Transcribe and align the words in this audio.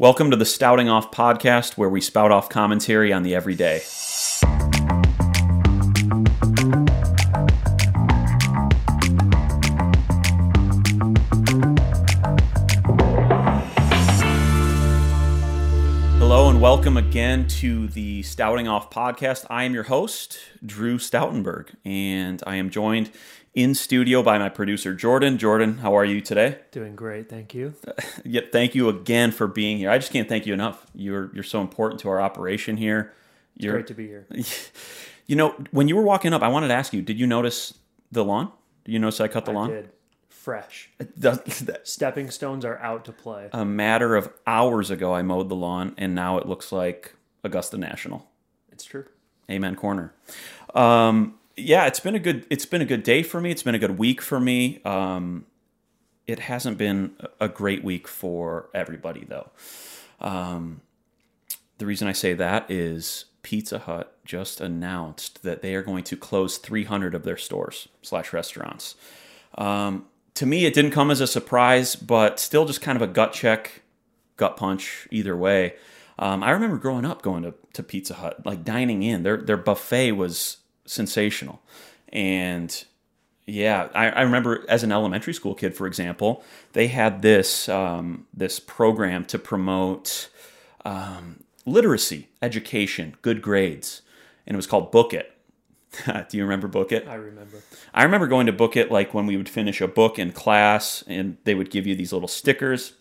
Welcome 0.00 0.30
to 0.30 0.36
the 0.38 0.46
Stouting 0.46 0.88
Off 0.88 1.10
podcast, 1.10 1.76
where 1.76 1.90
we 1.90 2.00
spout 2.00 2.32
off 2.32 2.48
commentary 2.48 3.12
on 3.12 3.22
the 3.22 3.34
everyday. 3.34 3.82
Hello 16.16 16.48
and 16.48 16.62
welcome 16.62 16.96
again 16.96 17.46
to 17.48 17.86
the 17.88 18.22
Stouting 18.22 18.68
Off 18.68 18.88
podcast. 18.88 19.44
I 19.50 19.64
am 19.64 19.74
your 19.74 19.82
host, 19.82 20.38
Drew 20.64 20.96
Stoutenberg, 20.96 21.74
and 21.84 22.42
I 22.46 22.56
am 22.56 22.70
joined 22.70 23.10
in 23.54 23.74
studio 23.74 24.22
by 24.22 24.38
my 24.38 24.48
producer, 24.48 24.94
Jordan. 24.94 25.38
Jordan, 25.38 25.78
how 25.78 25.96
are 25.96 26.04
you 26.04 26.20
today? 26.20 26.58
Doing 26.70 26.94
great, 26.96 27.28
thank 27.28 27.54
you. 27.54 27.74
Yeah, 28.24 28.42
thank 28.52 28.74
you 28.74 28.88
again 28.88 29.30
for 29.32 29.46
being 29.46 29.78
here. 29.78 29.90
I 29.90 29.98
just 29.98 30.12
can't 30.12 30.28
thank 30.28 30.46
you 30.46 30.52
enough. 30.54 30.86
You're 30.94 31.30
you're 31.34 31.42
so 31.44 31.60
important 31.60 32.00
to 32.02 32.08
our 32.10 32.20
operation 32.20 32.76
here. 32.76 33.12
You're 33.56 33.72
Great 33.74 33.86
to 33.88 33.94
be 33.94 34.06
here. 34.06 34.26
You 35.26 35.36
know, 35.36 35.54
when 35.70 35.86
you 35.86 35.94
were 35.94 36.02
walking 36.02 36.32
up, 36.32 36.42
I 36.42 36.48
wanted 36.48 36.68
to 36.68 36.74
ask 36.74 36.92
you, 36.92 37.02
did 37.02 37.20
you 37.20 37.24
notice 37.26 37.78
the 38.10 38.24
lawn? 38.24 38.50
Did 38.84 38.92
you 38.92 38.98
notice 38.98 39.20
I 39.20 39.28
cut 39.28 39.44
the 39.44 39.52
I 39.52 39.54
lawn? 39.54 39.70
did. 39.70 39.90
Fresh. 40.28 40.90
Stepping 41.84 42.30
stones 42.30 42.64
are 42.64 42.78
out 42.78 43.04
to 43.04 43.12
play. 43.12 43.48
a 43.52 43.64
matter 43.64 44.16
of 44.16 44.28
hours 44.44 44.90
ago 44.90 45.14
I 45.14 45.22
mowed 45.22 45.48
the 45.48 45.54
lawn 45.54 45.94
and 45.96 46.16
now 46.16 46.38
it 46.38 46.46
looks 46.46 46.72
like 46.72 47.14
Augusta 47.44 47.78
National. 47.78 48.28
It's 48.72 48.84
true. 48.84 49.04
Amen 49.48 49.76
corner. 49.76 50.12
Um, 50.74 51.34
yeah, 51.62 51.86
it's 51.86 52.00
been 52.00 52.14
a 52.14 52.18
good 52.18 52.46
it's 52.50 52.66
been 52.66 52.82
a 52.82 52.86
good 52.86 53.02
day 53.02 53.22
for 53.22 53.40
me. 53.40 53.50
It's 53.50 53.62
been 53.62 53.74
a 53.74 53.78
good 53.78 53.98
week 53.98 54.20
for 54.20 54.40
me. 54.40 54.80
Um, 54.84 55.46
it 56.26 56.40
hasn't 56.40 56.78
been 56.78 57.16
a 57.40 57.48
great 57.48 57.82
week 57.82 58.06
for 58.06 58.70
everybody 58.74 59.24
though. 59.24 59.50
Um, 60.20 60.80
the 61.78 61.86
reason 61.86 62.06
I 62.08 62.12
say 62.12 62.34
that 62.34 62.70
is 62.70 63.26
Pizza 63.42 63.80
Hut 63.80 64.16
just 64.24 64.60
announced 64.60 65.42
that 65.42 65.62
they 65.62 65.74
are 65.74 65.82
going 65.82 66.04
to 66.04 66.16
close 66.16 66.58
300 66.58 67.14
of 67.14 67.24
their 67.24 67.36
stores 67.36 67.88
slash 68.02 68.32
restaurants. 68.32 68.94
Um, 69.56 70.06
to 70.34 70.46
me, 70.46 70.66
it 70.66 70.74
didn't 70.74 70.92
come 70.92 71.10
as 71.10 71.20
a 71.20 71.26
surprise, 71.26 71.96
but 71.96 72.38
still 72.38 72.66
just 72.66 72.80
kind 72.80 72.96
of 72.96 73.02
a 73.02 73.06
gut 73.06 73.32
check, 73.32 73.82
gut 74.36 74.56
punch 74.56 75.08
either 75.10 75.36
way. 75.36 75.74
Um, 76.18 76.42
I 76.42 76.50
remember 76.50 76.76
growing 76.76 77.06
up 77.06 77.22
going 77.22 77.42
to, 77.42 77.54
to 77.72 77.82
Pizza 77.82 78.14
Hut, 78.14 78.44
like 78.44 78.62
dining 78.62 79.02
in. 79.02 79.22
Their 79.22 79.38
their 79.38 79.56
buffet 79.56 80.12
was 80.12 80.58
sensational, 80.90 81.62
and 82.12 82.84
yeah, 83.46 83.88
I, 83.94 84.10
I 84.10 84.20
remember 84.22 84.64
as 84.68 84.82
an 84.82 84.92
elementary 84.92 85.34
school 85.34 85.54
kid, 85.54 85.74
for 85.74 85.86
example, 85.86 86.44
they 86.72 86.88
had 86.88 87.22
this 87.22 87.68
um, 87.68 88.26
this 88.34 88.60
program 88.60 89.24
to 89.26 89.38
promote 89.38 90.28
um, 90.84 91.44
literacy, 91.66 92.28
education, 92.42 93.16
good 93.22 93.42
grades, 93.42 94.02
and 94.46 94.54
it 94.54 94.56
was 94.56 94.66
called 94.66 94.90
Book 94.90 95.12
It. 95.12 95.32
Do 96.28 96.36
you 96.36 96.44
remember 96.44 96.68
Book 96.68 96.92
It? 96.92 97.06
I 97.08 97.14
remember. 97.14 97.62
I 97.92 98.04
remember 98.04 98.26
going 98.26 98.46
to 98.46 98.52
book 98.52 98.76
it 98.76 98.90
like 98.90 99.12
when 99.12 99.26
we 99.26 99.36
would 99.36 99.48
finish 99.48 99.80
a 99.80 99.88
book 99.88 100.18
in 100.18 100.32
class 100.32 101.02
and 101.06 101.36
they 101.44 101.54
would 101.54 101.70
give 101.70 101.86
you 101.86 101.96
these 101.96 102.12
little 102.12 102.28
stickers 102.28 102.92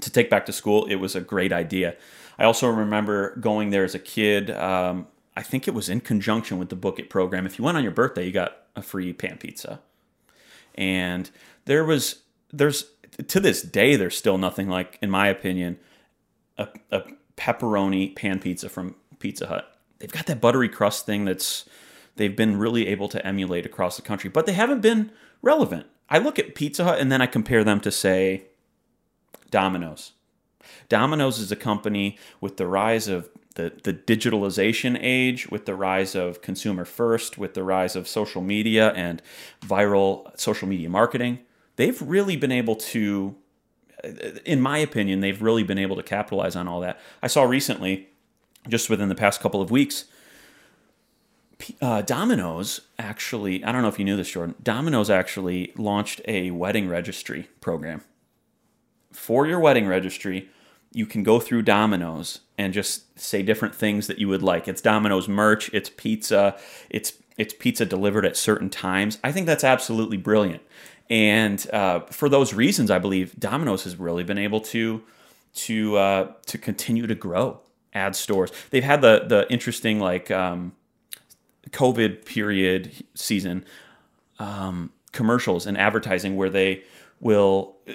to 0.00 0.10
take 0.10 0.30
back 0.30 0.46
to 0.46 0.52
school. 0.52 0.86
It 0.86 0.96
was 0.96 1.16
a 1.16 1.20
great 1.20 1.52
idea. 1.52 1.96
I 2.38 2.44
also 2.44 2.68
remember 2.68 3.36
going 3.36 3.70
there 3.70 3.84
as 3.84 3.94
a 3.94 3.98
kid. 3.98 4.50
Um, 4.50 5.06
I 5.36 5.42
think 5.42 5.66
it 5.66 5.74
was 5.74 5.88
in 5.88 6.00
conjunction 6.00 6.58
with 6.58 6.68
the 6.68 6.76
Book 6.76 6.98
It 6.98 7.08
program. 7.08 7.46
If 7.46 7.58
you 7.58 7.64
went 7.64 7.76
on 7.76 7.82
your 7.82 7.92
birthday, 7.92 8.26
you 8.26 8.32
got 8.32 8.56
a 8.76 8.82
free 8.82 9.12
pan 9.12 9.38
pizza. 9.38 9.80
And 10.74 11.30
there 11.64 11.84
was, 11.84 12.22
there's, 12.52 12.90
to 13.28 13.40
this 13.40 13.62
day, 13.62 13.96
there's 13.96 14.16
still 14.16 14.38
nothing 14.38 14.68
like, 14.68 14.98
in 15.00 15.10
my 15.10 15.28
opinion, 15.28 15.78
a, 16.58 16.68
a 16.90 17.02
pepperoni 17.36 18.14
pan 18.14 18.38
pizza 18.38 18.68
from 18.68 18.94
Pizza 19.18 19.46
Hut. 19.46 19.76
They've 19.98 20.12
got 20.12 20.26
that 20.26 20.40
buttery 20.40 20.68
crust 20.68 21.06
thing 21.06 21.24
that's 21.24 21.64
they've 22.16 22.36
been 22.36 22.58
really 22.58 22.88
able 22.88 23.08
to 23.08 23.26
emulate 23.26 23.64
across 23.64 23.96
the 23.96 24.02
country, 24.02 24.28
but 24.28 24.46
they 24.46 24.52
haven't 24.52 24.80
been 24.80 25.12
relevant. 25.40 25.86
I 26.10 26.18
look 26.18 26.38
at 26.38 26.54
Pizza 26.54 26.84
Hut 26.84 27.00
and 27.00 27.10
then 27.10 27.22
I 27.22 27.26
compare 27.26 27.64
them 27.64 27.80
to 27.80 27.90
say 27.90 28.44
Domino's. 29.50 30.12
Domino's 30.88 31.38
is 31.38 31.50
a 31.52 31.56
company 31.56 32.18
with 32.40 32.56
the 32.56 32.66
rise 32.66 33.08
of 33.08 33.30
the, 33.54 33.72
the 33.82 33.92
digitalization 33.92 34.98
age, 35.00 35.48
with 35.48 35.66
the 35.66 35.74
rise 35.74 36.14
of 36.14 36.42
consumer 36.42 36.84
first, 36.84 37.38
with 37.38 37.54
the 37.54 37.62
rise 37.62 37.96
of 37.96 38.08
social 38.08 38.42
media 38.42 38.92
and 38.92 39.22
viral 39.60 40.38
social 40.38 40.68
media 40.68 40.88
marketing. 40.88 41.38
They've 41.76 42.00
really 42.00 42.36
been 42.36 42.52
able 42.52 42.76
to, 42.76 43.36
in 44.44 44.60
my 44.60 44.78
opinion, 44.78 45.20
they've 45.20 45.40
really 45.40 45.62
been 45.62 45.78
able 45.78 45.96
to 45.96 46.02
capitalize 46.02 46.56
on 46.56 46.68
all 46.68 46.80
that. 46.80 47.00
I 47.22 47.26
saw 47.26 47.44
recently, 47.44 48.08
just 48.68 48.90
within 48.90 49.08
the 49.08 49.14
past 49.14 49.40
couple 49.40 49.60
of 49.60 49.70
weeks, 49.70 50.04
uh, 51.80 52.02
Domino's 52.02 52.82
actually, 52.98 53.64
I 53.64 53.72
don't 53.72 53.82
know 53.82 53.88
if 53.88 53.98
you 53.98 54.04
knew 54.04 54.16
this, 54.16 54.30
Jordan. 54.30 54.54
Domino's 54.62 55.10
actually 55.10 55.72
launched 55.76 56.20
a 56.26 56.50
wedding 56.50 56.88
registry 56.88 57.48
program. 57.60 58.02
For 59.12 59.46
your 59.46 59.60
wedding 59.60 59.86
registry, 59.86 60.48
you 60.92 61.06
can 61.06 61.22
go 61.22 61.40
through 61.40 61.62
Domino's 61.62 62.40
and 62.58 62.72
just 62.72 63.18
say 63.18 63.42
different 63.42 63.74
things 63.74 64.06
that 64.06 64.18
you 64.18 64.28
would 64.28 64.42
like. 64.42 64.68
It's 64.68 64.80
Domino's 64.80 65.28
merch, 65.28 65.70
it's 65.72 65.90
pizza, 65.90 66.56
it's 66.90 67.14
it's 67.38 67.54
pizza 67.54 67.86
delivered 67.86 68.26
at 68.26 68.36
certain 68.36 68.68
times. 68.68 69.18
I 69.24 69.32
think 69.32 69.46
that's 69.46 69.64
absolutely 69.64 70.18
brilliant. 70.18 70.62
And 71.08 71.66
uh, 71.72 72.00
for 72.10 72.28
those 72.28 72.52
reasons, 72.52 72.90
I 72.90 72.98
believe 72.98 73.38
Domino's 73.38 73.84
has 73.84 73.96
really 73.96 74.24
been 74.24 74.38
able 74.38 74.60
to 74.60 75.02
to 75.54 75.96
uh, 75.96 76.32
to 76.46 76.58
continue 76.58 77.06
to 77.06 77.14
grow, 77.14 77.60
add 77.94 78.14
stores. 78.16 78.50
They've 78.70 78.84
had 78.84 79.00
the 79.02 79.24
the 79.26 79.50
interesting 79.50 80.00
like. 80.00 80.30
Um, 80.30 80.72
COVID 81.70 82.24
period 82.24 82.92
season 83.14 83.64
um, 84.38 84.90
commercials 85.12 85.66
and 85.66 85.78
advertising 85.78 86.36
where 86.36 86.50
they 86.50 86.82
will 87.20 87.76
uh, 87.88 87.92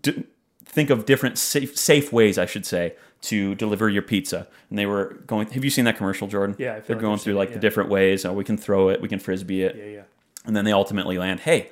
d- 0.00 0.24
think 0.68 0.90
of 0.90 1.06
different 1.06 1.38
safe, 1.38 1.76
safe 1.76 2.12
ways, 2.12 2.38
I 2.38 2.46
should 2.46 2.64
say, 2.66 2.94
to 3.22 3.54
deliver 3.56 3.88
your 3.88 4.02
pizza. 4.02 4.46
And 4.70 4.78
they 4.78 4.86
were 4.86 5.14
going. 5.26 5.48
Have 5.50 5.64
you 5.64 5.70
seen 5.70 5.84
that 5.86 5.96
commercial, 5.96 6.28
Jordan? 6.28 6.56
Yeah, 6.58 6.74
I 6.74 6.74
feel 6.76 6.84
they're 6.86 6.96
like 6.96 7.02
going 7.02 7.18
through 7.18 7.32
seen 7.32 7.36
it, 7.36 7.38
like 7.38 7.52
the 7.52 7.58
different 7.58 7.90
ways. 7.90 8.24
Oh, 8.24 8.32
we 8.32 8.44
can 8.44 8.56
throw 8.56 8.88
it, 8.90 9.00
we 9.00 9.08
can 9.08 9.18
frisbee 9.18 9.62
it, 9.62 9.76
Yeah, 9.76 9.84
yeah. 9.84 10.02
and 10.44 10.54
then 10.54 10.64
they 10.64 10.72
ultimately 10.72 11.18
land. 11.18 11.40
Hey, 11.40 11.70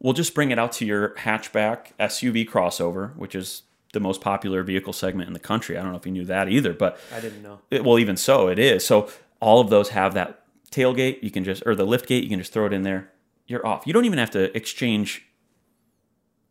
we'll 0.00 0.14
just 0.14 0.34
bring 0.34 0.50
it 0.50 0.58
out 0.58 0.72
to 0.72 0.86
your 0.86 1.10
hatchback 1.10 1.88
SUV 2.00 2.48
crossover, 2.48 3.14
which 3.16 3.34
is 3.34 3.62
the 3.92 4.00
most 4.00 4.20
popular 4.20 4.62
vehicle 4.62 4.92
segment 4.92 5.26
in 5.26 5.32
the 5.32 5.38
country. 5.40 5.76
I 5.76 5.82
don't 5.82 5.90
know 5.92 5.98
if 5.98 6.06
you 6.06 6.12
knew 6.12 6.24
that 6.26 6.48
either, 6.48 6.72
but 6.72 6.98
I 7.14 7.20
didn't 7.20 7.42
know. 7.42 7.60
it, 7.70 7.84
well, 7.84 7.98
even 7.98 8.16
so, 8.16 8.48
it 8.48 8.58
is. 8.58 8.84
So 8.86 9.10
all 9.40 9.60
of 9.60 9.68
those 9.70 9.90
have 9.90 10.14
that 10.14 10.42
tailgate. 10.70 11.22
You 11.22 11.30
can 11.30 11.44
just 11.44 11.62
or 11.66 11.74
the 11.74 11.84
lift 11.86 12.06
gate. 12.08 12.22
You 12.24 12.30
can 12.30 12.38
just 12.38 12.52
throw 12.52 12.66
it 12.66 12.72
in 12.72 12.82
there. 12.82 13.10
You're 13.46 13.64
off. 13.66 13.86
You 13.86 13.92
don't 13.92 14.04
even 14.06 14.18
have 14.18 14.30
to 14.32 14.54
exchange 14.56 15.25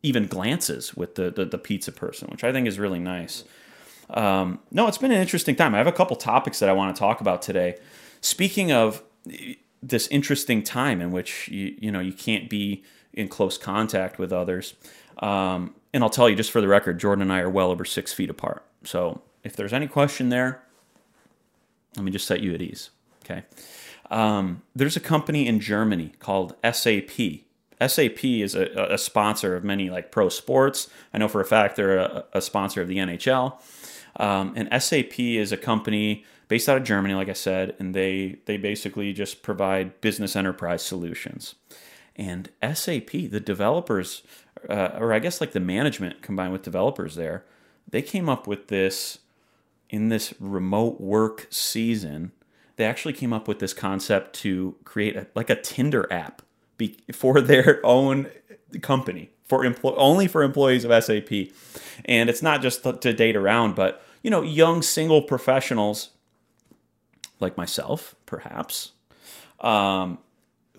even 0.06 0.28
glances 0.28 0.96
with 0.96 1.16
the 1.16 1.32
the, 1.32 1.46
the 1.46 1.58
pizza 1.58 1.92
person, 1.92 2.28
which 2.32 2.44
I 2.44 2.52
think 2.52 2.68
is 2.68 2.80
really 2.80 3.00
nice. 3.00 3.44
Um, 4.10 4.60
no, 4.72 4.88
it's 4.88 5.00
been 5.00 5.12
an 5.12 5.22
interesting 5.22 5.56
time. 5.56 5.74
I 5.74 5.80
have 5.80 5.88
a 5.88 5.92
couple 5.92 6.16
topics 6.16 6.60
that 6.60 6.70
I 6.70 6.74
want 6.74 6.96
to 6.96 7.00
talk 7.00 7.22
about 7.22 7.42
today. 7.42 7.78
Speaking 8.22 8.72
of 8.72 9.02
this 9.82 10.08
interesting 10.08 10.64
time 10.64 11.02
in 11.02 11.12
which 11.12 11.48
you 11.50 11.76
you 11.80 11.92
know 11.92 12.00
you 12.00 12.14
can't 12.14 12.50
be 12.50 12.84
in 13.14 13.28
close 13.28 13.58
contact 13.58 14.20
with 14.20 14.32
others. 14.32 14.76
Um, 15.20 15.74
and 15.94 16.04
I'll 16.04 16.10
tell 16.10 16.30
you 16.30 16.36
just 16.36 16.52
for 16.52 16.60
the 16.60 16.68
record, 16.68 17.00
Jordan 17.00 17.22
and 17.22 17.32
I 17.32 17.40
are 17.40 17.50
well 17.50 17.72
over 17.72 17.86
six 17.86 18.14
feet 18.14 18.30
apart. 18.30 18.66
So 18.84 19.22
if 19.44 19.56
there's 19.56 19.72
any 19.72 19.88
question 19.88 20.30
there, 20.30 20.62
let 21.96 22.04
me 22.04 22.12
just 22.12 22.28
set 22.28 22.42
you 22.42 22.54
at 22.54 22.62
ease. 22.62 22.90
Okay. 23.24 23.44
Um, 24.12 24.62
there's 24.76 24.98
a 24.98 25.00
company 25.00 25.48
in 25.48 25.60
Germany 25.60 26.12
called 26.20 26.56
SAP. 26.70 27.46
SAP 27.86 28.24
is 28.24 28.56
a, 28.56 28.88
a 28.92 28.98
sponsor 28.98 29.56
of 29.56 29.64
many 29.64 29.90
like 29.90 30.12
pro 30.12 30.30
sports. 30.30 30.90
I 31.14 31.18
know 31.18 31.28
for 31.28 31.42
a 31.42 31.46
fact 31.46 31.76
they're 31.76 31.98
a, 31.98 32.26
a 32.34 32.42
sponsor 32.42 32.82
of 32.82 32.88
the 32.88 32.98
NHL. 32.98 33.62
Um, 34.18 34.54
and 34.56 34.82
SAP 34.82 35.20
is 35.20 35.52
a 35.52 35.58
company 35.58 36.24
based 36.48 36.70
out 36.70 36.78
of 36.78 36.84
Germany, 36.84 37.14
like 37.14 37.30
I 37.30 37.34
said, 37.34 37.76
and 37.80 37.94
they 37.94 38.40
they 38.46 38.58
basically 38.58 39.14
just 39.14 39.42
provide 39.42 40.00
business 40.02 40.36
enterprise 40.36 40.84
solutions. 40.84 41.56
And 42.16 42.50
SAP, 42.62 43.12
the 43.12 43.42
developers, 43.42 44.24
uh, 44.70 44.92
or 44.98 45.12
I 45.12 45.20
guess 45.20 45.42
like 45.42 45.52
the 45.52 45.60
management 45.60 46.22
combined 46.22 46.54
with 46.54 46.62
developers 46.62 47.16
there, 47.16 47.44
they 47.90 48.02
came 48.02 48.30
up 48.30 48.48
with 48.48 48.68
this 48.68 49.20
in 49.90 50.10
this 50.10 50.34
remote 50.40 51.02
work 51.02 51.48
season. 51.50 52.32
They 52.78 52.86
actually 52.86 53.14
came 53.14 53.34
up 53.34 53.48
with 53.48 53.60
this 53.60 53.74
concept 53.74 54.36
to 54.42 54.76
create 54.86 55.16
a, 55.16 55.28
like 55.36 55.50
a 55.50 55.56
Tinder 55.56 56.12
app 56.12 56.42
be, 56.78 56.98
for 57.12 57.42
their 57.42 57.80
own 57.84 58.28
company 58.82 59.30
for 59.46 59.64
employ 59.64 59.94
only 59.96 60.28
for 60.28 60.44
employees 60.44 60.84
of 60.84 61.04
SAP. 61.04 61.32
And 62.06 62.30
it's 62.30 62.42
not 62.42 62.62
just 62.62 62.84
to, 62.84 62.94
to 62.94 63.14
date 63.14 63.36
around, 63.36 63.76
but 63.76 64.04
you 64.24 64.30
know, 64.32 64.42
young 64.42 64.82
single 64.82 65.22
professionals 65.22 66.10
like 67.40 67.58
myself, 67.58 68.16
perhaps, 68.26 68.94
um, 69.60 70.18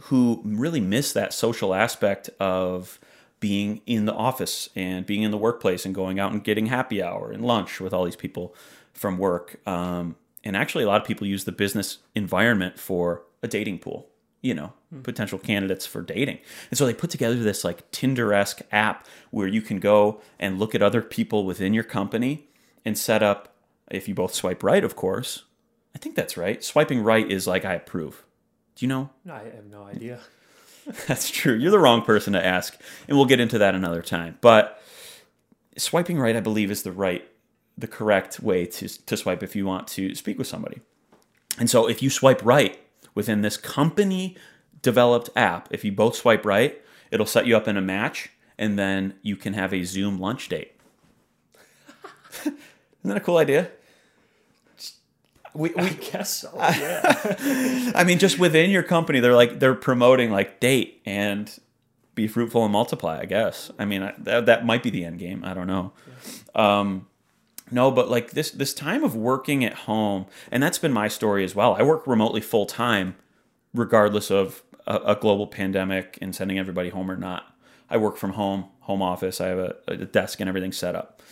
who 0.02 0.42
really 0.44 0.80
miss 0.80 1.12
that 1.12 1.32
social 1.32 1.74
aspect 1.74 2.28
of 2.40 2.98
being 3.38 3.82
in 3.86 4.06
the 4.06 4.14
office 4.14 4.68
and 4.74 5.06
being 5.06 5.22
in 5.22 5.30
the 5.30 5.38
workplace 5.38 5.84
and 5.84 5.94
going 5.94 6.18
out 6.18 6.32
and 6.32 6.42
getting 6.42 6.66
happy 6.66 7.02
hour 7.02 7.30
and 7.30 7.44
lunch 7.44 7.80
with 7.80 7.92
all 7.92 8.04
these 8.04 8.16
people 8.16 8.54
from 8.92 9.18
work. 9.18 9.60
Um, 9.66 10.16
and 10.42 10.56
actually, 10.56 10.84
a 10.84 10.86
lot 10.86 11.00
of 11.00 11.06
people 11.06 11.26
use 11.26 11.44
the 11.44 11.52
business 11.52 11.98
environment 12.14 12.78
for 12.78 13.22
a 13.42 13.48
dating 13.48 13.78
pool, 13.78 14.08
you 14.46 14.54
know, 14.54 14.72
hmm. 14.90 15.00
potential 15.00 15.38
candidates 15.38 15.86
for 15.86 16.02
dating. 16.02 16.38
And 16.70 16.78
so 16.78 16.86
they 16.86 16.94
put 16.94 17.10
together 17.10 17.36
this 17.36 17.64
like 17.64 17.90
Tinder 17.90 18.32
esque 18.32 18.60
app 18.72 19.06
where 19.30 19.46
you 19.46 19.60
can 19.60 19.78
go 19.78 20.20
and 20.38 20.58
look 20.58 20.74
at 20.74 20.82
other 20.82 21.02
people 21.02 21.44
within 21.44 21.74
your 21.74 21.84
company 21.84 22.48
and 22.84 22.96
set 22.96 23.22
up, 23.22 23.54
if 23.90 24.08
you 24.08 24.14
both 24.14 24.34
swipe 24.34 24.62
right, 24.62 24.84
of 24.84 24.96
course. 24.96 25.44
I 25.94 25.98
think 25.98 26.14
that's 26.14 26.36
right. 26.36 26.62
Swiping 26.62 27.02
right 27.02 27.30
is 27.30 27.46
like, 27.46 27.64
I 27.64 27.74
approve. 27.74 28.24
Do 28.74 28.84
you 28.84 28.88
know? 28.88 29.10
I 29.30 29.44
have 29.44 29.66
no 29.70 29.84
idea. 29.84 30.20
That's 31.06 31.30
true. 31.30 31.54
You're 31.54 31.70
the 31.70 31.78
wrong 31.78 32.02
person 32.02 32.32
to 32.34 32.44
ask, 32.44 32.78
and 33.08 33.16
we'll 33.16 33.26
get 33.26 33.40
into 33.40 33.58
that 33.58 33.74
another 33.74 34.02
time. 34.02 34.38
But 34.40 34.80
swiping 35.76 36.18
right, 36.18 36.36
I 36.36 36.40
believe, 36.40 36.70
is 36.70 36.82
the 36.82 36.92
right, 36.92 37.26
the 37.76 37.88
correct 37.88 38.40
way 38.40 38.66
to 38.66 38.88
to 38.88 39.16
swipe 39.16 39.42
if 39.42 39.56
you 39.56 39.66
want 39.66 39.88
to 39.88 40.14
speak 40.14 40.38
with 40.38 40.46
somebody. 40.46 40.80
And 41.58 41.68
so, 41.68 41.88
if 41.88 42.02
you 42.02 42.10
swipe 42.10 42.44
right 42.44 42.78
within 43.16 43.40
this 43.40 43.56
company 43.56 44.36
developed 44.82 45.30
app, 45.34 45.66
if 45.72 45.84
you 45.84 45.90
both 45.90 46.14
swipe 46.14 46.46
right, 46.46 46.80
it'll 47.10 47.26
set 47.26 47.46
you 47.46 47.56
up 47.56 47.66
in 47.66 47.76
a 47.76 47.80
match, 47.80 48.30
and 48.56 48.78
then 48.78 49.14
you 49.22 49.34
can 49.34 49.54
have 49.54 49.74
a 49.74 49.82
Zoom 49.82 50.20
lunch 50.20 50.48
date. 50.48 50.76
Isn't 52.44 52.54
that 53.02 53.16
a 53.16 53.20
cool 53.20 53.38
idea? 53.38 53.70
We, 55.54 55.74
I 55.74 55.84
we 55.84 55.90
guess 55.90 56.36
so. 56.36 56.52
Yeah. 56.56 57.92
I 57.96 58.04
mean, 58.04 58.18
just 58.18 58.38
within 58.38 58.70
your 58.70 58.82
company, 58.82 59.20
they're 59.20 59.34
like 59.34 59.58
they're 59.58 59.74
promoting 59.74 60.30
like 60.30 60.60
date 60.60 61.00
and 61.06 61.50
be 62.14 62.28
fruitful 62.28 62.62
and 62.62 62.72
multiply. 62.72 63.18
I 63.18 63.24
guess. 63.24 63.70
I 63.78 63.86
mean, 63.86 64.02
I, 64.02 64.14
that 64.18 64.46
that 64.46 64.66
might 64.66 64.82
be 64.82 64.90
the 64.90 65.04
end 65.04 65.18
game. 65.18 65.42
I 65.44 65.54
don't 65.54 65.66
know. 65.66 65.92
Um, 66.54 67.06
no, 67.70 67.90
but 67.90 68.08
like 68.08 68.30
this 68.32 68.50
this 68.50 68.72
time 68.72 69.02
of 69.02 69.16
working 69.16 69.64
at 69.64 69.74
home, 69.74 70.26
and 70.50 70.62
that's 70.62 70.78
been 70.78 70.92
my 70.92 71.08
story 71.08 71.44
as 71.44 71.54
well. 71.54 71.74
I 71.74 71.82
work 71.82 72.06
remotely 72.06 72.40
full 72.40 72.66
time, 72.66 73.16
regardless 73.74 74.30
of 74.30 74.62
a, 74.86 74.96
a 74.98 75.16
global 75.16 75.46
pandemic 75.46 76.18
and 76.22 76.34
sending 76.34 76.58
everybody 76.58 76.90
home 76.90 77.10
or 77.10 77.16
not. 77.16 77.54
I 77.88 77.96
work 77.96 78.16
from 78.16 78.32
home, 78.32 78.66
home 78.80 79.02
office. 79.02 79.40
I 79.40 79.48
have 79.48 79.58
a, 79.58 79.76
a 79.86 79.96
desk 79.96 80.40
and 80.40 80.48
everything 80.48 80.72
set 80.72 80.94
up. 80.94 81.22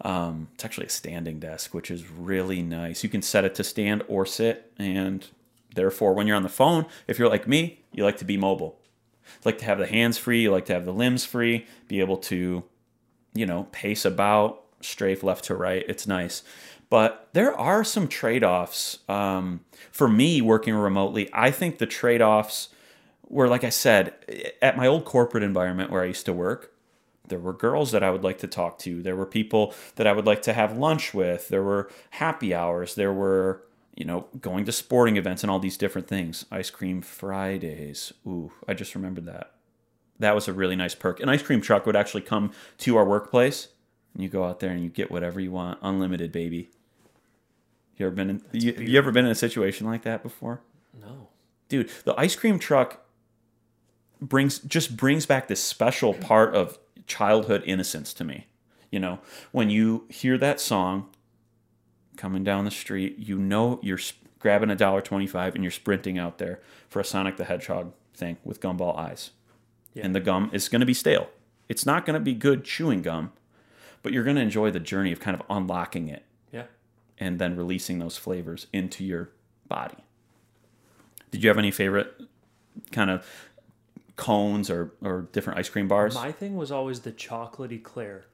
Um, 0.00 0.48
it's 0.54 0.64
actually 0.64 0.86
a 0.86 0.90
standing 0.90 1.38
desk, 1.38 1.74
which 1.74 1.90
is 1.90 2.08
really 2.08 2.62
nice. 2.62 3.02
You 3.02 3.08
can 3.08 3.22
set 3.22 3.44
it 3.44 3.54
to 3.56 3.64
stand 3.64 4.02
or 4.08 4.26
sit, 4.26 4.72
and 4.78 5.26
therefore, 5.74 6.14
when 6.14 6.26
you're 6.26 6.36
on 6.36 6.42
the 6.42 6.48
phone, 6.48 6.86
if 7.06 7.18
you're 7.18 7.28
like 7.28 7.46
me, 7.46 7.84
you 7.92 8.04
like 8.04 8.18
to 8.18 8.24
be 8.24 8.36
mobile. 8.36 8.80
You 9.24 9.42
like 9.44 9.58
to 9.58 9.64
have 9.64 9.78
the 9.78 9.86
hands 9.86 10.18
free, 10.18 10.42
you 10.42 10.50
like 10.50 10.66
to 10.66 10.74
have 10.74 10.84
the 10.84 10.92
limbs 10.92 11.24
free, 11.24 11.66
be 11.88 12.00
able 12.00 12.16
to, 12.18 12.64
you 13.34 13.46
know, 13.46 13.68
pace 13.70 14.04
about, 14.04 14.63
strafe 14.84 15.22
left 15.22 15.44
to 15.44 15.54
right. 15.54 15.84
It's 15.88 16.06
nice. 16.06 16.42
But 16.90 17.28
there 17.32 17.58
are 17.58 17.82
some 17.82 18.08
trade 18.08 18.44
offs. 18.44 18.98
Um, 19.08 19.60
for 19.90 20.08
me, 20.08 20.40
working 20.40 20.74
remotely, 20.74 21.28
I 21.32 21.50
think 21.50 21.78
the 21.78 21.86
trade 21.86 22.22
offs 22.22 22.68
were, 23.28 23.48
like 23.48 23.64
I 23.64 23.70
said, 23.70 24.14
at 24.62 24.76
my 24.76 24.86
old 24.86 25.04
corporate 25.04 25.42
environment 25.42 25.90
where 25.90 26.02
I 26.02 26.06
used 26.06 26.26
to 26.26 26.32
work, 26.32 26.72
there 27.26 27.38
were 27.38 27.52
girls 27.52 27.90
that 27.92 28.02
I 28.02 28.10
would 28.10 28.22
like 28.22 28.38
to 28.38 28.46
talk 28.46 28.78
to. 28.80 29.02
There 29.02 29.16
were 29.16 29.26
people 29.26 29.74
that 29.96 30.06
I 30.06 30.12
would 30.12 30.26
like 30.26 30.42
to 30.42 30.52
have 30.52 30.76
lunch 30.76 31.14
with. 31.14 31.48
There 31.48 31.62
were 31.62 31.90
happy 32.10 32.54
hours. 32.54 32.94
There 32.94 33.12
were, 33.12 33.62
you 33.96 34.04
know, 34.04 34.26
going 34.40 34.66
to 34.66 34.72
sporting 34.72 35.16
events 35.16 35.42
and 35.42 35.50
all 35.50 35.58
these 35.58 35.78
different 35.78 36.06
things. 36.06 36.44
Ice 36.50 36.70
cream 36.70 37.00
Fridays. 37.00 38.12
Ooh, 38.26 38.52
I 38.68 38.74
just 38.74 38.94
remembered 38.94 39.24
that. 39.24 39.52
That 40.18 40.34
was 40.34 40.48
a 40.48 40.52
really 40.52 40.76
nice 40.76 40.94
perk. 40.94 41.18
An 41.20 41.28
ice 41.28 41.42
cream 41.42 41.60
truck 41.60 41.86
would 41.86 41.96
actually 41.96 42.22
come 42.22 42.52
to 42.78 42.96
our 42.96 43.04
workplace, 43.04 43.68
and 44.14 44.22
you 44.22 44.28
go 44.28 44.44
out 44.44 44.60
there 44.60 44.70
and 44.70 44.82
you 44.82 44.88
get 44.88 45.10
whatever 45.10 45.40
you 45.40 45.50
want, 45.52 45.78
unlimited, 45.82 46.32
baby. 46.32 46.70
You 47.96 48.06
ever 48.06 48.14
been 48.14 48.30
in? 48.30 48.42
You, 48.52 48.72
you 48.72 48.98
ever 48.98 49.12
been 49.12 49.24
in 49.24 49.30
a 49.30 49.34
situation 49.36 49.86
like 49.86 50.02
that 50.02 50.22
before? 50.22 50.60
No. 51.00 51.28
dude 51.68 51.90
the 52.04 52.14
ice 52.18 52.36
cream 52.36 52.58
truck 52.58 53.04
brings 54.20 54.58
just 54.60 54.96
brings 54.96 55.26
back 55.26 55.48
this 55.48 55.62
special 55.62 56.14
part 56.14 56.54
of 56.54 56.78
childhood 57.06 57.62
innocence 57.66 58.14
to 58.14 58.22
me 58.24 58.46
you 58.92 59.00
know 59.00 59.18
when 59.50 59.68
you 59.70 60.04
hear 60.08 60.38
that 60.38 60.60
song 60.60 61.08
coming 62.16 62.44
down 62.44 62.64
the 62.64 62.70
street 62.70 63.18
you 63.18 63.36
know 63.38 63.80
you're 63.82 63.98
grabbing 64.38 64.70
a 64.70 64.76
dollar 64.76 65.00
25 65.00 65.56
and 65.56 65.64
you're 65.64 65.70
sprinting 65.72 66.16
out 66.16 66.38
there 66.38 66.60
for 66.88 67.00
a 67.00 67.04
sonic 67.04 67.36
the 67.36 67.44
hedgehog 67.44 67.92
thing 68.14 68.36
with 68.44 68.60
gumball 68.60 68.96
eyes 68.96 69.32
Yeah. 69.94 70.04
and 70.06 70.14
the 70.14 70.20
gum 70.20 70.48
is 70.52 70.68
going 70.68 70.80
to 70.80 70.86
be 70.86 70.94
stale 70.94 71.28
it's 71.68 71.84
not 71.84 72.06
going 72.06 72.14
to 72.14 72.20
be 72.20 72.34
good 72.34 72.64
chewing 72.64 73.02
gum 73.02 73.32
but 74.04 74.12
you're 74.12 74.22
going 74.22 74.36
to 74.36 74.42
enjoy 74.42 74.70
the 74.70 74.78
journey 74.78 75.10
of 75.10 75.18
kind 75.18 75.34
of 75.34 75.42
unlocking 75.50 76.06
it 76.08 76.24
Yeah. 76.52 76.66
and 77.18 77.40
then 77.40 77.56
releasing 77.56 77.98
those 77.98 78.16
flavors 78.16 78.68
into 78.72 79.02
your 79.04 79.30
body. 79.66 79.96
Did 81.32 81.42
you 81.42 81.48
have 81.48 81.58
any 81.58 81.72
favorite 81.72 82.14
kind 82.92 83.10
of 83.10 83.26
cones 84.14 84.70
or, 84.70 84.92
or 85.02 85.22
different 85.32 85.58
ice 85.58 85.68
cream 85.68 85.88
bars? 85.88 86.14
My 86.14 86.30
thing 86.30 86.54
was 86.56 86.70
always 86.70 87.00
the 87.00 87.10
chocolate 87.10 87.72
eclair. 87.72 88.26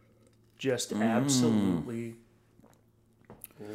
Just 0.59 0.93
Mm. 0.93 1.03
absolutely 1.03 2.17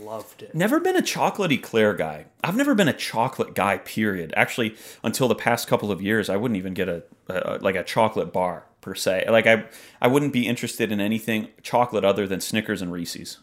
loved 0.03 0.41
it. 0.44 0.53
Never 0.53 0.80
been 0.80 0.95
a 0.95 1.01
chocolate 1.01 1.51
eclair 1.51 1.94
guy. 1.94 2.25
I've 2.44 2.56
never 2.56 2.75
been 2.75 2.88
a 2.88 2.94
chocolate 2.94 3.53
guy. 3.56 3.77
Period. 3.80 4.33
Actually, 4.36 4.75
until 5.03 5.27
the 5.27 5.36
past 5.36 5.68
couple 5.68 5.91
of 5.91 6.01
years, 6.01 6.30
I 6.30 6.36
wouldn't 6.38 6.57
even 6.57 6.74
get 6.74 6.89
a, 6.89 7.03
a 7.30 7.57
like 7.62 7.75
a 7.75 7.83
chocolate 7.83 8.33
bar 8.33 8.65
per 8.86 8.94
se. 8.94 9.26
Like 9.28 9.48
I, 9.48 9.66
I 10.00 10.08
wouldn't 10.08 10.32
be 10.32 10.48
interested 10.48 10.92
in 10.92 11.02
anything 11.02 11.50
chocolate 11.64 12.06
other 12.06 12.28
than 12.28 12.40
Snickers 12.40 12.84
and 12.84 12.94
Reese's. 12.94 13.40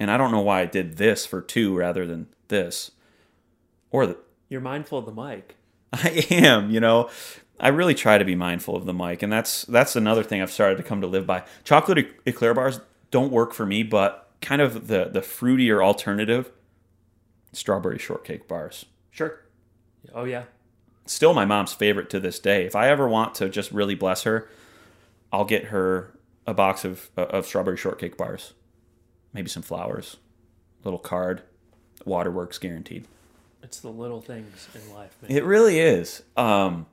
And 0.00 0.10
I 0.10 0.16
don't 0.16 0.32
know 0.32 0.40
why 0.40 0.62
I 0.62 0.64
did 0.64 0.96
this 0.96 1.26
for 1.26 1.42
two 1.42 1.76
rather 1.76 2.06
than 2.06 2.28
this, 2.48 2.90
or 3.90 4.06
the, 4.06 4.18
You're 4.48 4.62
mindful 4.62 4.98
of 4.98 5.04
the 5.04 5.12
mic. 5.12 5.56
I 5.92 6.26
am, 6.30 6.70
you 6.70 6.80
know. 6.80 7.10
I 7.60 7.68
really 7.68 7.94
try 7.94 8.18
to 8.18 8.24
be 8.24 8.34
mindful 8.34 8.76
of 8.76 8.86
the 8.86 8.92
mic, 8.92 9.22
and 9.22 9.32
that's 9.32 9.64
that's 9.66 9.94
another 9.94 10.22
thing 10.22 10.42
I've 10.42 10.50
started 10.50 10.76
to 10.76 10.82
come 10.82 11.00
to 11.02 11.06
live 11.06 11.26
by. 11.26 11.44
Chocolate 11.64 12.06
eclair 12.26 12.52
bars 12.52 12.80
don't 13.10 13.32
work 13.32 13.52
for 13.54 13.64
me, 13.64 13.82
but 13.82 14.30
kind 14.40 14.60
of 14.60 14.88
the 14.88 15.06
the 15.06 15.20
fruitier 15.20 15.82
alternative, 15.82 16.50
strawberry 17.52 17.98
shortcake 17.98 18.48
bars. 18.48 18.86
Sure. 19.10 19.40
Oh 20.14 20.24
yeah. 20.24 20.44
Still 21.06 21.34
my 21.34 21.44
mom's 21.44 21.72
favorite 21.72 22.10
to 22.10 22.20
this 22.20 22.38
day. 22.38 22.66
If 22.66 22.76
I 22.76 22.88
ever 22.88 23.08
want 23.08 23.34
to 23.36 23.48
just 23.48 23.70
really 23.72 23.94
bless 23.94 24.24
her, 24.24 24.48
I'll 25.32 25.44
get 25.44 25.66
her 25.66 26.12
a 26.46 26.54
box 26.54 26.84
of 26.84 27.10
of 27.16 27.46
strawberry 27.46 27.76
shortcake 27.76 28.16
bars, 28.16 28.54
maybe 29.32 29.48
some 29.48 29.62
flowers, 29.62 30.16
little 30.84 30.98
card, 30.98 31.42
waterworks 32.04 32.58
guaranteed. 32.58 33.06
It's 33.62 33.80
the 33.80 33.88
little 33.90 34.20
things 34.20 34.68
in 34.74 34.94
life, 34.94 35.16
man. 35.22 35.30
It 35.30 35.44
really 35.44 35.80
is. 35.80 36.22
Um, 36.36 36.86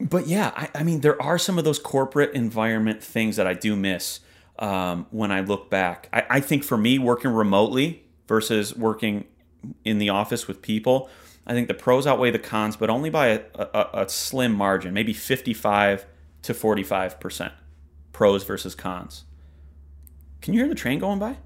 but 0.00 0.26
yeah, 0.26 0.52
I, 0.56 0.70
I 0.74 0.82
mean, 0.82 1.00
there 1.00 1.20
are 1.22 1.38
some 1.38 1.56
of 1.56 1.64
those 1.64 1.78
corporate 1.78 2.34
environment 2.34 3.02
things 3.02 3.36
that 3.36 3.46
I 3.46 3.54
do 3.54 3.76
miss 3.76 4.20
um, 4.58 5.06
when 5.10 5.30
I 5.30 5.40
look 5.40 5.70
back. 5.70 6.08
I, 6.12 6.24
I 6.30 6.40
think 6.40 6.64
for 6.64 6.76
me, 6.76 6.98
working 6.98 7.30
remotely 7.30 8.02
versus 8.26 8.74
working 8.74 9.26
in 9.84 9.98
the 9.98 10.08
office 10.08 10.48
with 10.48 10.62
people, 10.62 11.08
I 11.46 11.52
think 11.52 11.68
the 11.68 11.74
pros 11.74 12.06
outweigh 12.06 12.30
the 12.30 12.38
cons, 12.38 12.76
but 12.76 12.88
only 12.88 13.10
by 13.10 13.28
a, 13.28 13.40
a, 13.54 13.88
a 13.92 14.08
slim 14.08 14.52
margin, 14.52 14.94
maybe 14.94 15.12
55 15.12 16.06
to 16.42 16.54
45%. 16.54 17.52
Pros 18.12 18.44
versus 18.44 18.74
cons. 18.74 19.24
Can 20.40 20.54
you 20.54 20.60
hear 20.60 20.68
the 20.68 20.74
train 20.74 20.98
going 20.98 21.18
by? 21.18 21.36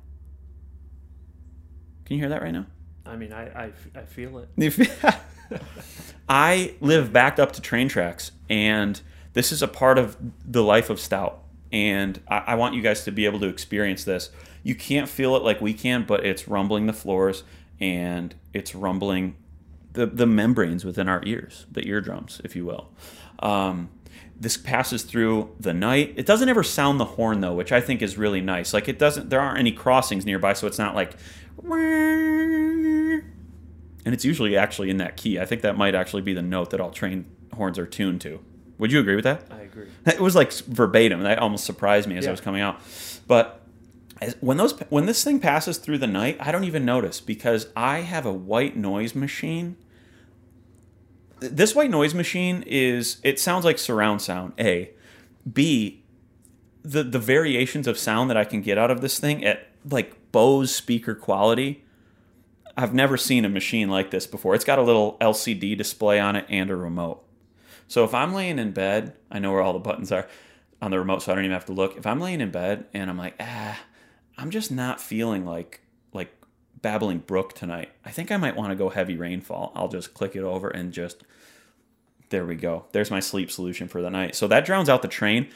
Can 2.05 2.17
you 2.17 2.19
hear 2.19 2.29
that 2.29 2.43
right 2.43 2.53
now? 2.53 2.67
I 3.07 3.17
mean, 3.17 3.33
I, 3.33 3.65
I, 3.65 3.73
I 3.95 4.03
feel 4.03 4.39
it. 4.57 5.17
I 6.29 6.75
live 6.81 7.13
backed 7.13 7.41
up 7.41 7.53
to 7.53 7.61
train 7.63 7.89
tracks, 7.89 8.33
and 8.51 9.01
this 9.33 9.51
is 9.51 9.63
a 9.63 9.69
part 9.69 9.99
of 9.99 10.17
the 10.45 10.63
life 10.63 10.91
of 10.91 11.01
Stout. 11.01 11.43
And 11.73 12.21
I, 12.29 12.39
I 12.39 12.55
want 12.55 12.75
you 12.75 12.83
guys 12.83 13.05
to 13.05 13.13
be 13.13 13.25
able 13.25 13.41
to 13.41 13.47
experience 13.47 14.05
this. 14.05 14.31
You 14.63 14.75
can't 14.75 15.09
feel 15.09 15.37
it 15.37 15.43
like 15.43 15.61
we 15.61 15.75
can, 15.75 16.05
but 16.05 16.25
it's 16.25 16.49
rumbling 16.49 16.87
the 16.87 16.93
floors 16.93 17.45
and 17.81 18.35
it's 18.53 18.75
rumbling 18.75 19.37
the, 19.93 20.07
the 20.07 20.27
membranes 20.27 20.85
within 20.85 21.09
our 21.09 21.23
ears, 21.25 21.67
the 21.71 21.87
eardrums, 21.87 22.41
if 22.45 22.55
you 22.55 22.65
will. 22.65 22.91
Um, 23.41 23.91
this 24.41 24.57
passes 24.57 25.03
through 25.03 25.55
the 25.59 25.75
night. 25.75 26.15
It 26.17 26.25
doesn't 26.27 26.49
ever 26.49 26.63
sound 26.63 27.01
the 27.01 27.05
horn 27.05 27.41
though, 27.41 27.55
which 27.55 27.73
I 27.73 27.81
think 27.81 28.03
is 28.03 28.17
really 28.17 28.41
nice. 28.41 28.73
Like 28.73 28.89
it 28.89 28.99
doesn't. 28.99 29.31
There 29.31 29.41
aren't 29.41 29.59
any 29.59 29.73
crossings 29.73 30.25
nearby, 30.25 30.53
so 30.53 30.67
it's 30.67 30.79
not 30.79 30.95
like. 30.95 31.15
And 34.05 34.15
it's 34.15 34.25
usually 34.25 34.57
actually 34.57 34.91
in 34.91 34.99
that 34.99 35.17
key. 35.17 35.39
I 35.41 35.45
think 35.45 35.63
that 35.63 35.77
might 35.77 35.95
actually 35.95 36.23
be 36.23 36.33
the 36.35 36.43
note 36.43 36.71
that 36.71 36.81
all 36.81 36.91
train 36.91 37.27
horns 37.53 37.79
are 37.79 37.87
tuned 37.87 38.21
to. 38.23 38.41
Would 38.79 38.93
you 38.93 39.01
agree 39.01 39.17
with 39.17 39.25
that? 39.25 39.43
I 39.51 39.63
agree. 39.63 39.89
It 40.07 40.21
was 40.21 40.35
like 40.37 40.53
verbatim. 40.53 41.23
That 41.23 41.41
almost 41.41 41.65
surprised 41.65 42.09
me 42.09 42.17
as 42.17 42.27
I 42.27 42.31
was 42.31 42.41
coming 42.41 42.63
out. 42.63 42.81
But 43.27 43.61
when 44.41 44.57
those 44.57 44.79
when 44.89 45.07
this 45.07 45.23
thing 45.23 45.41
passes 45.41 45.79
through 45.79 45.99
the 45.99 46.07
night, 46.07 46.37
I 46.41 46.51
don't 46.51 46.65
even 46.65 46.85
notice 46.85 47.21
because 47.21 47.69
I 47.77 48.01
have 48.01 48.27
a 48.27 48.33
white 48.33 48.77
noise 48.77 49.15
machine. 49.15 49.77
This 51.41 51.75
white 51.75 51.91
noise 51.91 52.15
machine 52.15 52.65
is 52.67 53.19
it 53.23 53.39
sounds 53.39 53.65
like 53.65 53.79
surround 53.79 54.21
sound. 54.23 54.55
A, 54.59 54.91
B. 55.51 56.03
the 56.83 57.03
the 57.03 57.19
variations 57.19 57.87
of 57.87 57.99
sound 57.99 58.29
that 58.31 58.37
I 58.37 58.45
can 58.45 58.61
get 58.61 58.77
out 58.77 58.91
of 58.91 59.01
this 59.01 59.19
thing 59.19 59.45
at 59.45 59.69
like 59.89 60.33
Bose 60.33 60.75
speaker 60.75 61.15
quality. 61.15 61.85
I've 62.77 62.95
never 62.95 63.17
seen 63.17 63.45
a 63.45 63.49
machine 63.49 63.89
like 63.89 64.11
this 64.11 64.27
before. 64.27 64.55
It's 64.55 64.65
got 64.65 64.79
a 64.79 64.83
little 64.83 65.17
LCD 65.21 65.77
display 65.77 66.21
on 66.21 66.37
it 66.37 66.47
and 66.49 66.71
a 66.71 66.77
remote. 66.77 67.25
So 67.89 68.05
if 68.05 68.15
I'm 68.15 68.35
laying 68.35 68.59
in 68.59 68.73
bed, 68.73 69.15
I 69.31 69.39
know 69.39 69.51
where 69.53 69.63
all 69.63 69.73
the 69.73 69.79
buttons 69.79 70.13
are 70.13 70.29
on 70.81 70.91
the 70.91 70.99
remote, 70.99 71.23
so 71.23 71.33
I 71.33 71.35
don't 71.35 71.45
even 71.45 71.55
have 71.55 71.65
to 71.67 71.73
look. 71.73 71.97
If 71.97 72.07
I'm 72.07 72.21
laying 72.21 72.41
in 72.41 72.51
bed 72.51 72.87
and 72.95 73.11
I'm 73.11 73.19
like, 73.19 73.35
ah, 73.41 73.81
I'm 74.39 74.51
just 74.51 74.71
not 74.71 75.01
feeling 75.01 75.45
like 75.45 75.81
like 76.13 76.33
babbling 76.81 77.19
brook 77.19 77.55
tonight. 77.55 77.91
I 78.05 78.11
think 78.11 78.31
I 78.31 78.37
might 78.37 78.57
want 78.57 78.71
to 78.71 78.77
go 78.77 78.89
heavy 78.89 79.17
rainfall. 79.17 79.73
I'll 79.75 79.89
just 79.89 80.15
click 80.15 80.37
it 80.37 80.45
over 80.45 80.69
and 80.69 80.93
just 80.93 81.25
there 82.31 82.47
we 82.47 82.55
go. 82.57 82.85
There's 82.93 83.11
my 83.11 83.21
sleep 83.21 83.51
solution 83.51 83.89
for 83.89 84.01
the 84.03 84.11
night. 84.11 84.35
So 84.35 84.47
that 84.49 84.65
drowns 84.65 84.89
out 84.89 85.03
the 85.03 85.09
train. 85.09 85.49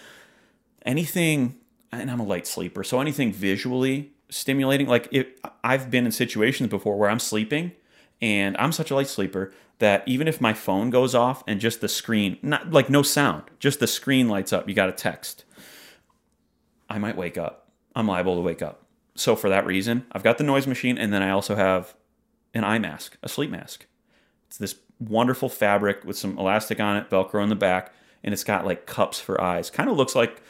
Anything, 0.85 1.59
and 1.93 2.11
I'm 2.11 2.19
a 2.19 2.25
light 2.25 2.47
sleeper, 2.47 2.83
so 2.83 3.01
anything 3.01 3.33
visually 3.33 4.11
stimulating, 4.31 4.89
like 4.89 5.15
I've 5.63 5.91
been 5.91 6.07
in 6.07 6.13
situations 6.13 6.71
before 6.71 6.99
where 6.99 7.11
I'm 7.11 7.21
sleeping 7.21 7.73
and 8.21 8.57
I'm 8.57 8.73
such 8.73 8.91
a 8.91 8.95
light 8.95 9.09
sleeper 9.09 9.53
that 9.79 10.03
even 10.07 10.27
if 10.27 10.41
my 10.41 10.55
phone 10.55 10.91
goes 10.91 11.15
off 11.15 11.45
and 11.47 11.61
just 11.61 11.81
the 11.81 11.89
screen, 11.89 12.39
not 12.43 12.73
like 12.73 12.89
no 12.89 13.03
sound, 13.03 13.45
just 13.59 13.79
the 13.79 13.87
screen 13.87 14.29
lights 14.29 14.53
up, 14.53 14.69
you 14.69 14.75
got 14.75 14.89
a 14.89 14.93
text, 14.93 15.45
I 16.89 16.99
might 16.99 17.17
wake 17.17 17.37
up. 17.37 17.62
I'm 17.95 18.07
liable 18.07 18.37
to 18.37 18.41
wake 18.41 18.63
up. 18.63 18.87
So 19.15 19.37
for 19.37 19.49
that 19.49 19.67
reason, 19.67 20.07
I've 20.13 20.23
got 20.23 20.39
the 20.39 20.45
noise 20.45 20.67
machine 20.67 20.97
and 20.97 21.13
then 21.13 21.23
I 21.23 21.31
also 21.31 21.55
have 21.55 21.95
an 22.55 22.65
eye 22.65 22.79
mask, 22.79 23.17
a 23.23 23.29
sleep 23.29 23.51
mask. 23.51 23.87
It's 24.47 24.59
this 24.59 24.77
wonderful 24.99 25.49
fabric 25.49 26.05
with 26.05 26.17
some 26.17 26.39
elastic 26.39 26.81
on 26.81 26.97
it, 26.97 27.11
Velcro 27.11 27.43
in 27.43 27.49
the 27.49 27.57
back, 27.57 27.93
and 28.23 28.33
it's 28.33 28.45
got 28.45 28.65
like 28.65 28.87
cups 28.87 29.21
for 29.21 29.41
eyes. 29.41 29.71
Kind 29.71 29.91
of 29.91 29.97
looks 29.97 30.15
like 30.15 30.43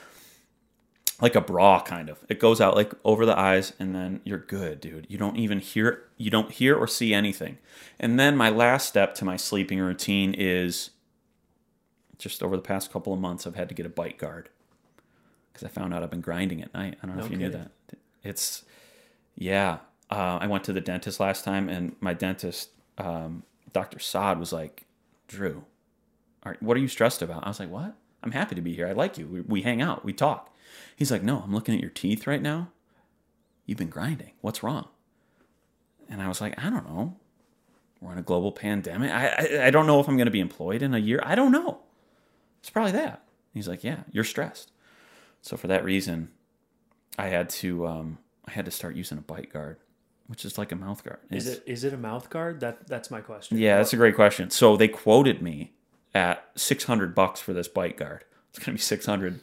like 1.20 1.36
a 1.36 1.40
bra 1.40 1.80
kind 1.80 2.08
of. 2.08 2.18
It 2.28 2.40
goes 2.40 2.60
out 2.60 2.74
like 2.74 2.92
over 3.04 3.24
the 3.24 3.38
eyes 3.38 3.72
and 3.78 3.94
then 3.94 4.20
you're 4.24 4.38
good, 4.38 4.80
dude. 4.80 5.06
You 5.08 5.18
don't 5.18 5.36
even 5.36 5.60
hear 5.60 6.04
you 6.16 6.30
don't 6.30 6.50
hear 6.50 6.76
or 6.76 6.86
see 6.86 7.14
anything. 7.14 7.58
And 7.98 8.18
then 8.18 8.36
my 8.36 8.50
last 8.50 8.88
step 8.88 9.14
to 9.16 9.24
my 9.24 9.36
sleeping 9.36 9.78
routine 9.78 10.34
is 10.34 10.90
just 12.18 12.42
over 12.42 12.56
the 12.56 12.62
past 12.62 12.92
couple 12.92 13.12
of 13.12 13.20
months 13.20 13.46
I've 13.46 13.54
had 13.54 13.68
to 13.68 13.74
get 13.74 13.86
a 13.86 13.88
bite 13.88 14.18
guard 14.18 14.48
cuz 15.54 15.64
I 15.64 15.68
found 15.68 15.92
out 15.94 16.02
I've 16.02 16.10
been 16.10 16.20
grinding 16.20 16.62
at 16.62 16.72
night. 16.74 16.98
I 17.02 17.06
don't 17.06 17.16
know 17.16 17.20
No 17.22 17.26
if 17.26 17.32
you 17.32 17.38
knew 17.38 17.50
that. 17.50 17.70
It's 18.22 18.64
yeah. 19.34 19.78
Uh, 20.10 20.38
I 20.40 20.46
went 20.46 20.64
to 20.64 20.72
the 20.72 20.80
dentist 20.80 21.20
last 21.20 21.44
time 21.44 21.68
and 21.68 21.96
my 22.00 22.12
dentist 22.12 22.70
um, 22.98 23.44
Dr. 23.72 23.98
Saad 23.98 24.38
was 24.38 24.52
like, 24.52 24.84
"Drew, 25.28 25.64
are, 26.42 26.56
what 26.60 26.76
are 26.76 26.80
you 26.80 26.88
stressed 26.88 27.22
about?" 27.22 27.44
I 27.44 27.48
was 27.48 27.60
like, 27.60 27.70
"What? 27.70 27.94
I'm 28.22 28.32
happy 28.32 28.54
to 28.54 28.60
be 28.60 28.74
here. 28.74 28.86
I 28.86 28.92
like 28.92 29.18
you. 29.18 29.26
We, 29.26 29.40
we 29.40 29.62
hang 29.62 29.80
out. 29.80 30.04
We 30.04 30.12
talk." 30.12 30.54
He's 30.96 31.10
like, 31.10 31.22
"No, 31.22 31.38
I'm 31.38 31.54
looking 31.54 31.74
at 31.74 31.80
your 31.80 31.90
teeth 31.90 32.26
right 32.26 32.42
now. 32.42 32.70
You've 33.66 33.78
been 33.78 33.88
grinding. 33.88 34.32
What's 34.40 34.62
wrong?" 34.62 34.88
And 36.08 36.20
I 36.20 36.28
was 36.28 36.40
like, 36.40 36.58
"I 36.62 36.68
don't 36.70 36.86
know. 36.86 37.16
We're 38.00 38.12
in 38.12 38.18
a 38.18 38.22
global 38.22 38.52
pandemic. 38.52 39.10
I 39.10 39.28
I, 39.28 39.66
I 39.66 39.70
don't 39.70 39.86
know 39.86 40.00
if 40.00 40.08
I'm 40.08 40.16
going 40.16 40.26
to 40.26 40.30
be 40.32 40.40
employed 40.40 40.82
in 40.82 40.94
a 40.94 40.98
year. 40.98 41.20
I 41.24 41.34
don't 41.34 41.52
know. 41.52 41.80
It's 42.60 42.70
probably 42.70 42.92
that." 42.92 43.22
He's 43.54 43.68
like, 43.68 43.82
"Yeah, 43.82 44.00
you're 44.10 44.24
stressed." 44.24 44.71
So 45.42 45.56
for 45.56 45.66
that 45.66 45.84
reason, 45.84 46.30
I 47.18 47.26
had 47.28 47.50
to 47.50 47.86
um, 47.86 48.18
I 48.46 48.52
had 48.52 48.64
to 48.64 48.70
start 48.70 48.94
using 48.96 49.18
a 49.18 49.22
bite 49.22 49.52
guard, 49.52 49.76
which 50.28 50.44
is 50.44 50.56
like 50.56 50.72
a 50.72 50.76
mouth 50.76 51.04
guard. 51.04 51.18
Is 51.30 51.46
It's- 51.46 51.84
it 51.84 51.92
a 51.92 51.96
mouth 51.98 52.30
guard? 52.30 52.60
That 52.60 52.86
that's 52.86 53.10
my 53.10 53.20
question. 53.20 53.58
yeah, 53.58 53.76
that's 53.76 53.92
a 53.92 53.96
great 53.96 54.14
question. 54.14 54.50
So 54.50 54.76
they 54.76 54.88
quoted 54.88 55.42
me 55.42 55.72
at 56.14 56.44
six 56.54 56.84
hundred 56.84 57.14
bucks 57.14 57.40
for 57.40 57.52
this 57.52 57.68
bite 57.68 57.96
guard. 57.96 58.24
It's 58.50 58.58
gonna 58.58 58.74
be 58.76 58.80
six 58.80 59.04
hundred 59.06 59.40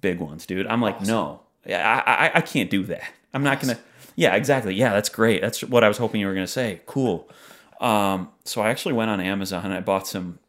big 0.00 0.18
ones, 0.20 0.46
dude. 0.46 0.66
I'm 0.66 0.80
like, 0.82 1.00
no, 1.02 1.42
yeah, 1.66 2.02
I, 2.06 2.26
I 2.26 2.30
I 2.36 2.40
can't 2.40 2.70
do 2.70 2.82
that. 2.84 3.04
I'm 3.32 3.42
not 3.42 3.60
gonna. 3.60 3.78
Yeah, 4.16 4.34
exactly. 4.34 4.74
Yeah, 4.74 4.92
that's 4.94 5.08
great. 5.10 5.40
That's 5.42 5.62
what 5.62 5.84
I 5.84 5.88
was 5.88 5.98
hoping 5.98 6.20
you 6.20 6.26
were 6.26 6.34
gonna 6.34 6.46
say. 6.48 6.80
Cool. 6.86 7.30
Um, 7.80 8.30
so 8.44 8.60
I 8.62 8.70
actually 8.70 8.94
went 8.94 9.10
on 9.10 9.20
Amazon 9.20 9.64
and 9.66 9.72
I 9.74 9.80
bought 9.80 10.08
some 10.08 10.40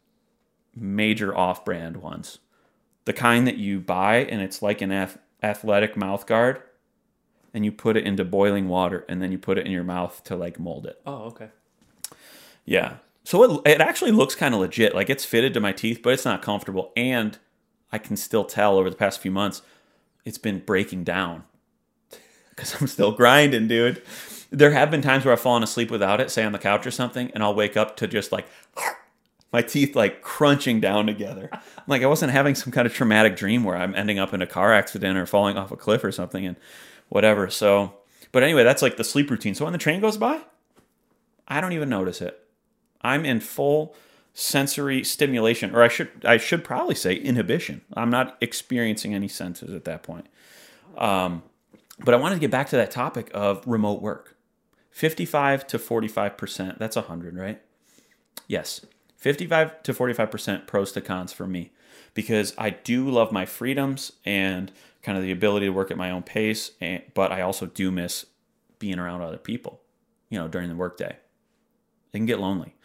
major 0.76 1.36
off-brand 1.38 1.98
ones, 1.98 2.40
the 3.10 3.14
kind 3.14 3.48
that 3.48 3.58
you 3.58 3.80
buy 3.80 4.18
and 4.18 4.40
it's 4.40 4.62
like 4.62 4.82
an 4.82 4.92
ath- 4.92 5.18
athletic 5.42 5.98
mouth 5.98 6.28
guard, 6.28 6.62
and 7.56 7.66
you 7.66 7.72
put 7.72 7.98
it 7.98 8.06
into 8.06 8.24
boiling 8.24 8.70
water 8.70 9.04
and 9.10 9.20
then 9.20 9.32
you 9.32 9.40
put 9.40 9.58
it 9.58 9.66
in 9.66 9.72
your 9.72 9.84
mouth 9.84 10.24
to 10.26 10.36
like 10.36 10.60
mold 10.60 10.86
it. 10.86 11.02
Oh, 11.08 11.24
okay. 11.24 11.50
Yeah. 12.66 12.98
So 13.24 13.44
it, 13.44 13.62
it 13.66 13.82
actually 13.82 14.12
looks 14.12 14.36
kind 14.36 14.54
of 14.54 14.60
legit. 14.60 14.94
Like 14.94 15.10
it's 15.10 15.26
fitted 15.26 15.56
to 15.56 15.60
my 15.60 15.72
teeth, 15.72 16.02
but 16.04 16.14
it's 16.14 16.24
not 16.24 16.44
comfortable. 16.44 16.94
And 16.96 17.40
I 17.92 17.98
can 17.98 18.16
still 18.16 18.46
tell 18.46 18.78
over 18.78 18.92
the 18.92 18.96
past 18.96 19.20
few 19.20 19.32
months, 19.32 19.64
it's 20.24 20.38
been 20.38 20.60
breaking 20.60 21.04
down 21.04 21.46
because 22.52 22.80
I'm 22.80 22.86
still 22.86 23.12
grinding, 23.12 23.68
dude. 23.68 24.04
There 24.52 24.70
have 24.70 24.92
been 24.92 25.02
times 25.02 25.26
where 25.26 25.32
I've 25.32 25.42
fallen 25.42 25.64
asleep 25.64 25.90
without 25.90 26.22
it, 26.22 26.30
say 26.30 26.44
on 26.44 26.52
the 26.52 26.60
couch 26.60 26.86
or 26.86 26.92
something, 26.92 27.32
and 27.34 27.42
I'll 27.42 27.56
wake 27.56 27.76
up 27.76 27.98
to 27.98 28.08
just 28.08 28.32
like 28.32 28.46
my 29.52 29.62
teeth 29.62 29.96
like 29.96 30.22
crunching 30.22 30.80
down 30.80 31.08
together. 31.08 31.50
like 31.88 32.02
I 32.04 32.08
wasn't 32.08 32.32
having 32.32 32.56
some 32.56 32.72
kind 32.72 32.86
of 32.86 32.94
traumatic 32.94 33.36
dream 33.36 33.64
where 33.64 33.76
I'm 33.76 33.96
ending 33.96 34.20
up 34.20 34.34
in 34.34 34.42
a 34.42 34.48
car 34.48 34.74
accident 34.74 35.18
or 35.18 35.26
falling 35.26 35.58
off 35.58 35.72
a 35.72 35.78
cliff 35.78 36.04
or 36.04 36.12
something 36.12 36.46
and 36.46 36.56
whatever. 37.10 37.50
So, 37.50 37.94
but 38.32 38.44
anyway, 38.44 38.64
that's 38.64 38.82
like 38.82 38.98
the 38.98 39.04
sleep 39.04 39.30
routine. 39.30 39.56
So 39.56 39.66
when 39.66 39.74
the 39.74 39.80
train 39.80 40.02
goes 40.02 40.18
by, 40.18 40.42
I 41.48 41.62
don't 41.62 41.74
even 41.74 41.90
notice 41.90 42.22
it. 42.22 42.46
I'm 43.02 43.26
in 43.26 43.40
full 43.40 43.96
sensory 44.34 45.04
stimulation, 45.04 45.76
or 45.76 45.84
I 45.84 45.88
should 45.88 46.10
I 46.24 46.38
should 46.38 46.64
probably 46.64 46.96
say 46.96 47.16
inhibition. 47.16 47.82
I'm 47.94 48.10
not 48.10 48.38
experiencing 48.42 49.14
any 49.14 49.28
senses 49.28 49.74
at 49.74 49.86
that 49.86 50.04
point. 50.04 50.28
Um, 50.98 51.44
but 52.00 52.14
I 52.14 52.18
wanted 52.18 52.36
to 52.36 52.42
get 52.42 52.52
back 52.52 52.70
to 52.70 52.76
that 52.78 52.92
topic 52.92 53.32
of 53.34 53.66
remote 53.68 54.02
work. 54.02 54.36
55 54.92 55.68
to 55.68 55.80
45 55.80 56.38
percent. 56.38 56.80
That's 56.80 56.96
100, 56.96 57.36
right? 57.36 57.62
Yes, 58.48 58.86
55 59.20 59.84
to 59.84 59.94
45 59.94 60.32
percent 60.32 60.68
pros 60.68 60.92
to 60.94 61.02
cons 61.02 61.32
for 61.32 61.48
me 61.48 61.72
because 62.14 62.54
I 62.58 62.72
do 62.72 63.10
love 63.10 63.32
my 63.32 63.46
freedoms 63.46 64.14
and 64.26 64.72
kind 65.04 65.18
of 65.18 65.24
the 65.24 65.32
ability 65.32 65.68
to 65.68 65.72
work 65.72 65.92
at 65.92 65.98
my 65.98 66.12
own 66.12 66.24
pace, 66.24 66.72
and, 66.82 67.04
but 67.14 67.32
I 67.32 67.42
also 67.42 67.66
do 67.66 67.92
miss 67.92 68.26
being 68.80 69.00
around 69.00 69.22
other 69.22 69.38
people, 69.38 69.82
you 70.30 70.40
know, 70.40 70.48
during 70.48 70.70
the 70.70 70.76
workday. 70.76 71.18
It 72.12 72.18
can 72.18 72.26
get 72.26 72.40
lonely. 72.40 72.76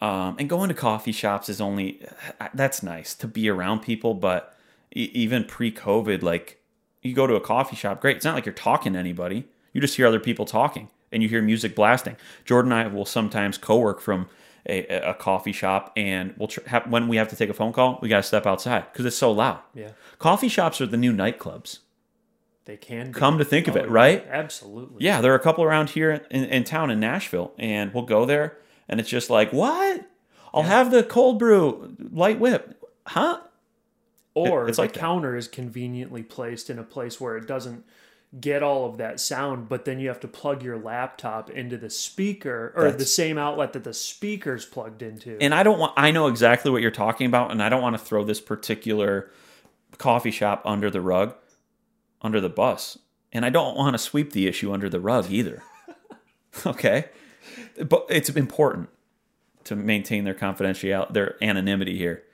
Um, 0.00 0.36
and 0.38 0.48
going 0.48 0.68
to 0.68 0.74
coffee 0.74 1.12
shops 1.12 1.48
is 1.48 1.60
only 1.60 2.06
that's 2.54 2.82
nice 2.82 3.14
to 3.16 3.26
be 3.26 3.48
around 3.48 3.80
people, 3.80 4.14
but 4.14 4.56
even 4.92 5.44
pre-COVID, 5.44 6.22
like 6.22 6.60
you 7.02 7.14
go 7.14 7.26
to 7.26 7.34
a 7.34 7.40
coffee 7.40 7.76
shop, 7.76 8.00
great. 8.00 8.16
It's 8.16 8.24
not 8.24 8.34
like 8.34 8.46
you're 8.46 8.52
talking 8.52 8.92
to 8.92 8.98
anybody. 8.98 9.44
You 9.72 9.80
just 9.80 9.96
hear 9.96 10.06
other 10.06 10.20
people 10.20 10.44
talking 10.44 10.88
and 11.10 11.22
you 11.22 11.28
hear 11.28 11.42
music 11.42 11.74
blasting. 11.74 12.16
Jordan 12.44 12.72
and 12.72 12.80
I 12.80 12.86
will 12.92 13.04
sometimes 13.04 13.58
co-work 13.58 14.00
from 14.00 14.28
a, 14.68 15.10
a 15.10 15.14
coffee 15.14 15.52
shop, 15.52 15.92
and 15.96 16.34
we'll 16.36 16.48
tr- 16.48 16.66
have, 16.66 16.90
when 16.90 17.08
we 17.08 17.16
have 17.16 17.28
to 17.28 17.36
take 17.36 17.48
a 17.50 17.54
phone 17.54 17.72
call, 17.72 17.98
we 18.02 18.08
got 18.08 18.18
to 18.18 18.22
step 18.22 18.46
outside 18.46 18.84
because 18.92 19.06
it's 19.06 19.16
so 19.16 19.32
loud. 19.32 19.60
Yeah. 19.74 19.90
Coffee 20.18 20.48
shops 20.48 20.80
are 20.80 20.86
the 20.86 20.96
new 20.96 21.12
nightclubs. 21.12 21.78
They 22.66 22.76
can 22.76 23.12
be. 23.12 23.18
Come 23.18 23.38
to 23.38 23.44
think 23.44 23.66
of 23.66 23.76
Oh, 23.76 23.80
it, 23.80 23.88
right? 23.88 24.26
Absolutely. 24.28 25.04
Yeah, 25.04 25.20
there 25.22 25.32
are 25.32 25.36
a 25.36 25.40
couple 25.40 25.64
around 25.64 25.90
here 25.90 26.10
in, 26.30 26.44
in 26.44 26.64
town 26.64 26.90
in 26.90 27.00
Nashville, 27.00 27.52
and 27.58 27.94
we'll 27.94 28.04
go 28.04 28.26
there, 28.26 28.58
and 28.88 29.00
it's 29.00 29.08
just 29.08 29.30
like, 29.30 29.52
what? 29.52 30.06
I'll 30.52 30.62
have 30.62 30.90
the 30.90 31.02
cold 31.02 31.38
brew 31.38 31.96
light 32.10 32.38
whip, 32.40 32.82
huh? 33.06 33.40
Or 34.34 34.68
it's 34.68 34.76
the 34.76 34.82
like 34.82 34.92
counter 34.92 35.36
is 35.36 35.48
conveniently 35.48 36.22
placed 36.22 36.70
in 36.70 36.78
a 36.78 36.84
place 36.84 37.20
where 37.20 37.36
it 37.36 37.46
doesn't 37.46 37.84
get 38.38 38.62
all 38.62 38.84
of 38.84 38.98
that 38.98 39.20
sound, 39.20 39.68
but 39.68 39.84
then 39.84 39.98
you 39.98 40.08
have 40.08 40.20
to 40.20 40.28
plug 40.28 40.62
your 40.62 40.78
laptop 40.78 41.48
into 41.50 41.78
the 41.78 41.88
speaker 41.88 42.72
or 42.76 42.92
the 42.92 43.06
same 43.06 43.38
outlet 43.38 43.72
that 43.72 43.84
the 43.84 43.94
speaker's 43.94 44.66
plugged 44.66 45.02
into. 45.02 45.38
And 45.40 45.54
I 45.54 45.62
don't 45.62 45.78
want. 45.78 45.94
I 45.96 46.10
know 46.10 46.26
exactly 46.26 46.70
what 46.70 46.82
you're 46.82 46.90
talking 46.90 47.26
about, 47.26 47.50
and 47.50 47.62
I 47.62 47.68
don't 47.68 47.82
want 47.82 47.98
to 47.98 48.04
throw 48.04 48.24
this 48.24 48.40
particular 48.40 49.30
coffee 49.96 50.30
shop 50.30 50.62
under 50.64 50.90
the 50.90 51.00
rug, 51.00 51.34
under 52.20 52.40
the 52.40 52.50
bus, 52.50 52.98
and 53.32 53.44
I 53.44 53.50
don't 53.50 53.76
want 53.76 53.94
to 53.94 53.98
sweep 53.98 54.32
the 54.32 54.46
issue 54.46 54.72
under 54.72 54.90
the 54.90 55.00
rug 55.00 55.30
either. 55.30 55.62
okay, 56.66 57.06
but 57.86 58.06
it's 58.10 58.28
important 58.28 58.90
to 59.64 59.76
maintain 59.76 60.24
their 60.24 60.34
confidentiality, 60.34 61.12
their 61.14 61.42
anonymity 61.42 61.96
here. 61.96 62.24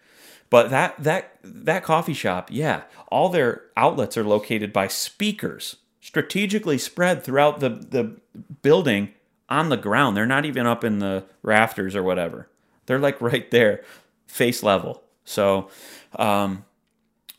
But 0.51 0.71
that 0.71 1.03
that 1.03 1.39
that 1.43 1.85
coffee 1.85 2.15
shop, 2.15 2.49
yeah, 2.53 2.83
all 3.09 3.29
their 3.29 3.63
outlets 3.77 4.17
are 4.17 4.25
located 4.25 4.73
by 4.73 4.89
speakers, 4.89 5.77
strategically 6.05 6.77
spread 6.77 7.25
throughout 7.25 7.61
the 7.61 7.71
the 7.71 8.21
building 8.61 9.09
on 9.49 9.71
the 9.71 9.77
ground. 9.77 10.17
They're 10.17 10.27
not 10.27 10.45
even 10.45 10.67
up 10.67 10.85
in 10.85 10.99
the 10.99 11.25
rafters 11.43 11.97
or 11.97 12.03
whatever. 12.03 12.49
They're 12.87 12.99
like 12.99 13.21
right 13.33 13.51
there, 13.51 13.83
face 14.27 14.63
level. 14.63 15.03
So, 15.25 15.71
um, 16.17 16.67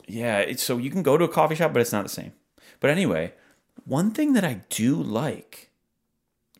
yeah, 0.08 0.52
so 0.56 0.78
you 0.78 0.90
can 0.90 1.04
go 1.04 1.18
to 1.18 1.26
a 1.26 1.30
coffee 1.30 1.56
shop, 1.56 1.74
but 1.74 1.82
it's 1.82 1.92
not 1.92 2.04
the 2.04 2.10
same. 2.10 2.34
But 2.80 2.90
anyway, 2.90 3.34
one 3.86 4.10
thing 4.10 4.34
that 4.34 4.44
I 4.44 4.62
do 4.70 4.96
like, 4.96 5.70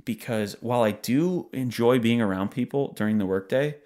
because 0.04 0.56
while 0.62 0.84
I 0.84 0.92
do 0.92 1.50
enjoy 1.52 1.98
being 1.98 2.22
around 2.22 2.50
people 2.50 2.94
during 2.94 3.18
the 3.18 3.26
workday, 3.26 3.78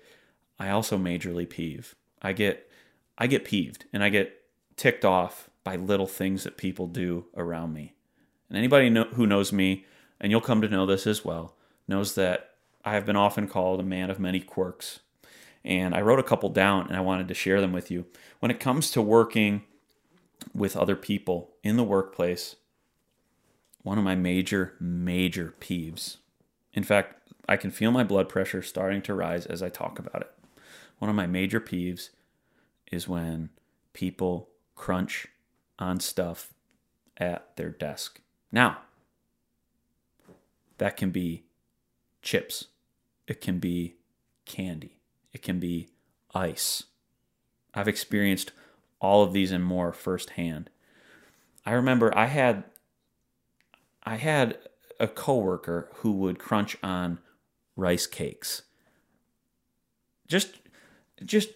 I 0.59 0.69
also 0.69 0.97
majorly 0.97 1.49
peeve. 1.49 1.95
I 2.21 2.33
get 2.33 2.69
I 3.17 3.27
get 3.27 3.45
peeved 3.45 3.85
and 3.93 4.03
I 4.03 4.09
get 4.09 4.43
ticked 4.75 5.05
off 5.05 5.49
by 5.63 5.77
little 5.77 6.07
things 6.07 6.43
that 6.43 6.57
people 6.57 6.87
do 6.87 7.25
around 7.37 7.73
me. 7.73 7.93
And 8.49 8.57
anybody 8.57 8.89
know, 8.89 9.05
who 9.13 9.27
knows 9.27 9.53
me, 9.53 9.85
and 10.19 10.31
you'll 10.31 10.41
come 10.41 10.61
to 10.61 10.67
know 10.67 10.85
this 10.85 11.07
as 11.07 11.23
well, 11.23 11.55
knows 11.87 12.15
that 12.15 12.51
I 12.83 12.93
have 12.93 13.05
been 13.05 13.15
often 13.15 13.47
called 13.47 13.79
a 13.79 13.83
man 13.83 14.09
of 14.09 14.19
many 14.19 14.39
quirks. 14.39 14.99
And 15.63 15.93
I 15.93 16.01
wrote 16.01 16.19
a 16.19 16.23
couple 16.23 16.49
down 16.49 16.87
and 16.87 16.95
I 16.95 17.01
wanted 17.01 17.27
to 17.27 17.33
share 17.33 17.61
them 17.61 17.73
with 17.73 17.91
you. 17.91 18.05
When 18.39 18.49
it 18.49 18.59
comes 18.59 18.91
to 18.91 19.01
working 19.01 19.63
with 20.53 20.77
other 20.77 20.95
people 20.95 21.51
in 21.63 21.75
the 21.75 21.83
workplace, 21.83 22.55
one 23.83 23.97
of 23.97 24.03
my 24.03 24.15
major, 24.15 24.73
major 24.79 25.53
peeves. 25.59 26.17
In 26.73 26.83
fact, 26.83 27.29
I 27.47 27.57
can 27.57 27.71
feel 27.71 27.91
my 27.91 28.03
blood 28.03 28.29
pressure 28.29 28.61
starting 28.61 29.01
to 29.03 29.13
rise 29.13 29.45
as 29.45 29.61
I 29.61 29.69
talk 29.69 29.99
about 29.99 30.21
it. 30.21 30.31
One 30.99 31.09
of 31.09 31.15
my 31.15 31.27
major 31.27 31.59
peeves 31.59 32.09
is 32.91 33.07
when 33.07 33.49
people 33.93 34.49
crunch 34.75 35.27
on 35.77 35.99
stuff 35.99 36.53
at 37.17 37.55
their 37.57 37.69
desk. 37.69 38.21
Now, 38.51 38.79
that 40.77 40.97
can 40.97 41.11
be 41.11 41.43
chips, 42.21 42.65
it 43.27 43.41
can 43.41 43.59
be 43.59 43.95
candy, 44.45 44.99
it 45.33 45.41
can 45.41 45.59
be 45.59 45.89
ice. 46.33 46.83
I've 47.73 47.87
experienced 47.87 48.51
all 48.99 49.23
of 49.23 49.33
these 49.33 49.51
and 49.51 49.63
more 49.63 49.93
firsthand. 49.93 50.69
I 51.65 51.73
remember 51.73 52.15
I 52.17 52.25
had 52.25 52.63
I 54.03 54.15
had 54.15 54.57
a 54.99 55.07
coworker 55.07 55.89
who 55.95 56.11
would 56.13 56.39
crunch 56.39 56.75
on 56.81 57.19
rice 57.75 58.07
cakes. 58.07 58.63
Just 60.27 60.59
just 61.23 61.51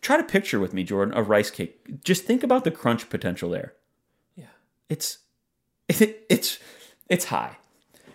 try 0.00 0.16
to 0.16 0.22
picture 0.22 0.60
with 0.60 0.74
me, 0.74 0.84
Jordan, 0.84 1.14
a 1.14 1.22
rice 1.22 1.50
cake. 1.50 2.04
Just 2.04 2.24
think 2.24 2.42
about 2.42 2.64
the 2.64 2.70
crunch 2.70 3.08
potential 3.10 3.50
there. 3.50 3.74
Yeah. 4.36 4.46
It's 4.88 5.18
it, 5.88 6.26
it's 6.28 6.58
it's 7.08 7.26
high. 7.26 7.58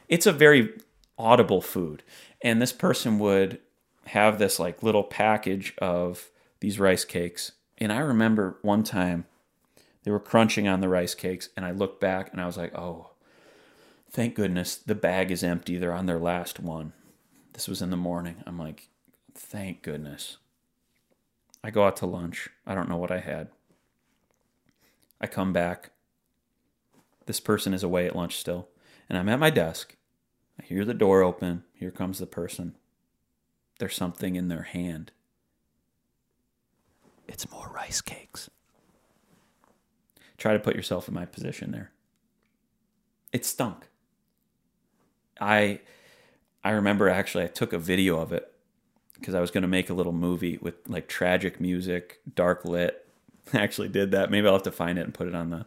It's 0.07 0.25
a 0.25 0.31
very 0.31 0.69
audible 1.17 1.61
food. 1.61 2.03
And 2.41 2.61
this 2.61 2.73
person 2.73 3.19
would 3.19 3.59
have 4.07 4.37
this 4.37 4.59
like 4.59 4.83
little 4.83 5.03
package 5.03 5.73
of 5.77 6.29
these 6.59 6.79
rice 6.79 7.05
cakes. 7.05 7.53
And 7.77 7.91
I 7.91 7.99
remember 7.99 8.57
one 8.61 8.83
time 8.83 9.25
they 10.03 10.11
were 10.11 10.19
crunching 10.19 10.67
on 10.67 10.81
the 10.81 10.89
rice 10.89 11.15
cakes 11.15 11.49
and 11.55 11.65
I 11.65 11.71
looked 11.71 11.99
back 11.99 12.31
and 12.31 12.41
I 12.41 12.45
was 12.45 12.57
like, 12.57 12.77
"Oh, 12.77 13.11
thank 14.11 14.35
goodness 14.35 14.75
the 14.75 14.95
bag 14.95 15.31
is 15.31 15.43
empty. 15.43 15.77
They're 15.77 15.93
on 15.93 16.05
their 16.05 16.19
last 16.19 16.59
one." 16.59 16.93
This 17.53 17.67
was 17.67 17.81
in 17.81 17.89
the 17.89 17.97
morning. 17.97 18.43
I'm 18.45 18.57
like, 18.57 18.89
"Thank 19.33 19.81
goodness." 19.81 20.37
I 21.63 21.71
go 21.71 21.85
out 21.85 21.95
to 21.97 22.05
lunch. 22.05 22.49
I 22.67 22.75
don't 22.75 22.89
know 22.89 22.97
what 22.97 23.11
I 23.11 23.19
had. 23.19 23.47
I 25.21 25.27
come 25.27 25.53
back. 25.53 25.91
This 27.25 27.39
person 27.39 27.73
is 27.73 27.83
away 27.83 28.05
at 28.07 28.15
lunch 28.15 28.37
still. 28.37 28.67
And 29.09 29.17
I'm 29.17 29.29
at 29.29 29.39
my 29.39 29.49
desk. 29.49 29.95
I 30.59 30.63
hear 30.63 30.85
the 30.85 30.93
door 30.93 31.23
open. 31.23 31.63
Here 31.73 31.91
comes 31.91 32.19
the 32.19 32.25
person. 32.25 32.75
There's 33.79 33.95
something 33.95 34.35
in 34.35 34.47
their 34.47 34.63
hand. 34.63 35.11
It's 37.27 37.49
more 37.49 37.71
rice 37.73 38.01
cakes. 38.01 38.49
Try 40.37 40.53
to 40.53 40.59
put 40.59 40.75
yourself 40.75 41.07
in 41.07 41.13
my 41.13 41.25
position 41.25 41.71
there. 41.71 41.91
It 43.31 43.45
stunk. 43.45 43.87
I 45.39 45.79
I 46.63 46.71
remember 46.71 47.09
actually 47.09 47.43
I 47.43 47.47
took 47.47 47.73
a 47.73 47.79
video 47.79 48.19
of 48.19 48.31
it 48.31 48.53
because 49.15 49.35
I 49.35 49.41
was 49.41 49.51
going 49.51 49.63
to 49.63 49.67
make 49.67 49.89
a 49.89 49.93
little 49.93 50.13
movie 50.13 50.57
with 50.61 50.75
like 50.87 51.07
tragic 51.07 51.59
music, 51.59 52.19
dark 52.35 52.65
lit. 52.65 53.07
I 53.53 53.59
actually 53.59 53.89
did 53.89 54.11
that. 54.11 54.31
Maybe 54.31 54.47
I'll 54.47 54.53
have 54.53 54.63
to 54.63 54.71
find 54.71 54.97
it 54.99 55.03
and 55.03 55.13
put 55.13 55.27
it 55.27 55.35
on 55.35 55.49
the 55.49 55.65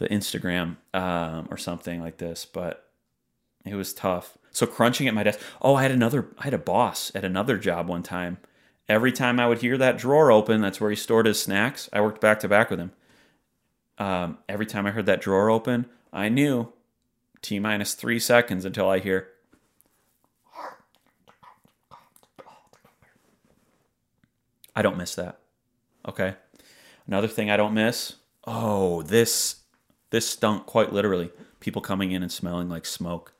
the 0.00 0.08
Instagram 0.08 0.76
um, 0.92 1.46
or 1.50 1.56
something 1.56 2.00
like 2.00 2.16
this. 2.16 2.44
But 2.44 2.90
it 3.64 3.74
was 3.74 3.94
tough. 3.94 4.36
So 4.50 4.66
crunching 4.66 5.06
at 5.06 5.14
my 5.14 5.22
desk. 5.22 5.38
Oh, 5.62 5.76
I 5.76 5.82
had 5.82 5.92
another. 5.92 6.28
I 6.38 6.44
had 6.44 6.54
a 6.54 6.58
boss 6.58 7.12
at 7.14 7.24
another 7.24 7.56
job 7.56 7.88
one 7.88 8.02
time. 8.02 8.38
Every 8.88 9.12
time 9.12 9.38
I 9.38 9.46
would 9.46 9.60
hear 9.60 9.78
that 9.78 9.98
drawer 9.98 10.32
open, 10.32 10.60
that's 10.60 10.80
where 10.80 10.90
he 10.90 10.96
stored 10.96 11.26
his 11.26 11.40
snacks. 11.40 11.88
I 11.92 12.00
worked 12.00 12.20
back 12.20 12.40
to 12.40 12.48
back 12.48 12.70
with 12.70 12.80
him. 12.80 12.90
Um, 13.98 14.38
every 14.48 14.66
time 14.66 14.86
I 14.86 14.90
heard 14.90 15.06
that 15.06 15.20
drawer 15.20 15.50
open, 15.50 15.86
I 16.12 16.28
knew 16.28 16.72
T 17.42 17.60
minus 17.60 17.94
three 17.94 18.18
seconds 18.18 18.64
until 18.64 18.88
I 18.88 18.98
hear 18.98 19.28
I 24.74 24.82
don't 24.82 24.96
miss 24.96 25.14
that. 25.16 25.38
Okay. 26.08 26.34
Another 27.06 27.28
thing 27.28 27.50
I 27.50 27.56
don't 27.56 27.74
miss. 27.74 28.14
Oh, 28.46 29.02
this 29.02 29.59
this 30.10 30.28
stunk 30.28 30.66
quite 30.66 30.92
literally. 30.92 31.30
People 31.60 31.82
coming 31.82 32.12
in 32.12 32.22
and 32.22 32.32
smelling 32.32 32.68
like 32.68 32.86
smoke. 32.86 33.34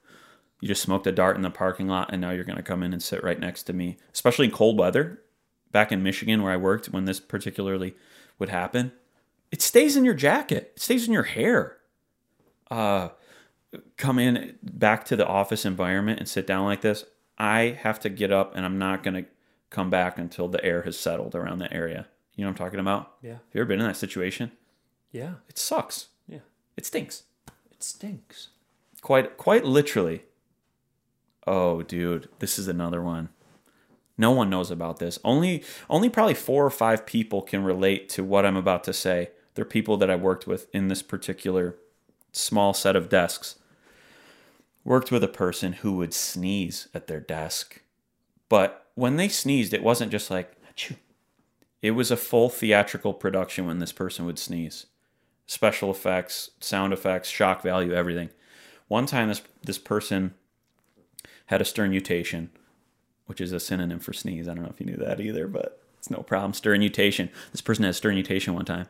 You 0.60 0.68
just 0.68 0.82
smoked 0.82 1.06
a 1.06 1.12
dart 1.12 1.36
in 1.36 1.42
the 1.42 1.50
parking 1.50 1.88
lot 1.88 2.10
and 2.12 2.20
now 2.20 2.30
you're 2.30 2.44
going 2.44 2.56
to 2.56 2.62
come 2.62 2.82
in 2.82 2.92
and 2.92 3.02
sit 3.02 3.24
right 3.24 3.40
next 3.40 3.64
to 3.64 3.72
me, 3.72 3.96
especially 4.12 4.46
in 4.46 4.52
cold 4.52 4.78
weather. 4.78 5.22
Back 5.72 5.92
in 5.92 6.02
Michigan 6.02 6.42
where 6.42 6.52
I 6.52 6.56
worked 6.56 6.86
when 6.86 7.04
this 7.04 7.20
particularly 7.20 7.94
would 8.38 8.48
happen, 8.48 8.92
it 9.50 9.62
stays 9.62 9.96
in 9.96 10.04
your 10.04 10.14
jacket. 10.14 10.72
It 10.76 10.82
stays 10.82 11.06
in 11.06 11.12
your 11.12 11.24
hair. 11.24 11.78
Uh 12.70 13.10
come 13.96 14.18
in 14.18 14.56
back 14.62 15.04
to 15.04 15.16
the 15.16 15.26
office 15.26 15.64
environment 15.64 16.18
and 16.18 16.28
sit 16.28 16.46
down 16.46 16.64
like 16.64 16.80
this. 16.80 17.04
I 17.38 17.78
have 17.80 18.00
to 18.00 18.08
get 18.08 18.32
up 18.32 18.54
and 18.54 18.64
I'm 18.64 18.78
not 18.78 19.02
going 19.02 19.14
to 19.14 19.30
come 19.70 19.88
back 19.90 20.18
until 20.18 20.48
the 20.48 20.62
air 20.64 20.82
has 20.82 20.98
settled 20.98 21.34
around 21.34 21.58
the 21.58 21.72
area. 21.72 22.08
You 22.34 22.44
know 22.44 22.50
what 22.50 22.60
I'm 22.60 22.66
talking 22.66 22.80
about? 22.80 23.14
Yeah. 23.22 23.32
Have 23.32 23.40
you 23.54 23.60
ever 23.60 23.68
been 23.68 23.80
in 23.80 23.86
that 23.86 23.96
situation? 23.96 24.52
Yeah. 25.12 25.34
It 25.48 25.58
sucks. 25.58 26.08
It 26.80 26.86
stinks. 26.86 27.24
It 27.70 27.82
stinks. 27.82 28.48
Quite 29.02 29.36
quite 29.36 29.66
literally. 29.66 30.22
Oh, 31.46 31.82
dude, 31.82 32.30
this 32.38 32.58
is 32.58 32.68
another 32.68 33.02
one. 33.02 33.28
No 34.16 34.30
one 34.30 34.48
knows 34.48 34.70
about 34.70 34.98
this. 34.98 35.18
Only 35.22 35.62
only 35.90 36.08
probably 36.08 36.32
4 36.32 36.64
or 36.64 36.70
5 36.70 37.04
people 37.04 37.42
can 37.42 37.62
relate 37.62 38.08
to 38.10 38.24
what 38.24 38.46
I'm 38.46 38.56
about 38.56 38.82
to 38.84 38.94
say. 38.94 39.28
They're 39.54 39.66
people 39.66 39.98
that 39.98 40.08
I 40.08 40.16
worked 40.16 40.46
with 40.46 40.74
in 40.74 40.88
this 40.88 41.02
particular 41.02 41.76
small 42.32 42.72
set 42.72 42.96
of 42.96 43.10
desks. 43.10 43.56
Worked 44.82 45.12
with 45.12 45.22
a 45.22 45.28
person 45.28 45.74
who 45.74 45.92
would 45.98 46.14
sneeze 46.14 46.88
at 46.94 47.08
their 47.08 47.20
desk. 47.20 47.82
But 48.48 48.86
when 48.94 49.16
they 49.16 49.28
sneezed, 49.28 49.74
it 49.74 49.82
wasn't 49.82 50.12
just 50.12 50.30
like, 50.30 50.56
Achoo. 50.74 50.96
it 51.82 51.90
was 51.90 52.10
a 52.10 52.16
full 52.16 52.48
theatrical 52.48 53.12
production 53.12 53.66
when 53.66 53.80
this 53.80 53.92
person 53.92 54.24
would 54.24 54.38
sneeze. 54.38 54.86
Special 55.50 55.90
effects, 55.90 56.52
sound 56.60 56.92
effects, 56.92 57.28
shock 57.28 57.60
value, 57.60 57.92
everything. 57.92 58.30
One 58.86 59.04
time, 59.04 59.26
this, 59.26 59.42
this 59.64 59.78
person 59.78 60.34
had 61.46 61.60
a 61.60 61.64
sternutation, 61.64 62.50
which 63.26 63.40
is 63.40 63.50
a 63.50 63.58
synonym 63.58 63.98
for 63.98 64.12
sneeze. 64.12 64.46
I 64.46 64.54
don't 64.54 64.62
know 64.62 64.70
if 64.70 64.78
you 64.78 64.86
knew 64.86 65.04
that 65.04 65.18
either, 65.18 65.48
but 65.48 65.82
it's 65.98 66.08
no 66.08 66.22
problem. 66.22 66.52
Sternutation. 66.52 67.30
This 67.50 67.62
person 67.62 67.82
had 67.82 67.90
a 67.90 67.94
sternutation 67.94 68.54
one 68.54 68.64
time. 68.64 68.86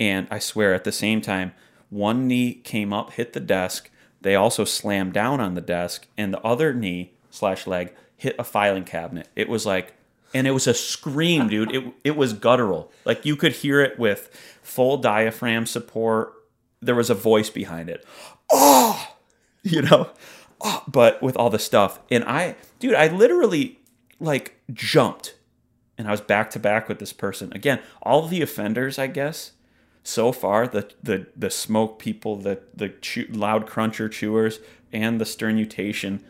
And 0.00 0.26
I 0.32 0.40
swear, 0.40 0.74
at 0.74 0.82
the 0.82 0.90
same 0.90 1.20
time, 1.20 1.52
one 1.90 2.26
knee 2.26 2.54
came 2.54 2.92
up, 2.92 3.12
hit 3.12 3.32
the 3.32 3.38
desk. 3.38 3.88
They 4.20 4.34
also 4.34 4.64
slammed 4.64 5.12
down 5.12 5.40
on 5.40 5.54
the 5.54 5.60
desk, 5.60 6.08
and 6.16 6.34
the 6.34 6.42
other 6.42 6.74
knee 6.74 7.12
slash 7.30 7.68
leg 7.68 7.94
hit 8.16 8.34
a 8.36 8.42
filing 8.42 8.82
cabinet. 8.82 9.28
It 9.36 9.48
was 9.48 9.64
like, 9.64 9.94
and 10.34 10.46
it 10.46 10.52
was 10.52 10.66
a 10.66 10.74
scream, 10.74 11.48
dude. 11.48 11.74
It 11.74 11.84
it 12.04 12.16
was 12.16 12.32
guttural. 12.32 12.90
Like 13.04 13.24
you 13.24 13.36
could 13.36 13.52
hear 13.52 13.80
it 13.80 13.98
with 13.98 14.30
full 14.62 14.98
diaphragm 14.98 15.66
support. 15.66 16.32
There 16.80 16.94
was 16.94 17.10
a 17.10 17.14
voice 17.14 17.50
behind 17.50 17.88
it. 17.88 18.04
Oh, 18.50 19.14
you 19.62 19.82
know, 19.82 20.10
oh, 20.60 20.82
but 20.88 21.22
with 21.22 21.36
all 21.36 21.50
the 21.50 21.58
stuff. 21.58 21.98
And 22.10 22.24
I, 22.24 22.56
dude, 22.78 22.94
I 22.94 23.08
literally 23.08 23.78
like 24.20 24.60
jumped, 24.72 25.34
and 25.96 26.08
I 26.08 26.10
was 26.10 26.20
back 26.20 26.50
to 26.50 26.58
back 26.58 26.88
with 26.88 26.98
this 26.98 27.12
person 27.12 27.52
again. 27.52 27.80
All 28.02 28.26
the 28.26 28.42
offenders, 28.42 28.98
I 28.98 29.06
guess, 29.06 29.52
so 30.02 30.32
far 30.32 30.66
the 30.66 30.90
the 31.02 31.26
the 31.36 31.50
smoke 31.50 31.98
people, 31.98 32.36
the 32.36 32.60
the 32.74 32.90
chew, 32.90 33.26
loud 33.30 33.66
cruncher 33.66 34.08
chewers, 34.08 34.60
and 34.92 35.20
the 35.20 35.26
sternutation 35.26 36.24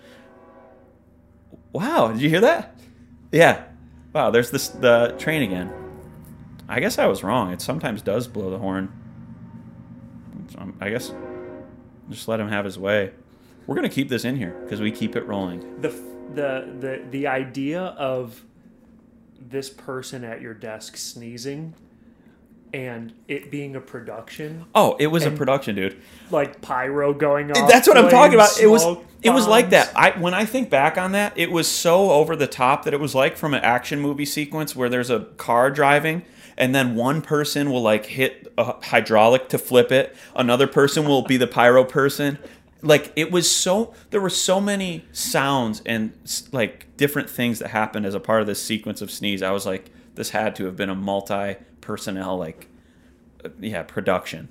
Wow, 1.72 2.08
did 2.08 2.20
you 2.20 2.28
hear 2.28 2.40
that? 2.40 2.74
Yeah. 3.30 3.64
Wow, 4.12 4.30
there's 4.30 4.50
this 4.50 4.68
the 4.68 5.14
train 5.18 5.42
again. 5.42 5.72
I 6.68 6.80
guess 6.80 6.98
I 6.98 7.06
was 7.06 7.22
wrong. 7.22 7.52
It 7.52 7.60
sometimes 7.60 8.02
does 8.02 8.28
blow 8.28 8.50
the 8.50 8.58
horn. 8.58 8.92
Um, 10.56 10.76
I 10.80 10.90
guess 10.90 11.12
just 12.10 12.26
let 12.26 12.40
him 12.40 12.48
have 12.48 12.64
his 12.64 12.78
way. 12.78 13.12
We're 13.66 13.74
gonna 13.74 13.88
keep 13.88 14.08
this 14.08 14.24
in 14.24 14.36
here 14.36 14.58
because 14.64 14.80
we 14.80 14.90
keep 14.90 15.14
it 15.14 15.26
rolling. 15.26 15.80
The 15.80 15.90
the 16.34 16.74
the 16.80 17.04
the 17.10 17.26
idea 17.26 17.82
of 17.82 18.44
this 19.40 19.70
person 19.70 20.24
at 20.24 20.40
your 20.40 20.54
desk 20.54 20.96
sneezing 20.96 21.74
and 22.72 23.12
it 23.28 23.50
being 23.50 23.76
a 23.76 23.80
production 23.80 24.66
Oh, 24.74 24.96
it 24.98 25.08
was 25.08 25.24
a 25.24 25.30
production, 25.30 25.76
dude. 25.76 26.00
like 26.30 26.60
pyro 26.60 27.12
going 27.12 27.48
That's 27.48 27.88
what 27.88 27.96
I'm 27.96 28.10
talking 28.10 28.34
about. 28.34 28.60
It 28.60 28.66
was 28.66 28.82
smoke, 28.82 29.04
it 29.22 29.30
was 29.30 29.46
like 29.46 29.70
that. 29.70 29.92
I 29.96 30.10
when 30.18 30.34
I 30.34 30.44
think 30.44 30.70
back 30.70 30.98
on 30.98 31.12
that, 31.12 31.36
it 31.36 31.50
was 31.50 31.66
so 31.66 32.10
over 32.12 32.36
the 32.36 32.46
top 32.46 32.84
that 32.84 32.94
it 32.94 33.00
was 33.00 33.14
like 33.14 33.36
from 33.36 33.54
an 33.54 33.62
action 33.62 34.00
movie 34.00 34.26
sequence 34.26 34.76
where 34.76 34.88
there's 34.88 35.10
a 35.10 35.20
car 35.36 35.70
driving 35.70 36.22
and 36.56 36.74
then 36.74 36.94
one 36.96 37.22
person 37.22 37.70
will 37.70 37.82
like 37.82 38.06
hit 38.06 38.52
a 38.58 38.84
hydraulic 38.86 39.48
to 39.48 39.58
flip 39.58 39.90
it. 39.92 40.14
Another 40.34 40.66
person 40.66 41.06
will 41.06 41.22
be 41.22 41.36
the 41.36 41.46
pyro 41.46 41.84
person. 41.84 42.38
Like 42.82 43.12
it 43.16 43.30
was 43.32 43.50
so 43.50 43.94
there 44.10 44.20
were 44.20 44.30
so 44.30 44.60
many 44.60 45.04
sounds 45.12 45.82
and 45.86 46.12
like 46.52 46.86
different 46.96 47.30
things 47.30 47.60
that 47.60 47.68
happened 47.68 48.06
as 48.06 48.14
a 48.14 48.20
part 48.20 48.40
of 48.40 48.46
this 48.46 48.62
sequence 48.62 49.00
of 49.00 49.10
sneeze. 49.10 49.42
I 49.42 49.52
was 49.52 49.66
like, 49.66 49.90
this 50.14 50.30
had 50.30 50.56
to 50.56 50.64
have 50.66 50.76
been 50.76 50.90
a 50.90 50.94
multi 50.94 51.56
personnel 51.88 52.36
like 52.36 52.68
uh, 53.44 53.48
yeah 53.58 53.82
production. 53.82 54.48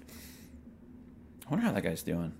I 1.45 1.51
wonder 1.51 1.65
how 1.65 1.71
that 1.71 1.83
guy's 1.83 2.01
doing. 2.01 2.33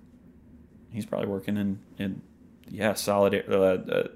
He's 0.90 1.06
probably 1.06 1.28
working 1.28 1.56
in 1.56 1.78
in 1.98 2.20
yeah 2.68 2.94
solid 2.94 3.44
uh, 3.48 3.54
uh, 3.54 4.08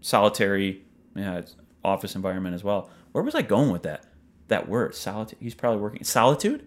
solitary 0.00 0.84
yeah 1.16 1.38
it's 1.38 1.56
office 1.84 2.14
environment 2.14 2.54
as 2.54 2.62
well. 2.62 2.88
Where 3.10 3.24
was 3.24 3.34
I 3.34 3.42
going 3.42 3.72
with 3.72 3.82
that? 3.82 4.06
That 4.48 4.68
word 4.68 4.94
solitude. 4.94 5.38
He's 5.40 5.54
probably 5.54 5.80
working 5.80 6.04
solitude. 6.04 6.66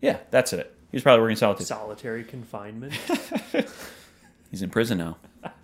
Yeah, 0.00 0.18
that's 0.30 0.52
it. 0.52 0.74
He's 0.92 1.02
probably 1.02 1.22
working 1.22 1.36
solitude. 1.36 1.66
Solitary 1.66 2.22
confinement. 2.24 2.92
He's 4.50 4.62
in 4.62 4.70
prison 4.70 4.98
now. 4.98 5.16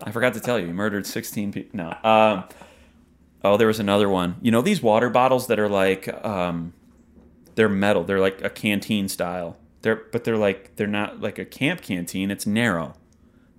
I 0.02 0.10
forgot 0.10 0.34
to 0.34 0.40
tell 0.40 0.58
you, 0.58 0.66
he 0.66 0.72
murdered 0.72 1.06
16 1.06 1.52
people. 1.52 1.76
No. 1.76 1.94
Um, 2.02 2.44
oh, 3.44 3.56
there 3.56 3.66
was 3.66 3.80
another 3.80 4.08
one. 4.08 4.36
You 4.40 4.50
know 4.50 4.62
these 4.62 4.80
water 4.80 5.10
bottles 5.10 5.48
that 5.48 5.58
are 5.58 5.68
like, 5.68 6.08
um, 6.24 6.72
they're 7.58 7.68
metal. 7.68 8.04
They're 8.04 8.20
like 8.20 8.40
a 8.44 8.50
canteen 8.50 9.08
style. 9.08 9.56
They're 9.82 10.04
but 10.12 10.22
they're 10.22 10.36
like 10.36 10.76
they're 10.76 10.86
not 10.86 11.20
like 11.20 11.40
a 11.40 11.44
camp 11.44 11.82
canteen. 11.82 12.30
It's 12.30 12.46
narrow, 12.46 12.94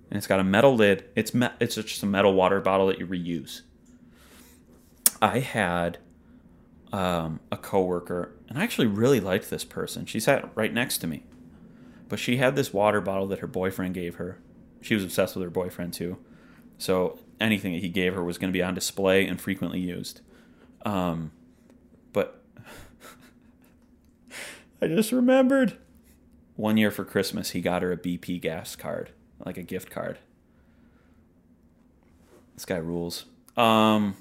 and 0.10 0.18
it's 0.18 0.26
got 0.26 0.40
a 0.40 0.44
metal 0.44 0.74
lid. 0.74 1.04
It's 1.18 1.34
me- 1.34 1.50
it's 1.60 1.76
just 1.76 2.02
a 2.02 2.06
metal 2.06 2.34
water 2.34 2.62
bottle 2.62 2.88
that 2.88 2.98
you 2.98 3.06
reuse. 3.06 3.64
I 5.22 5.40
had 5.40 5.98
um, 6.94 7.42
a 7.52 7.58
coworker, 7.58 8.34
and 8.48 8.58
I 8.58 8.64
actually 8.64 8.88
really 8.88 9.20
liked 9.20 9.50
this 9.50 9.66
person. 9.66 10.06
She 10.06 10.22
sat 10.22 10.50
right 10.56 10.74
next 10.74 11.00
to 11.00 11.08
me, 11.08 11.24
but 12.08 12.20
she 12.20 12.38
had 12.38 12.56
this 12.56 12.72
water 12.72 13.02
bottle 13.02 13.28
that 13.28 13.40
her 13.40 13.48
boyfriend 13.48 13.96
gave 13.96 14.16
her. 14.16 14.40
She 14.80 14.96
was 14.96 15.04
obsessed 15.04 15.36
with 15.36 15.44
her 15.44 15.50
boyfriend 15.50 15.94
too, 15.94 16.20
so 16.78 17.20
anything 17.42 17.74
that 17.74 17.82
he 17.82 17.90
gave 17.90 18.14
her 18.14 18.24
was 18.24 18.38
going 18.38 18.50
to 18.50 18.58
be 18.58 18.64
on 18.64 18.76
display 18.76 19.28
and 19.28 19.42
frequently 19.42 19.82
used. 19.82 20.22
Um, 20.86 21.34
but 22.14 22.40
I 24.82 24.88
just 24.88 25.12
remembered 25.12 25.78
one 26.56 26.78
year 26.78 26.92
for 26.92 27.06
Christmas, 27.06 27.52
he 27.52 27.62
got 27.62 27.82
her 27.82 27.92
a 27.92 27.98
BP 27.98 28.42
gas 28.42 28.76
card, 28.76 29.12
like 29.46 29.58
a 29.58 29.64
gift 29.64 29.90
card. 29.90 30.20
This 32.56 32.66
guy 32.66 32.78
rules. 32.78 33.26
Um, 33.56 34.18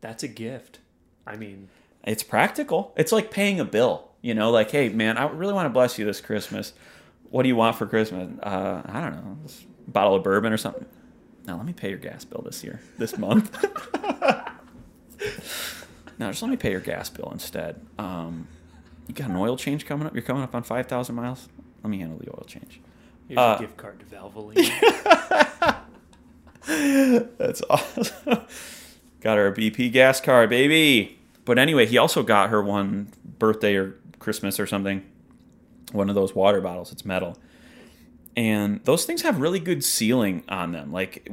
That's 0.00 0.22
a 0.22 0.28
gift. 0.28 0.78
I 1.26 1.36
mean, 1.36 1.68
it's 2.04 2.22
practical. 2.22 2.92
It's 2.96 3.12
like 3.12 3.30
paying 3.30 3.58
a 3.58 3.64
bill. 3.64 4.08
You 4.22 4.34
know, 4.34 4.50
like, 4.50 4.70
hey, 4.70 4.88
man, 4.88 5.16
I 5.16 5.24
really 5.24 5.52
want 5.52 5.66
to 5.66 5.70
bless 5.70 5.98
you 5.98 6.04
this 6.04 6.20
Christmas. 6.20 6.72
What 7.30 7.42
do 7.42 7.48
you 7.48 7.56
want 7.56 7.76
for 7.76 7.86
Christmas? 7.86 8.30
Uh, 8.42 8.82
I 8.84 9.00
don't 9.00 9.12
know, 9.12 9.38
this 9.42 9.64
bottle 9.88 10.14
of 10.14 10.22
bourbon 10.22 10.52
or 10.52 10.56
something. 10.56 10.86
Now 11.46 11.56
let 11.56 11.66
me 11.66 11.72
pay 11.72 11.88
your 11.88 11.98
gas 11.98 12.24
bill 12.24 12.42
this 12.44 12.62
year, 12.62 12.80
this 12.98 13.16
month. 13.18 13.64
now 16.18 16.30
just 16.30 16.42
let 16.42 16.50
me 16.50 16.56
pay 16.56 16.70
your 16.70 16.80
gas 16.80 17.08
bill 17.10 17.30
instead. 17.32 17.80
Um, 17.98 18.46
you 19.10 19.14
got 19.16 19.28
an 19.28 19.36
oil 19.36 19.56
change 19.56 19.86
coming 19.86 20.06
up. 20.06 20.14
You're 20.14 20.22
coming 20.22 20.44
up 20.44 20.54
on 20.54 20.62
five 20.62 20.86
thousand 20.86 21.16
miles. 21.16 21.48
Let 21.82 21.90
me 21.90 21.98
handle 21.98 22.16
the 22.18 22.28
oil 22.30 22.44
change. 22.46 22.80
here's 23.26 23.38
Uh, 23.38 23.56
a 23.58 23.60
gift 23.60 23.76
card 23.76 23.98
to 23.98 24.06
Valvoline. 24.06 24.70
That's 27.38 27.62
awesome. 27.68 28.42
got 29.20 29.36
her 29.38 29.48
a 29.48 29.52
BP 29.54 29.90
gas 29.92 30.20
card, 30.20 30.48
baby. 30.50 31.18
But 31.44 31.58
anyway, 31.58 31.86
he 31.86 31.98
also 31.98 32.22
got 32.22 32.50
her 32.50 32.62
one 32.62 33.08
birthday 33.38 33.74
or 33.74 33.96
Christmas 34.20 34.60
or 34.60 34.66
something. 34.66 35.04
One 35.92 36.08
of 36.08 36.14
those 36.14 36.34
water 36.34 36.60
bottles. 36.60 36.92
It's 36.92 37.04
metal, 37.04 37.36
and 38.36 38.84
those 38.84 39.04
things 39.04 39.22
have 39.22 39.40
really 39.40 39.58
good 39.58 39.82
sealing 39.82 40.44
on 40.48 40.70
them. 40.70 40.92
Like, 40.92 41.28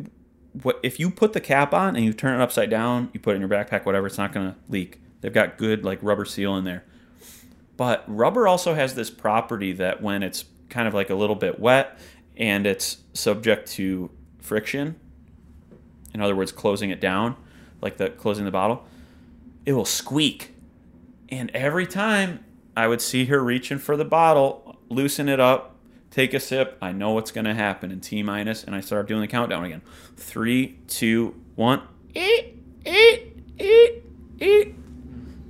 what 0.63 0.80
if 0.82 1.00
you 1.00 1.12
put 1.12 1.34
the 1.34 1.42
cap 1.42 1.76
on 1.76 1.96
and 1.96 2.04
you 2.04 2.12
turn 2.13 2.40
it 2.40 2.44
upside 2.44 2.72
down, 2.72 3.10
you 3.13 3.20
put 3.20 3.34
it 3.34 3.36
in 3.36 3.42
your 3.42 3.50
backpack, 3.50 3.86
whatever, 3.86 4.08
it's 4.08 4.18
not 4.18 4.34
going 4.34 4.52
to 4.52 4.56
leak. 4.68 5.00
They've 5.22 5.34
got 5.34 5.58
good 5.60 5.86
like 5.86 6.00
rubber 6.02 6.26
seal 6.26 6.56
in 6.56 6.63
there. 6.63 6.84
But 7.78 8.04
rubber 8.08 8.48
also 8.48 8.74
has 8.74 8.96
this 8.96 9.10
property 9.10 9.72
that 9.74 10.02
when 10.02 10.24
it's 10.24 10.46
kind 10.70 10.88
of 10.88 10.94
like 10.94 11.10
a 11.10 11.16
little 11.16 11.36
bit 11.36 11.60
wet 11.60 11.98
and 12.36 12.66
it's 12.66 12.98
subject 13.13 13.72
to 13.74 14.10
friction, 14.40 14.96
in 16.13 16.22
other 16.22 16.36
words, 16.36 16.52
closing 16.52 16.90
it 16.90 17.00
down, 17.00 17.36
like 17.82 17.98
the 17.98 18.10
closing 18.10 18.46
the 18.46 18.52
bottle, 18.52 18.86
it 19.66 19.74
will 19.74 19.86
squeak. 19.86 20.56
And 21.30 21.52
every 21.52 21.86
time 21.86 22.44
I 22.76 22.88
would 22.88 23.02
see 23.02 23.26
her 23.26 23.44
reaching 23.44 23.78
for 23.78 23.96
the 23.96 24.06
bottle, 24.06 24.78
loosen 24.90 25.30
it 25.30 25.40
up, 25.40 25.76
take 26.10 26.34
a 26.34 26.40
sip, 26.40 26.78
I 26.82 26.92
know 26.92 27.12
what's 27.12 27.32
going 27.32 27.46
to 27.46 27.54
happen 27.54 27.92
in 27.92 28.00
T 28.00 28.24
minus, 28.24 28.63
and 28.63 28.76
I 28.76 28.80
start 28.82 29.08
doing 29.08 29.22
the 29.22 29.28
countdown 29.28 29.66
again. 29.66 29.82
Three, 30.16 30.80
two, 30.88 31.36
one. 31.56 31.82
Eat, 32.16 32.56
eat, 32.86 33.44
eat, 33.60 34.04
eat. 34.40 34.76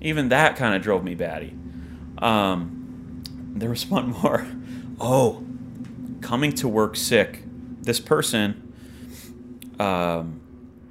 Even 0.01 0.29
that 0.29 0.57
kind 0.57 0.75
of 0.75 0.81
drove 0.81 1.03
me 1.03 1.15
batty. 1.15 1.55
Um, 2.19 3.23
there 3.55 3.69
was 3.69 3.85
one 3.87 4.09
more. 4.09 4.47
Oh, 4.99 5.45
coming 6.21 6.53
to 6.53 6.67
work 6.67 6.95
sick. 6.95 7.43
This 7.81 7.99
person, 7.99 8.73
um, 9.79 10.41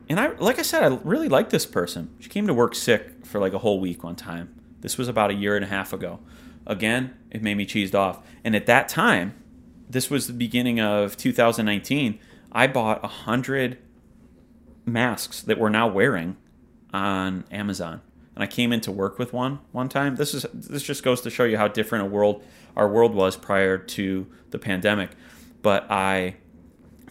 and 0.09 0.19
I, 0.19 0.29
like 0.37 0.59
I 0.59 0.63
said, 0.63 0.83
I 0.83 0.99
really 1.05 1.29
like 1.29 1.51
this 1.51 1.67
person. 1.67 2.15
She 2.21 2.29
came 2.29 2.47
to 2.47 2.55
work 2.55 2.75
sick 2.75 3.27
for 3.27 3.39
like 3.39 3.53
a 3.53 3.59
whole 3.59 3.81
week 3.81 4.03
one 4.03 4.17
time. 4.17 4.55
This 4.81 4.97
was 4.97 5.09
about 5.09 5.31
a 5.31 5.35
year 5.35 5.57
and 5.57 5.65
a 5.65 5.69
half 5.69 5.93
ago. 5.93 6.21
Again, 6.67 7.15
it 7.31 7.43
made 7.43 7.57
me 7.57 7.67
cheesed 7.67 7.95
off. 7.95 8.21
And 8.45 8.55
at 8.57 8.67
that 8.67 8.89
time, 8.89 9.35
this 9.89 10.11
was 10.11 10.27
the 10.27 10.33
beginning 10.33 10.81
of 10.81 11.17
2019. 11.17 12.19
I 12.53 12.67
bought 12.67 13.05
a 13.05 13.09
hundred 13.09 13.79
masks 14.85 15.43
that 15.43 15.59
we're 15.59 15.69
now 15.69 15.89
wearing 15.89 16.37
on 16.93 17.45
Amazon. 17.51 18.01
And 18.37 18.45
I 18.45 18.47
came 18.47 18.71
into 18.73 18.93
work 18.93 19.19
with 19.19 19.33
one 19.33 19.61
one 19.73 19.89
time. 19.89 20.17
This 20.17 20.35
is 20.35 20.45
this 20.53 20.83
just 20.83 21.03
goes 21.03 21.23
to 21.23 21.31
show 21.31 21.45
you 21.45 21.57
how 21.57 21.69
different 21.69 22.05
a 22.05 22.09
world 22.09 22.45
our 22.77 22.87
world 22.87 23.15
was 23.15 23.35
prior 23.37 23.79
to 23.79 24.27
the 24.51 24.59
pandemic. 24.59 25.11
But 25.63 25.91
I 25.91 26.37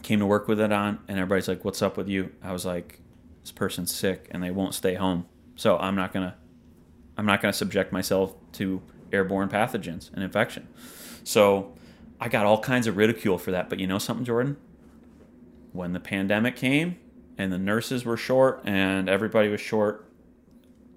came 0.04 0.20
to 0.20 0.26
work 0.26 0.48
with 0.48 0.62
it 0.62 0.72
on 0.72 1.00
and 1.08 1.18
everybody's 1.18 1.48
like, 1.48 1.66
"What's 1.66 1.82
up 1.82 1.98
with 1.98 2.08
you?" 2.08 2.32
I 2.44 2.54
was 2.54 2.64
like, 2.64 3.02
"This 3.42 3.52
person's 3.52 3.94
sick 3.94 4.28
and 4.32 4.44
they 4.44 4.52
won't 4.52 4.76
stay 4.76 4.94
home." 4.94 5.26
So 5.56 5.78
I'm 5.80 5.96
not 5.96 6.14
to 6.14 6.36
I'm 7.18 7.26
not 7.26 7.42
to 7.42 7.58
subject 7.58 7.92
myself 7.92 8.36
to 8.54 8.84
airborne 9.12 9.50
pathogens 9.50 10.14
and 10.14 10.24
infection. 10.24 10.68
So 11.24 11.74
I 12.22 12.30
got 12.30 12.46
all 12.46 12.60
kinds 12.60 12.86
of 12.86 12.98
ridicule 12.98 13.40
for 13.40 13.50
that. 13.50 13.68
But 13.68 13.80
you 13.80 13.88
know 13.88 13.98
something, 13.98 14.26
Jordan? 14.26 14.58
When 15.72 15.94
the 15.94 16.00
pandemic 16.00 16.56
came 16.56 16.98
and 17.36 17.52
the 17.52 17.58
nurses 17.58 18.06
were 18.06 18.16
short 18.18 18.62
and 18.64 19.10
everybody 19.10 19.50
was 19.50 19.60
short 19.60 20.06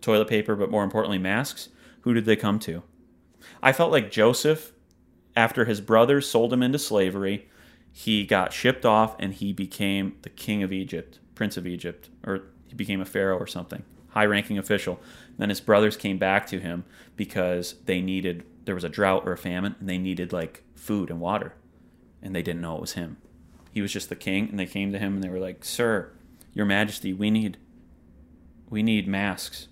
toilet 0.00 0.28
paper, 0.28 0.56
but 0.56 0.70
more 0.70 0.84
importantly, 0.84 1.18
masks, 1.18 1.68
who 2.02 2.14
did 2.14 2.24
they 2.24 2.36
come 2.36 2.58
to? 2.60 2.82
I 3.62 3.72
felt 3.72 3.92
like 3.92 4.10
Joseph, 4.10 4.72
after 5.36 5.64
his 5.64 5.80
brothers 5.80 6.28
sold 6.28 6.52
him 6.52 6.62
into 6.62 6.78
slavery, 6.78 7.48
he 7.92 8.24
got 8.24 8.52
shipped 8.52 8.86
off 8.86 9.16
and 9.18 9.34
he 9.34 9.52
became 9.52 10.16
the 10.22 10.30
king 10.30 10.62
of 10.62 10.72
Egypt, 10.72 11.18
prince 11.34 11.56
of 11.56 11.66
Egypt, 11.66 12.08
or 12.24 12.42
he 12.66 12.74
became 12.74 13.00
a 13.00 13.04
pharaoh 13.04 13.38
or 13.38 13.46
something, 13.46 13.82
high 14.10 14.26
ranking 14.26 14.58
official. 14.58 15.00
Then 15.36 15.48
his 15.48 15.60
brothers 15.60 15.96
came 15.96 16.18
back 16.18 16.46
to 16.48 16.60
him 16.60 16.84
because 17.16 17.74
they 17.86 18.00
needed, 18.00 18.44
there 18.64 18.74
was 18.74 18.84
a 18.84 18.88
drought 18.88 19.24
or 19.26 19.32
a 19.32 19.38
famine, 19.38 19.74
and 19.80 19.88
they 19.88 19.98
needed 19.98 20.32
like 20.32 20.62
food 20.74 21.10
and 21.10 21.20
water. 21.20 21.54
And 22.22 22.34
they 22.34 22.42
didn't 22.42 22.62
know 22.62 22.76
it 22.76 22.80
was 22.80 22.92
him. 22.92 23.16
He 23.72 23.80
was 23.80 23.92
just 23.92 24.08
the 24.08 24.16
king, 24.16 24.48
and 24.48 24.58
they 24.58 24.66
came 24.66 24.92
to 24.92 24.98
him 24.98 25.14
and 25.14 25.22
they 25.22 25.28
were 25.28 25.38
like, 25.38 25.64
Sir, 25.64 26.12
Your 26.52 26.66
Majesty, 26.66 27.12
we 27.12 27.30
need, 27.30 27.58
we 28.68 28.82
need 28.82 29.06
masks. 29.06 29.68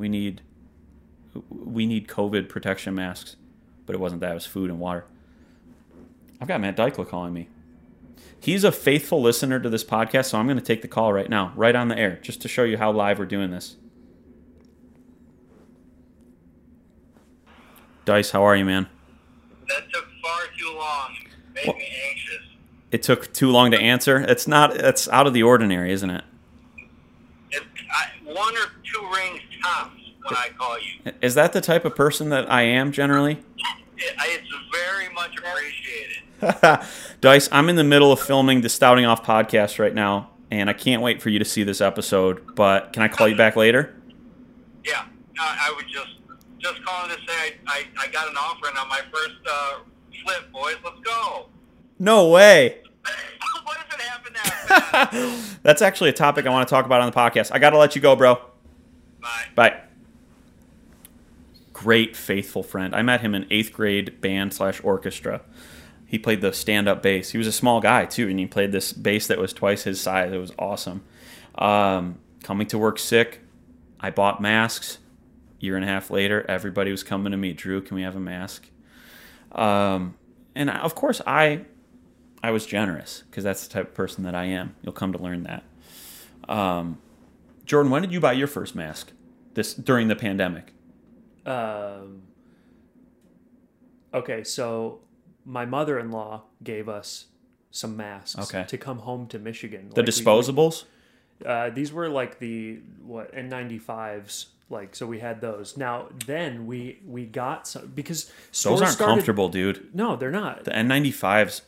We 0.00 0.08
need, 0.08 0.40
we 1.50 1.84
need 1.86 2.08
COVID 2.08 2.48
protection 2.48 2.94
masks. 2.94 3.36
But 3.84 3.94
it 3.94 4.00
wasn't 4.00 4.22
that, 4.22 4.30
it 4.30 4.34
was 4.34 4.46
food 4.46 4.70
and 4.70 4.80
water. 4.80 5.04
I've 6.40 6.48
got 6.48 6.58
Matt 6.62 6.74
Dykla 6.74 7.06
calling 7.06 7.34
me. 7.34 7.48
He's 8.40 8.64
a 8.64 8.72
faithful 8.72 9.20
listener 9.20 9.60
to 9.60 9.68
this 9.68 9.84
podcast, 9.84 10.26
so 10.30 10.38
I'm 10.38 10.46
going 10.46 10.56
to 10.56 10.64
take 10.64 10.80
the 10.80 10.88
call 10.88 11.12
right 11.12 11.28
now, 11.28 11.52
right 11.54 11.76
on 11.76 11.88
the 11.88 11.98
air, 11.98 12.18
just 12.22 12.40
to 12.40 12.48
show 12.48 12.64
you 12.64 12.78
how 12.78 12.90
live 12.90 13.18
we're 13.18 13.26
doing 13.26 13.50
this. 13.50 13.76
Dice, 18.06 18.30
how 18.30 18.42
are 18.42 18.56
you, 18.56 18.64
man? 18.64 18.88
That 19.68 19.92
took 19.92 20.06
far 20.22 20.40
too 20.58 20.74
long. 20.78 21.16
Made 21.54 21.66
What? 21.66 21.76
me 21.76 21.88
anxious. 22.08 22.42
It 22.90 23.02
took 23.02 23.30
too 23.34 23.50
long 23.50 23.70
to 23.72 23.78
answer. 23.78 24.16
It's 24.18 24.48
not. 24.48 24.74
It's 24.76 25.08
out 25.10 25.26
of 25.26 25.34
the 25.34 25.42
ordinary, 25.42 25.92
isn't 25.92 26.08
it? 26.08 26.24
It, 27.50 27.62
I, 27.92 28.08
one 28.24 28.54
or 28.56 28.66
two 28.82 29.06
rings 29.14 29.40
tops 29.62 30.00
when 30.22 30.36
I 30.36 30.48
call 30.56 30.78
you. 30.78 31.12
Is 31.20 31.34
that 31.34 31.52
the 31.52 31.60
type 31.60 31.84
of 31.84 31.94
person 31.94 32.28
that 32.30 32.50
I 32.50 32.62
am 32.62 32.92
generally? 32.92 33.42
It's 33.96 34.48
very 34.72 35.12
much 35.12 35.36
appreciated. 35.36 36.86
Dice, 37.20 37.48
I'm 37.52 37.68
in 37.68 37.76
the 37.76 37.84
middle 37.84 38.12
of 38.12 38.20
filming 38.20 38.62
the 38.62 38.68
Stouting 38.68 39.04
Off 39.04 39.24
podcast 39.24 39.78
right 39.78 39.94
now, 39.94 40.30
and 40.50 40.70
I 40.70 40.72
can't 40.72 41.02
wait 41.02 41.20
for 41.20 41.28
you 41.28 41.38
to 41.38 41.44
see 41.44 41.62
this 41.64 41.80
episode. 41.80 42.54
But 42.54 42.92
can 42.92 43.02
I 43.02 43.08
call 43.08 43.28
you 43.28 43.36
back 43.36 43.56
later? 43.56 43.94
Yeah, 44.84 45.04
I, 45.38 45.68
I 45.68 45.74
would 45.76 45.86
just 45.86 46.16
just 46.58 46.82
calling 46.84 47.10
to 47.10 47.16
say 47.26 47.32
I, 47.36 47.52
I, 47.66 47.84
I 47.98 48.08
got 48.08 48.28
an 48.28 48.36
offer 48.36 48.68
on 48.78 48.88
my 48.88 49.00
first 49.12 49.36
uh, 49.50 49.78
flip, 50.24 50.52
boys. 50.52 50.76
Let's 50.84 51.00
go. 51.00 51.48
No 51.98 52.28
way. 52.28 52.82
what 53.64 53.76
does 53.76 53.98
it 53.98 54.02
happen 54.02 54.32
that? 54.32 55.58
That's 55.62 55.82
actually 55.82 56.10
a 56.10 56.14
topic 56.14 56.46
I 56.46 56.50
want 56.50 56.66
to 56.68 56.72
talk 56.74 56.86
about 56.86 57.00
on 57.00 57.10
the 57.10 57.16
podcast. 57.16 57.50
I 57.52 57.58
got 57.58 57.70
to 57.70 57.78
let 57.78 57.94
you 57.94 58.02
go, 58.02 58.16
bro. 58.16 58.38
Bye. 59.54 59.82
Great, 61.72 62.14
faithful 62.14 62.62
friend. 62.62 62.94
I 62.94 63.00
met 63.00 63.22
him 63.22 63.34
in 63.34 63.46
eighth 63.50 63.72
grade 63.72 64.20
band 64.20 64.52
slash 64.52 64.82
orchestra. 64.84 65.40
He 66.04 66.18
played 66.18 66.42
the 66.42 66.52
stand 66.52 66.88
up 66.88 67.02
bass. 67.02 67.30
He 67.30 67.38
was 67.38 67.46
a 67.46 67.52
small 67.52 67.80
guy, 67.80 68.04
too, 68.04 68.28
and 68.28 68.38
he 68.38 68.44
played 68.44 68.70
this 68.70 68.92
bass 68.92 69.28
that 69.28 69.38
was 69.38 69.54
twice 69.54 69.84
his 69.84 69.98
size. 69.98 70.30
It 70.30 70.36
was 70.36 70.52
awesome. 70.58 71.02
Um, 71.54 72.18
coming 72.42 72.66
to 72.66 72.76
work 72.76 72.98
sick, 72.98 73.40
I 73.98 74.10
bought 74.10 74.42
masks. 74.42 74.98
Year 75.58 75.74
and 75.76 75.84
a 75.84 75.88
half 75.88 76.10
later, 76.10 76.44
everybody 76.48 76.90
was 76.90 77.02
coming 77.02 77.30
to 77.30 77.38
me. 77.38 77.54
Drew, 77.54 77.80
can 77.80 77.94
we 77.94 78.02
have 78.02 78.16
a 78.16 78.20
mask? 78.20 78.68
Um, 79.52 80.16
and 80.54 80.68
of 80.68 80.94
course, 80.94 81.22
I 81.26 81.64
I 82.42 82.50
was 82.50 82.66
generous 82.66 83.24
because 83.30 83.44
that's 83.44 83.66
the 83.66 83.72
type 83.72 83.88
of 83.88 83.94
person 83.94 84.24
that 84.24 84.34
I 84.34 84.44
am. 84.44 84.74
You'll 84.82 84.92
come 84.92 85.12
to 85.12 85.18
learn 85.18 85.44
that. 85.44 85.62
Um, 86.48 86.98
Jordan, 87.70 87.92
when 87.92 88.02
did 88.02 88.10
you 88.10 88.18
buy 88.18 88.32
your 88.32 88.48
first 88.48 88.74
mask? 88.74 89.12
This 89.54 89.74
during 89.74 90.08
the 90.08 90.16
pandemic. 90.16 90.72
Um, 91.46 92.22
okay, 94.12 94.42
so 94.42 94.98
my 95.44 95.64
mother-in-law 95.66 96.42
gave 96.64 96.88
us 96.88 97.26
some 97.70 97.96
masks 97.96 98.40
Okay. 98.52 98.64
to 98.66 98.76
come 98.76 98.98
home 98.98 99.28
to 99.28 99.38
Michigan. 99.38 99.90
The 99.94 100.02
Like, 100.02 100.06
we- 100.08 100.12
disposables. 100.12 100.84
Uh, 101.46 101.70
these 101.70 101.92
were 101.92 102.08
like 102.08 102.40
the 102.40 102.80
what 103.04 103.32
N95s. 103.32 104.46
Like 104.68 104.96
so, 104.96 105.06
we 105.06 105.20
had 105.20 105.40
those. 105.40 105.76
Now 105.76 106.08
then, 106.26 106.66
we 106.66 106.98
we 107.06 107.24
got 107.24 107.68
some 107.68 107.86
because 107.94 108.32
Those 108.64 108.82
aren't 108.82 108.94
started- 108.94 109.12
comfortable, 109.14 109.48
dude. 109.48 109.94
No, 109.94 110.16
they're 110.16 110.32
not. 110.32 110.64
The 110.64 110.72
N95s. 110.76 111.62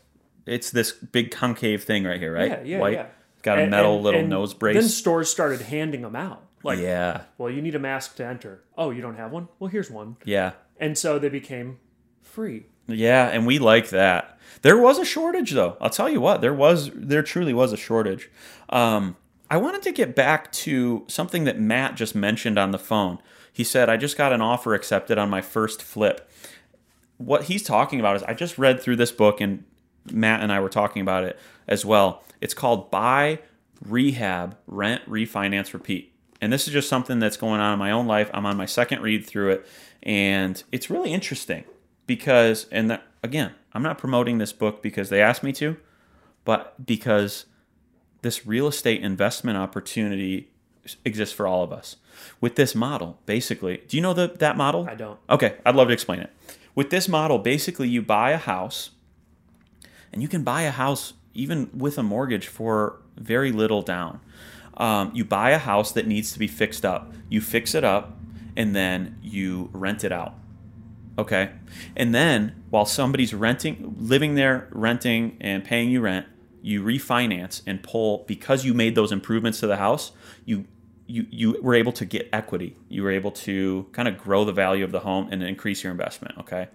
It's 0.47 0.69
this 0.73 0.91
big 0.91 1.31
concave 1.31 1.85
thing 1.85 2.03
right 2.03 2.19
here, 2.19 2.35
right? 2.35 2.51
Yeah, 2.51 2.63
yeah, 2.65 2.79
White. 2.81 2.93
yeah. 2.95 3.07
Got 3.43 3.59
a 3.59 3.63
And- 3.63 3.71
metal 3.71 3.95
and- 3.97 4.05
little 4.05 4.21
and 4.21 4.29
nose 4.31 4.55
brace. 4.55 4.75
Then 4.75 4.89
stores 4.89 5.31
started 5.31 5.63
handing 5.63 6.03
them 6.03 6.17
out. 6.17 6.43
Like, 6.65 6.79
yeah, 6.79 7.23
well, 7.39 7.51
you 7.51 7.61
need 7.61 7.75
a 7.75 7.79
mask 7.81 8.15
to 8.17 8.25
enter. 8.25 8.63
Oh, 8.79 8.91
you 8.91 9.03
don't 9.03 9.17
have 9.17 9.33
one? 9.33 9.49
Well, 9.59 9.69
here's 9.69 9.91
one. 9.91 10.17
yeah, 10.25 10.53
And 10.79 10.97
so 10.97 11.19
they 11.19 11.29
became 11.29 11.79
free. 12.23 12.67
yeah, 12.87 13.27
and 13.29 13.47
we 13.47 13.59
like 13.59 13.89
that. 13.91 14.39
There 14.63 14.79
was 14.79 14.99
a 14.99 15.05
shortage, 15.05 15.51
though. 15.53 15.77
I'll 15.81 15.91
tell 15.91 16.09
you 16.09 16.21
what. 16.21 16.41
There 16.41 16.55
was. 16.55 16.91
There 16.95 17.23
truly 17.23 17.53
was 17.53 17.73
a 17.73 17.77
shortage. 17.77 18.31
Um, 18.69 19.17
I 19.51 19.57
wanted 19.57 19.83
to 19.83 19.93
get 19.93 20.15
back 20.15 20.53
to 20.53 21.05
something 21.09 21.45
that 21.45 21.59
Matt 21.61 21.97
just 21.97 22.15
mentioned 22.15 22.59
on 22.59 22.71
the 22.71 22.79
phone. 22.79 23.19
He 23.53 23.65
said, 23.65 23.89
"I 23.91 23.97
just 23.97 24.17
got 24.17 24.33
an 24.33 24.41
offer 24.41 24.73
accepted 24.75 25.19
on 25.19 25.29
my 25.31 25.41
first 25.41 25.83
flip." 25.83 26.31
What 27.19 27.45
he's 27.45 27.63
talking 27.63 27.99
about 28.01 28.17
is 28.17 28.23
I 28.25 28.35
just 28.35 28.57
read 28.59 28.81
through 28.81 28.97
this 28.97 29.13
book, 29.13 29.41
and 29.41 29.65
Matt 30.11 30.41
and 30.41 30.53
I 30.53 30.61
were 30.61 30.69
talking 30.69 31.03
about 31.03 31.25
it 31.25 31.39
as 31.69 31.85
well. 31.85 32.23
It's 32.41 32.55
called 32.55 32.91
Buy, 32.91 33.39
Rehab, 33.85 34.57
Rent, 34.67 35.09
Refinance, 35.09 35.73
Repeat. 35.73 36.13
And 36.41 36.53
this 36.53 36.67
is 36.67 36.73
just 36.73 36.89
something 36.89 37.21
that's 37.21 37.37
going 37.37 37.61
on 37.61 37.73
in 37.73 37.79
my 37.79 37.93
own 37.93 38.07
life. 38.07 38.31
I'm 38.35 38.47
on 38.47 38.57
my 38.57 38.67
second 38.67 39.01
read 39.01 39.25
through 39.25 39.51
it, 39.51 39.67
and 40.03 40.63
it's 40.73 40.91
really 40.91 41.13
interesting 41.13 41.65
because, 42.07 42.67
and 42.73 42.91
that, 42.91 43.05
again, 43.23 43.53
I'm 43.73 43.83
not 43.83 43.99
promoting 43.99 44.39
this 44.39 44.53
book 44.53 44.83
because 44.83 45.09
they 45.09 45.23
asked 45.23 45.45
me 45.45 45.53
to, 45.55 45.77
but 46.45 46.85
because 46.85 47.47
this 48.23 48.45
real 48.47 48.67
estate 48.67 49.03
investment 49.03 49.57
opportunity 49.57 50.49
exists 51.05 51.35
for 51.35 51.47
all 51.47 51.63
of 51.63 51.73
us. 51.73 51.97
With 52.41 52.57
this 52.57 52.75
model, 52.75 53.19
basically, 53.27 53.83
do 53.89 53.97
you 53.97 54.03
know 54.03 54.15
the, 54.15 54.33
that 54.39 54.57
model? 54.57 54.89
I 54.89 54.95
don't. 54.95 55.19
Okay, 55.31 55.57
I'd 55.65 55.77
love 55.77 55.89
to 55.89 55.95
explain 55.95 56.21
it. 56.21 56.31
With 56.75 56.91
this 56.91 57.09
model, 57.09 57.39
basically, 57.39 57.89
you 57.89 58.03
buy 58.03 58.31
a 58.31 58.39
house, 58.39 58.91
and 60.13 60.23
you 60.23 60.29
can 60.29 60.43
buy 60.43 60.63
a 60.63 60.71
house 60.71 61.15
even 61.35 61.71
with 61.73 61.99
a 61.99 62.03
mortgage 62.03 62.47
for 62.47 63.01
very 63.17 63.53
little 63.53 63.83
down. 63.83 64.21
Um, 64.77 65.11
you 65.15 65.25
buy 65.25 65.51
a 65.51 65.59
house 65.59 65.93
that 65.93 66.07
needs 66.07 66.33
to 66.33 66.39
be 66.39 66.49
fixed 66.49 66.85
up, 66.85 67.13
you 67.29 67.41
fix 67.41 67.75
it 67.75 67.85
up, 67.85 68.19
and 68.57 68.75
then 68.75 69.19
you 69.23 69.71
rent 69.73 70.05
it 70.05 70.13
out. 70.13 70.35
Okay, 71.19 71.51
and 71.95 72.15
then 72.15 72.63
while 72.71 72.87
somebody's 72.87 73.35
renting, 73.35 73.97
living 73.99 74.35
there, 74.35 74.69
renting, 74.71 75.37
and 75.41 75.63
paying 75.63 75.91
you 75.91 76.01
rent, 76.01 76.27
you 76.63 76.83
refinance 76.83 77.61
and 77.67 77.83
pull 77.83 78.25
because 78.27 78.65
you 78.65 78.73
made 78.73 78.95
those 78.95 79.13
improvements 79.13 79.61
to 79.61 79.67
the 79.67 79.77
house. 79.77 80.13
You 80.47 80.65
you 81.07 81.27
you 81.31 81.61
were 81.61 81.75
able 81.75 81.93
to 81.93 82.07
get 82.07 82.29
equity. 82.33 82.77
You 82.89 83.03
were 83.03 83.11
able 83.11 83.33
to 83.33 83.87
kind 83.93 84.09
of 84.09 84.17
grow 84.17 84.45
the 84.45 84.53
value 84.53 84.85
of 84.85 84.93
the 84.93 85.01
home 85.01 85.29
and 85.31 85.43
increase 85.43 85.83
your 85.85 85.91
investment. 85.91 86.39
Okay, 86.39 86.69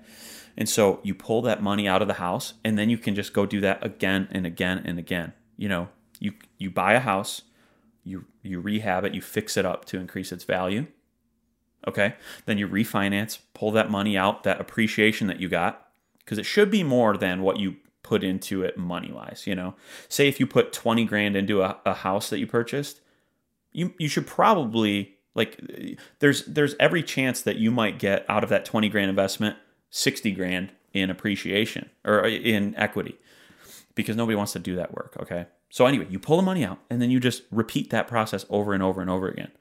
and 0.57 0.67
so 0.67 0.99
you 1.03 1.13
pull 1.13 1.41
that 1.43 1.61
money 1.61 1.87
out 1.87 2.01
of 2.01 2.07
the 2.07 2.15
house, 2.15 2.55
and 2.63 2.77
then 2.77 2.89
you 2.89 2.97
can 2.97 3.13
just 3.13 3.31
go 3.33 3.45
do 3.45 3.61
that 3.61 3.85
again 3.85 4.27
and 4.31 4.45
again 4.45 4.81
and 4.83 4.97
again. 4.97 5.33
You 5.55 5.69
know, 5.69 5.89
you 6.19 6.33
you 6.57 6.71
buy 6.71 6.93
a 6.93 6.99
house, 6.99 7.43
you 8.03 8.25
you 8.41 8.59
rehab 8.59 9.05
it, 9.05 9.13
you 9.13 9.21
fix 9.21 9.55
it 9.55 9.65
up 9.65 9.85
to 9.85 9.99
increase 9.99 10.31
its 10.31 10.43
value. 10.43 10.87
Okay, 11.87 12.15
then 12.45 12.57
you 12.57 12.67
refinance, 12.67 13.39
pull 13.53 13.71
that 13.71 13.91
money 13.91 14.17
out, 14.17 14.43
that 14.43 14.59
appreciation 14.59 15.27
that 15.27 15.39
you 15.39 15.47
got, 15.47 15.87
because 16.19 16.37
it 16.37 16.45
should 16.45 16.71
be 16.71 16.83
more 16.83 17.15
than 17.15 17.41
what 17.43 17.59
you 17.59 17.75
put 18.01 18.23
into 18.23 18.63
it 18.63 18.77
money 18.77 19.11
wise. 19.11 19.43
You 19.45 19.53
know, 19.53 19.75
say 20.09 20.27
if 20.27 20.39
you 20.39 20.47
put 20.47 20.73
twenty 20.73 21.05
grand 21.05 21.35
into 21.35 21.61
a, 21.61 21.77
a 21.85 21.93
house 21.93 22.31
that 22.31 22.39
you 22.39 22.47
purchased, 22.47 22.99
you 23.71 23.93
you 23.99 24.09
should 24.09 24.25
probably 24.25 25.17
like 25.35 25.61
there's 26.17 26.45
there's 26.45 26.75
every 26.79 27.03
chance 27.03 27.41
that 27.41 27.57
you 27.57 27.69
might 27.69 27.99
get 27.99 28.25
out 28.27 28.43
of 28.43 28.49
that 28.49 28.65
20 28.65 28.89
grand 28.89 29.09
investment 29.09 29.55
60 29.89 30.31
grand 30.31 30.71
in 30.93 31.09
appreciation 31.09 31.89
or 32.05 32.25
uh, 32.25 32.29
in 32.29 32.75
equity 32.75 33.17
because 33.95 34.15
nobody 34.15 34.35
wants 34.35 34.53
to 34.53 34.59
do 34.59 34.75
that 34.75 34.93
work 34.93 35.15
okay? 35.19 35.47
So 35.69 35.85
anyway 35.85 36.07
you 36.09 36.19
pull 36.19 36.37
the 36.37 36.43
money 36.43 36.63
out 36.65 36.79
and 36.89 37.01
then 37.01 37.11
you 37.11 37.19
just 37.19 37.43
repeat 37.51 37.89
that 37.89 38.07
process 38.07 38.45
over 38.49 38.73
and 38.73 38.81
over 38.83 39.01
and 39.01 39.09
over 39.09 39.27
again. 39.27 39.51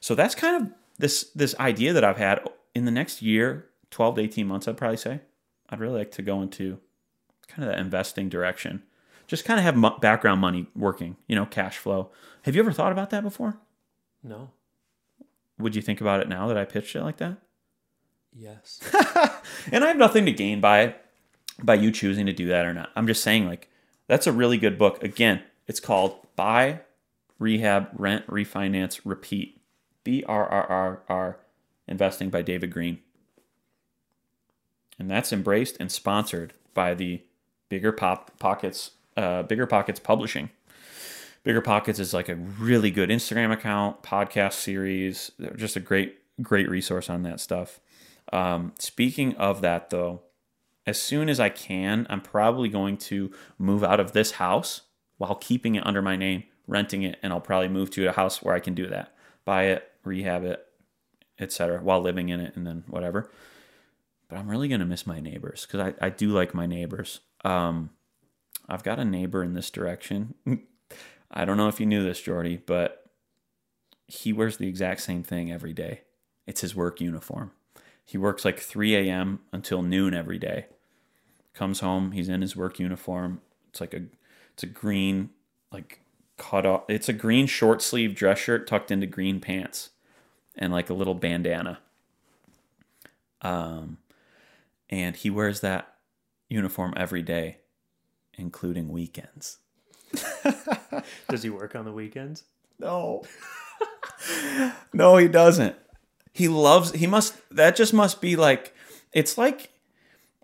So 0.00 0.14
that's 0.14 0.34
kind 0.34 0.62
of 0.62 0.72
this 0.98 1.24
this 1.34 1.54
idea 1.58 1.92
that 1.92 2.04
i've 2.04 2.18
had 2.18 2.40
in 2.74 2.84
the 2.84 2.90
next 2.90 3.20
year 3.20 3.66
12 3.90 4.16
to 4.16 4.20
18 4.22 4.46
months 4.46 4.68
i'd 4.68 4.76
probably 4.76 4.96
say. 4.96 5.20
I'd 5.70 5.80
really 5.80 5.98
like 5.98 6.12
to 6.12 6.22
go 6.22 6.42
into 6.42 6.78
kind 7.48 7.66
of 7.68 7.74
that 7.74 7.80
investing 7.80 8.28
direction. 8.28 8.82
Just 9.26 9.44
kind 9.44 9.58
of 9.58 9.64
have 9.64 9.76
mo- 9.76 9.98
background 9.98 10.40
money 10.40 10.66
working 10.76 11.16
you 11.26 11.34
know 11.34 11.46
cash 11.46 11.78
flow. 11.78 12.10
Have 12.42 12.54
you 12.54 12.60
ever 12.60 12.72
thought 12.72 12.92
about 12.92 13.10
that 13.10 13.22
before? 13.22 13.58
No. 14.22 14.50
would 15.58 15.74
you 15.76 15.82
think 15.82 16.00
about 16.00 16.20
it 16.20 16.28
now 16.28 16.46
that 16.48 16.56
I 16.56 16.64
pitched 16.64 16.96
it 16.96 17.02
like 17.02 17.18
that? 17.18 17.38
Yes. 18.34 18.80
And 19.72 19.82
I 19.82 19.88
have 19.88 19.96
nothing 19.96 20.26
to 20.26 20.32
gain 20.32 20.60
by 20.60 20.82
it, 20.82 21.04
by 21.62 21.74
you 21.74 21.90
choosing 21.90 22.26
to 22.26 22.32
do 22.32 22.48
that 22.48 22.66
or 22.66 22.74
not. 22.74 22.90
I'm 22.94 23.06
just 23.06 23.22
saying, 23.22 23.46
like, 23.46 23.70
that's 24.08 24.26
a 24.26 24.32
really 24.32 24.58
good 24.58 24.78
book. 24.78 25.02
Again, 25.02 25.42
it's 25.66 25.80
called 25.80 26.18
Buy, 26.36 26.80
Rehab, 27.38 27.88
Rent, 27.94 28.26
Refinance, 28.26 29.00
Repeat. 29.04 29.60
B 30.04 30.22
R 30.28 30.46
R 30.46 30.66
R 30.66 31.02
R, 31.08 31.38
Investing 31.88 32.30
by 32.30 32.42
David 32.42 32.70
Greene. 32.70 32.98
And 34.98 35.10
that's 35.10 35.32
embraced 35.32 35.76
and 35.80 35.90
sponsored 35.90 36.52
by 36.74 36.94
the 36.94 37.22
Bigger 37.68 37.90
Pop 37.90 38.38
Pockets, 38.38 38.92
uh, 39.16 39.42
Bigger 39.42 39.66
Pockets 39.66 39.98
Publishing. 39.98 40.50
Bigger 41.42 41.62
Pockets 41.62 41.98
is 41.98 42.14
like 42.14 42.28
a 42.28 42.36
really 42.36 42.90
good 42.90 43.10
Instagram 43.10 43.50
account, 43.52 44.02
podcast 44.02 44.54
series. 44.54 45.32
They're 45.38 45.54
just 45.54 45.76
a 45.76 45.80
great, 45.80 46.18
great 46.40 46.68
resource 46.68 47.10
on 47.10 47.22
that 47.22 47.40
stuff. 47.40 47.80
Um, 48.32 48.72
speaking 48.78 49.34
of 49.36 49.60
that, 49.60 49.90
though, 49.90 50.22
as 50.86 51.00
soon 51.00 51.28
as 51.28 51.40
I 51.40 51.48
can, 51.48 52.06
I'm 52.10 52.20
probably 52.20 52.68
going 52.68 52.96
to 52.98 53.32
move 53.58 53.82
out 53.82 54.00
of 54.00 54.12
this 54.12 54.32
house 54.32 54.82
while 55.16 55.34
keeping 55.34 55.74
it 55.76 55.86
under 55.86 56.02
my 56.02 56.16
name, 56.16 56.44
renting 56.66 57.02
it, 57.02 57.18
and 57.22 57.32
I'll 57.32 57.40
probably 57.40 57.68
move 57.68 57.90
to 57.92 58.06
a 58.06 58.12
house 58.12 58.42
where 58.42 58.54
I 58.54 58.60
can 58.60 58.74
do 58.74 58.86
that, 58.88 59.14
buy 59.44 59.64
it, 59.64 59.90
rehab 60.04 60.44
it, 60.44 60.64
etc., 61.38 61.82
while 61.82 62.00
living 62.00 62.28
in 62.28 62.40
it, 62.40 62.54
and 62.56 62.66
then 62.66 62.84
whatever. 62.88 63.30
But 64.28 64.38
I'm 64.38 64.50
really 64.50 64.68
gonna 64.68 64.84
miss 64.84 65.06
my 65.06 65.20
neighbors 65.20 65.66
because 65.66 65.94
I, 66.00 66.06
I 66.06 66.10
do 66.10 66.30
like 66.30 66.54
my 66.54 66.66
neighbors. 66.66 67.20
Um, 67.44 67.90
I've 68.68 68.82
got 68.82 68.98
a 68.98 69.04
neighbor 69.04 69.42
in 69.42 69.54
this 69.54 69.70
direction. 69.70 70.34
I 71.30 71.44
don't 71.44 71.56
know 71.56 71.68
if 71.68 71.80
you 71.80 71.86
knew 71.86 72.02
this, 72.02 72.20
Jordy, 72.20 72.60
but 72.64 73.10
he 74.06 74.32
wears 74.32 74.56
the 74.56 74.68
exact 74.68 75.00
same 75.00 75.22
thing 75.22 75.50
every 75.50 75.72
day. 75.72 76.02
It's 76.46 76.60
his 76.60 76.74
work 76.74 77.00
uniform. 77.00 77.52
He 78.04 78.18
works 78.18 78.44
like 78.44 78.58
3 78.60 78.94
a.m. 78.96 79.40
until 79.52 79.82
noon 79.82 80.14
every 80.14 80.38
day. 80.38 80.66
Comes 81.54 81.80
home, 81.80 82.12
he's 82.12 82.28
in 82.28 82.42
his 82.42 82.56
work 82.56 82.78
uniform. 82.78 83.40
It's 83.70 83.80
like 83.80 83.94
a, 83.94 84.02
it's 84.52 84.62
a 84.62 84.66
green, 84.66 85.30
like 85.72 86.00
cut 86.36 86.66
off. 86.66 86.84
It's 86.88 87.08
a 87.08 87.12
green 87.12 87.46
short 87.46 87.80
sleeve 87.80 88.14
dress 88.14 88.38
shirt 88.38 88.66
tucked 88.66 88.90
into 88.90 89.06
green 89.06 89.40
pants, 89.40 89.90
and 90.56 90.72
like 90.72 90.90
a 90.90 90.94
little 90.94 91.14
bandana. 91.14 91.78
Um, 93.42 93.98
and 94.90 95.16
he 95.16 95.30
wears 95.30 95.60
that 95.60 95.94
uniform 96.48 96.94
every 96.96 97.22
day, 97.22 97.58
including 98.34 98.88
weekends. 98.88 99.58
Does 101.28 101.42
he 101.42 101.50
work 101.50 101.76
on 101.76 101.84
the 101.84 101.92
weekends? 101.92 102.44
No. 102.78 103.24
no, 104.92 105.16
he 105.16 105.28
doesn't. 105.28 105.76
He 106.34 106.48
loves. 106.48 106.92
He 106.92 107.06
must. 107.06 107.34
That 107.50 107.76
just 107.76 107.94
must 107.94 108.20
be 108.20 108.36
like. 108.36 108.74
It's 109.12 109.38
like. 109.38 109.70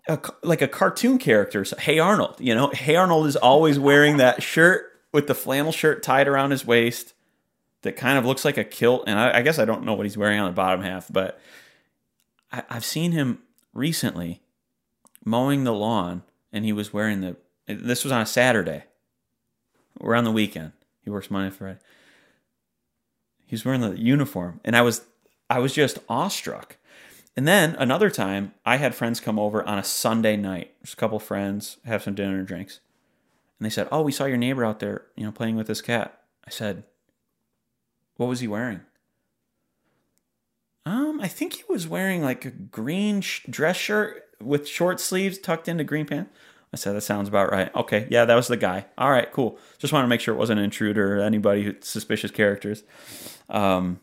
A, 0.07 0.19
like 0.41 0.63
a 0.63 0.67
cartoon 0.67 1.19
character. 1.19 1.63
So, 1.63 1.77
hey 1.77 1.99
Arnold, 1.99 2.37
you 2.39 2.55
know, 2.55 2.69
Hey 2.69 2.95
Arnold 2.95 3.27
is 3.27 3.35
always 3.35 3.77
wearing 3.77 4.17
that 4.17 4.41
shirt 4.41 4.91
with 5.11 5.27
the 5.27 5.35
flannel 5.35 5.71
shirt 5.71 6.01
tied 6.01 6.27
around 6.27 6.49
his 6.49 6.65
waist 6.65 7.13
that 7.83 7.95
kind 7.95 8.17
of 8.17 8.25
looks 8.25 8.43
like 8.43 8.57
a 8.57 8.63
kilt. 8.63 9.03
And 9.07 9.19
I, 9.19 9.39
I 9.39 9.41
guess 9.43 9.59
I 9.59 9.65
don't 9.65 9.83
know 9.83 9.93
what 9.93 10.07
he's 10.07 10.17
wearing 10.17 10.39
on 10.39 10.47
the 10.47 10.55
bottom 10.55 10.81
half, 10.81 11.07
but 11.11 11.39
I, 12.51 12.63
I've 12.69 12.83
seen 12.83 13.11
him 13.11 13.43
recently 13.73 14.41
mowing 15.23 15.63
the 15.63 15.73
lawn 15.73 16.23
and 16.51 16.65
he 16.65 16.73
was 16.73 16.91
wearing 16.91 17.21
the, 17.21 17.35
this 17.67 18.03
was 18.03 18.11
on 18.11 18.21
a 18.21 18.25
Saturday. 18.25 18.85
We're 19.99 20.15
on 20.15 20.23
the 20.23 20.31
weekend. 20.31 20.71
He 21.03 21.11
works 21.11 21.29
Monday 21.29 21.55
Friday. 21.55 21.79
He 23.45 23.53
was 23.53 23.65
wearing 23.65 23.81
the 23.81 23.99
uniform 23.99 24.61
and 24.63 24.75
I 24.75 24.81
was, 24.81 25.01
I 25.51 25.59
was 25.59 25.73
just 25.73 25.99
awestruck. 26.07 26.77
And 27.35 27.45
then 27.45 27.75
another 27.77 28.09
time, 28.09 28.53
I 28.65 28.77
had 28.77 28.95
friends 28.95 29.19
come 29.19 29.37
over 29.37 29.61
on 29.67 29.77
a 29.77 29.83
Sunday 29.83 30.37
night. 30.37 30.73
Just 30.81 30.93
a 30.93 30.95
couple 30.95 31.19
friends, 31.19 31.75
have 31.83 32.03
some 32.03 32.15
dinner 32.15 32.37
and 32.37 32.47
drinks. 32.47 32.79
And 33.59 33.65
they 33.65 33.69
said, 33.69 33.89
"Oh, 33.91 34.01
we 34.01 34.13
saw 34.13 34.23
your 34.23 34.37
neighbor 34.37 34.63
out 34.63 34.79
there, 34.79 35.07
you 35.17 35.25
know, 35.25 35.31
playing 35.33 35.57
with 35.57 35.67
this 35.67 35.81
cat." 35.81 36.21
I 36.47 36.51
said, 36.51 36.83
"What 38.15 38.27
was 38.27 38.39
he 38.39 38.47
wearing?" 38.47 38.79
Um, 40.85 41.19
I 41.19 41.27
think 41.27 41.53
he 41.55 41.63
was 41.67 41.85
wearing 41.85 42.23
like 42.23 42.45
a 42.45 42.51
green 42.51 43.19
sh- 43.19 43.45
dress 43.49 43.75
shirt 43.75 44.23
with 44.39 44.69
short 44.69 45.01
sleeves 45.01 45.37
tucked 45.37 45.67
into 45.67 45.83
green 45.83 46.05
pants. 46.05 46.31
I 46.73 46.77
said, 46.77 46.95
"That 46.95 47.01
sounds 47.01 47.27
about 47.27 47.51
right." 47.51 47.75
Okay, 47.75 48.07
yeah, 48.09 48.23
that 48.23 48.35
was 48.35 48.47
the 48.47 48.55
guy. 48.55 48.85
All 48.97 49.11
right, 49.11 49.29
cool. 49.33 49.59
Just 49.79 49.91
want 49.91 50.05
to 50.05 50.07
make 50.07 50.21
sure 50.21 50.33
it 50.33 50.37
wasn't 50.37 50.59
an 50.59 50.65
intruder 50.65 51.17
or 51.17 51.21
anybody 51.21 51.63
who 51.63 51.75
suspicious 51.81 52.31
characters. 52.31 52.83
Um, 53.49 53.99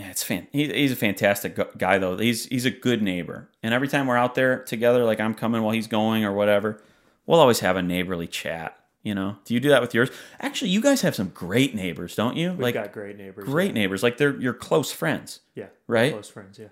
yeah, 0.00 0.08
it's 0.08 0.22
fan. 0.22 0.46
He, 0.50 0.66
he's 0.72 0.92
a 0.92 0.96
fantastic 0.96 1.76
guy 1.76 1.98
though. 1.98 2.16
He's 2.16 2.46
he's 2.46 2.64
a 2.64 2.70
good 2.70 3.02
neighbor, 3.02 3.50
and 3.62 3.74
every 3.74 3.86
time 3.86 4.06
we're 4.06 4.16
out 4.16 4.34
there 4.34 4.64
together, 4.64 5.04
like 5.04 5.20
I'm 5.20 5.34
coming 5.34 5.62
while 5.62 5.74
he's 5.74 5.88
going 5.88 6.24
or 6.24 6.32
whatever, 6.32 6.82
we'll 7.26 7.38
always 7.38 7.60
have 7.60 7.76
a 7.76 7.82
neighborly 7.82 8.26
chat. 8.26 8.78
You 9.02 9.14
know, 9.14 9.36
do 9.44 9.52
you 9.52 9.60
do 9.60 9.68
that 9.68 9.82
with 9.82 9.92
yours? 9.92 10.08
Actually, 10.40 10.70
you 10.70 10.80
guys 10.80 11.02
have 11.02 11.14
some 11.14 11.28
great 11.28 11.74
neighbors, 11.74 12.14
don't 12.14 12.34
you? 12.34 12.52
We've 12.52 12.60
like 12.60 12.74
got 12.74 12.92
great 12.92 13.18
neighbors. 13.18 13.44
great 13.44 13.68
yeah. 13.68 13.72
neighbors, 13.74 14.02
like 14.02 14.16
they're 14.16 14.40
your 14.40 14.54
close 14.54 14.90
friends. 14.90 15.40
Yeah. 15.54 15.66
Right? 15.86 16.12
Close 16.12 16.30
friends, 16.30 16.58
yeah. 16.58 16.68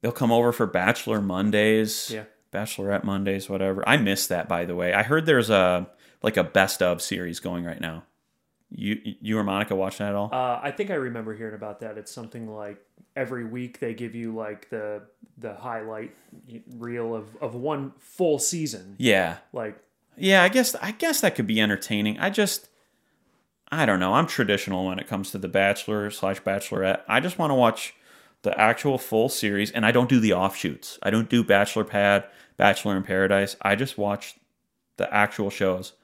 They'll 0.00 0.12
come 0.12 0.32
over 0.32 0.52
for 0.52 0.66
Bachelor 0.66 1.20
Mondays, 1.20 2.10
Yeah. 2.10 2.24
Bachelorette 2.50 3.04
Mondays, 3.04 3.50
whatever. 3.50 3.86
I 3.86 3.98
missed 3.98 4.30
that, 4.30 4.48
by 4.48 4.64
the 4.64 4.74
way. 4.74 4.94
I 4.94 5.02
heard 5.02 5.26
there's 5.26 5.50
a 5.50 5.86
like 6.22 6.38
a 6.38 6.44
best 6.44 6.82
of 6.82 7.02
series 7.02 7.40
going 7.40 7.64
right 7.64 7.80
now. 7.80 8.04
You 8.76 9.00
you 9.20 9.38
or 9.38 9.44
Monica 9.44 9.74
watch 9.74 9.98
that 9.98 10.10
at 10.10 10.14
all? 10.14 10.30
Uh, 10.32 10.60
I 10.62 10.70
think 10.70 10.90
I 10.90 10.94
remember 10.94 11.34
hearing 11.34 11.54
about 11.54 11.80
that. 11.80 11.96
It's 11.96 12.12
something 12.12 12.48
like 12.48 12.78
every 13.14 13.44
week 13.44 13.78
they 13.78 13.94
give 13.94 14.14
you 14.14 14.34
like 14.34 14.68
the 14.70 15.02
the 15.38 15.54
highlight 15.54 16.14
reel 16.76 17.14
of, 17.14 17.36
of 17.40 17.54
one 17.54 17.92
full 17.98 18.38
season. 18.38 18.96
yeah, 18.98 19.38
Like 19.52 19.78
yeah. 20.16 20.42
I 20.42 20.48
guess 20.48 20.74
I 20.76 20.92
guess 20.92 21.20
that 21.20 21.34
could 21.34 21.46
be 21.46 21.60
entertaining. 21.60 22.18
I 22.18 22.30
just 22.30 22.68
I 23.70 23.86
don't 23.86 24.00
know. 24.00 24.14
I'm 24.14 24.26
traditional 24.26 24.86
when 24.86 24.98
it 24.98 25.06
comes 25.06 25.30
to 25.32 25.38
the 25.38 25.48
Bachelor 25.48 26.10
slash 26.10 26.40
Bachelorette. 26.42 27.00
I 27.08 27.20
just 27.20 27.38
want 27.38 27.50
to 27.50 27.54
watch 27.54 27.94
the 28.42 28.58
actual 28.60 28.98
full 28.98 29.28
series, 29.28 29.70
and 29.70 29.86
I 29.86 29.90
don't 29.90 30.08
do 30.08 30.20
the 30.20 30.32
offshoots. 30.34 30.98
I 31.02 31.10
don't 31.10 31.30
do 31.30 31.42
Bachelor 31.42 31.84
Pad, 31.84 32.24
Bachelor 32.56 32.96
in 32.96 33.02
Paradise. 33.02 33.56
I 33.62 33.74
just 33.74 33.96
watch 33.98 34.36
the 34.96 35.12
actual 35.12 35.50
shows, 35.50 35.94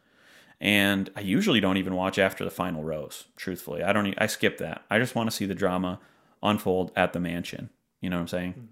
and 0.60 1.10
I 1.16 1.20
usually 1.20 1.60
don't 1.60 1.78
even 1.78 1.94
watch 1.94 2.18
after 2.18 2.44
the 2.44 2.50
final 2.50 2.82
rose. 2.84 3.24
Truthfully, 3.36 3.82
I 3.82 3.92
don't. 3.92 4.14
I 4.18 4.26
skip 4.26 4.58
that. 4.58 4.82
I 4.90 4.98
just 4.98 5.14
want 5.14 5.30
to 5.30 5.36
see 5.36 5.46
the 5.46 5.54
drama 5.54 5.98
unfold 6.42 6.92
at 6.94 7.12
the 7.12 7.20
mansion. 7.20 7.70
You 8.00 8.10
know 8.10 8.16
what 8.16 8.22
I'm 8.22 8.28
saying? 8.28 8.68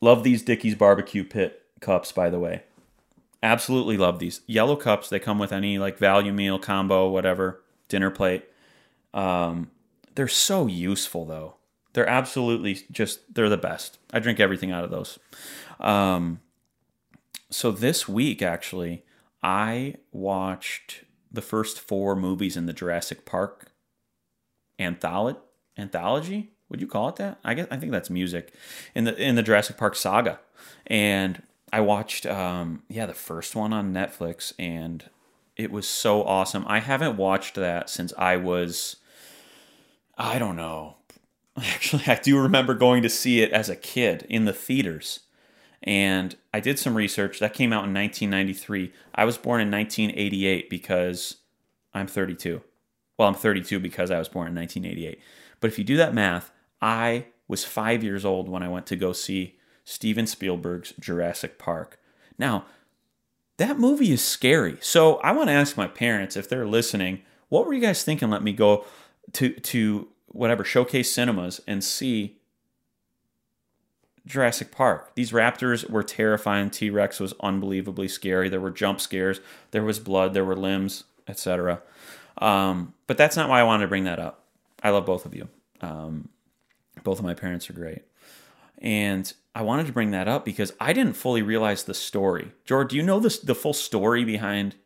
Love 0.00 0.22
these 0.22 0.42
Dickey's 0.42 0.74
barbecue 0.74 1.24
pit 1.24 1.62
cups, 1.80 2.12
by 2.12 2.30
the 2.30 2.38
way. 2.38 2.62
Absolutely 3.42 3.96
love 3.96 4.18
these 4.18 4.40
yellow 4.46 4.76
cups. 4.76 5.08
They 5.08 5.18
come 5.18 5.38
with 5.38 5.52
any 5.52 5.78
like 5.78 5.98
value 5.98 6.32
meal 6.32 6.58
combo, 6.58 7.08
whatever 7.08 7.62
dinner 7.88 8.10
plate. 8.10 8.44
Um, 9.12 9.70
they're 10.14 10.28
so 10.28 10.66
useful 10.66 11.24
though. 11.24 11.54
They're 11.92 12.08
absolutely 12.08 12.86
just 12.90 13.34
they're 13.34 13.48
the 13.48 13.56
best. 13.56 13.98
I 14.12 14.20
drink 14.20 14.40
everything 14.40 14.70
out 14.70 14.84
of 14.84 14.90
those. 14.90 15.18
Um, 15.80 16.40
so 17.50 17.70
this 17.70 18.08
week 18.08 18.42
actually, 18.42 19.04
I 19.42 19.96
watched 20.12 21.04
the 21.30 21.42
first 21.42 21.80
four 21.80 22.16
movies 22.16 22.56
in 22.56 22.66
the 22.66 22.72
Jurassic 22.72 23.24
Park 23.24 23.72
anthology. 24.78 25.38
Anthology? 25.76 26.50
Would 26.68 26.80
you 26.80 26.86
call 26.86 27.08
it 27.08 27.16
that? 27.16 27.38
I 27.44 27.54
guess 27.54 27.68
I 27.70 27.76
think 27.76 27.92
that's 27.92 28.10
music 28.10 28.52
in 28.94 29.04
the 29.04 29.16
in 29.16 29.36
the 29.36 29.42
Jurassic 29.42 29.76
Park 29.76 29.94
saga. 29.94 30.40
And 30.86 31.42
I 31.72 31.80
watched 31.80 32.26
um 32.26 32.82
yeah, 32.88 33.06
the 33.06 33.14
first 33.14 33.54
one 33.54 33.72
on 33.72 33.92
Netflix 33.92 34.52
and 34.58 35.04
it 35.56 35.70
was 35.70 35.88
so 35.88 36.24
awesome. 36.24 36.64
I 36.66 36.80
haven't 36.80 37.16
watched 37.16 37.54
that 37.54 37.88
since 37.88 38.12
I 38.18 38.36
was 38.36 38.96
I 40.16 40.38
don't 40.38 40.56
know. 40.56 40.96
Actually, 41.56 42.04
I 42.06 42.16
do 42.16 42.38
remember 42.38 42.74
going 42.74 43.02
to 43.02 43.08
see 43.08 43.40
it 43.40 43.52
as 43.52 43.68
a 43.68 43.76
kid 43.76 44.26
in 44.28 44.44
the 44.44 44.52
theaters. 44.52 45.20
And 45.82 46.36
I 46.52 46.60
did 46.60 46.78
some 46.78 46.96
research. 46.96 47.38
That 47.38 47.54
came 47.54 47.72
out 47.72 47.84
in 47.84 47.94
1993. 47.94 48.92
I 49.14 49.24
was 49.24 49.38
born 49.38 49.60
in 49.60 49.70
1988 49.70 50.68
because 50.68 51.36
I'm 51.94 52.06
32. 52.06 52.62
Well, 53.16 53.28
I'm 53.28 53.34
32 53.34 53.80
because 53.80 54.10
I 54.10 54.18
was 54.18 54.28
born 54.28 54.48
in 54.48 54.54
1988. 54.54 55.20
But 55.60 55.68
if 55.68 55.78
you 55.78 55.84
do 55.84 55.96
that 55.96 56.14
math, 56.14 56.50
I 56.80 57.26
was 57.46 57.64
five 57.64 58.04
years 58.04 58.24
old 58.24 58.48
when 58.48 58.62
I 58.62 58.68
went 58.68 58.86
to 58.86 58.96
go 58.96 59.12
see 59.12 59.56
Steven 59.84 60.26
Spielberg's 60.26 60.92
Jurassic 61.00 61.58
Park. 61.58 61.98
Now, 62.38 62.66
that 63.56 63.78
movie 63.78 64.12
is 64.12 64.24
scary. 64.24 64.76
So 64.80 65.16
I 65.16 65.32
want 65.32 65.48
to 65.48 65.54
ask 65.54 65.76
my 65.76 65.88
parents 65.88 66.36
if 66.36 66.48
they're 66.48 66.66
listening, 66.66 67.22
what 67.48 67.66
were 67.66 67.72
you 67.72 67.80
guys 67.80 68.04
thinking? 68.04 68.30
Let 68.30 68.42
me 68.42 68.52
go 68.52 68.84
to 69.34 69.50
to 69.50 70.08
whatever 70.26 70.64
showcase 70.64 71.12
cinemas 71.12 71.60
and 71.66 71.82
see 71.82 72.37
Jurassic 74.28 74.70
Park. 74.70 75.14
These 75.14 75.32
raptors 75.32 75.88
were 75.88 76.02
terrifying. 76.02 76.70
T 76.70 76.90
Rex 76.90 77.18
was 77.18 77.34
unbelievably 77.40 78.08
scary. 78.08 78.48
There 78.48 78.60
were 78.60 78.70
jump 78.70 79.00
scares. 79.00 79.40
There 79.70 79.84
was 79.84 79.98
blood. 79.98 80.34
There 80.34 80.44
were 80.44 80.56
limbs, 80.56 81.04
etc. 81.26 81.80
Um, 82.38 82.94
but 83.06 83.16
that's 83.16 83.36
not 83.36 83.48
why 83.48 83.60
I 83.60 83.64
wanted 83.64 83.84
to 83.84 83.88
bring 83.88 84.04
that 84.04 84.18
up. 84.18 84.44
I 84.82 84.90
love 84.90 85.06
both 85.06 85.26
of 85.26 85.34
you. 85.34 85.48
Um, 85.80 86.28
both 87.02 87.18
of 87.18 87.24
my 87.24 87.34
parents 87.34 87.68
are 87.70 87.72
great, 87.72 88.02
and 88.78 89.32
I 89.54 89.62
wanted 89.62 89.86
to 89.86 89.92
bring 89.92 90.10
that 90.12 90.28
up 90.28 90.44
because 90.44 90.72
I 90.78 90.92
didn't 90.92 91.14
fully 91.14 91.42
realize 91.42 91.84
the 91.84 91.94
story. 91.94 92.52
George, 92.64 92.90
do 92.90 92.96
you 92.96 93.02
know 93.02 93.18
this 93.18 93.38
the 93.38 93.54
full 93.54 93.72
story 93.72 94.24
behind 94.24 94.76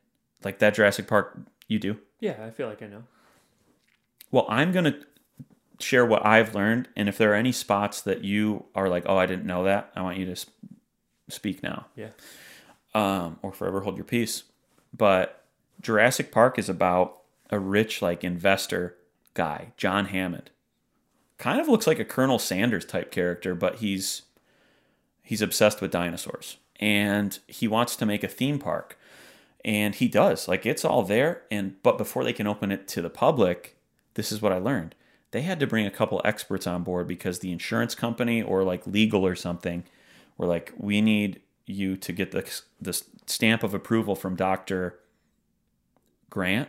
like 0.45 0.61
that 0.61 0.75
Jurassic 0.75 1.07
Park? 1.07 1.39
You 1.69 1.79
do. 1.79 1.99
yeah, 2.21 2.37
I 2.47 2.51
feel 2.51 2.69
like 2.69 2.83
I 2.83 2.87
know. 2.87 3.05
Well, 4.31 4.47
I'm 4.49 4.73
going 4.73 4.85
to 4.85 4.95
share 5.83 6.05
what 6.07 6.25
I've 6.25 6.55
learned. 6.55 6.89
And 6.97 7.09
if 7.09 7.19
there 7.19 7.33
are 7.33 7.37
any 7.37 7.53
spots 7.53 8.01
that 8.03 8.25
you 8.25 8.65
are 8.75 8.89
like, 8.89 9.05
oh, 9.07 9.17
I 9.17 9.27
didn't 9.27 9.47
know 9.47 9.65
that, 9.65 9.91
I 9.97 10.03
want 10.03 10.19
you 10.19 10.27
to 10.35 10.47
speak 11.29 11.63
now 11.63 11.87
Yeah. 11.97 12.09
um, 12.95 13.39
or 13.43 13.53
forever 13.53 13.81
hold 13.81 13.97
your 13.97 14.05
peace. 14.05 14.45
But 14.97 15.45
Jurassic 15.81 16.31
Park 16.31 16.59
is 16.59 16.69
about 16.69 17.19
a 17.51 17.59
rich, 17.59 18.03
like, 18.03 18.23
investor 18.25 18.97
guy, 19.35 19.73
John 19.77 20.07
Hammond. 20.07 20.51
Kind 21.39 21.61
of 21.61 21.69
looks 21.69 21.87
like 21.87 21.99
a 21.99 22.05
Colonel 22.05 22.39
Sanders 22.39 22.85
type 22.85 23.11
character, 23.11 23.55
but 23.55 23.77
he's 23.77 24.23
he's 25.23 25.41
obsessed 25.43 25.81
with 25.81 25.91
dinosaurs 25.91 26.57
and 26.81 27.39
he 27.47 27.67
wants 27.69 27.95
to 27.97 28.05
make 28.05 28.23
a 28.25 28.29
theme 28.29 28.59
park 28.59 28.99
and 29.65 29.95
he 29.95 30.09
does 30.09 30.49
like 30.49 30.67
it's 30.67 30.85
all 30.85 31.03
there 31.05 31.43
and 31.51 31.77
but 31.85 31.97
before 31.97 32.25
they 32.25 32.33
can 32.33 32.47
open 32.47 32.73
it 32.73 32.89
to 32.89 33.01
the 33.01 33.09
public 33.09 33.77
this 34.15 34.33
is 34.33 34.43
what 34.43 34.51
i 34.53 34.59
learned 34.59 34.95
they 35.33 35.43
had 35.43 35.61
to 35.61 35.67
bring 35.67 35.87
a 35.87 35.91
couple 35.91 36.21
experts 36.25 36.67
on 36.67 36.83
board 36.83 37.07
because 37.07 37.41
the 37.41 37.53
insurance 37.53 37.95
company 37.95 38.41
or 38.43 38.63
like 38.63 38.87
legal 38.87 39.27
or 39.27 39.35
something 39.35 39.85
were 40.39 40.47
like 40.47 40.73
we 40.77 41.01
need 41.01 41.41
you 41.67 41.97
to 41.97 42.13
get 42.13 42.31
the 42.31 42.61
the 42.81 43.03
stamp 43.27 43.63
of 43.63 43.75
approval 43.75 44.15
from 44.15 44.35
dr 44.35 44.99
grant 46.31 46.69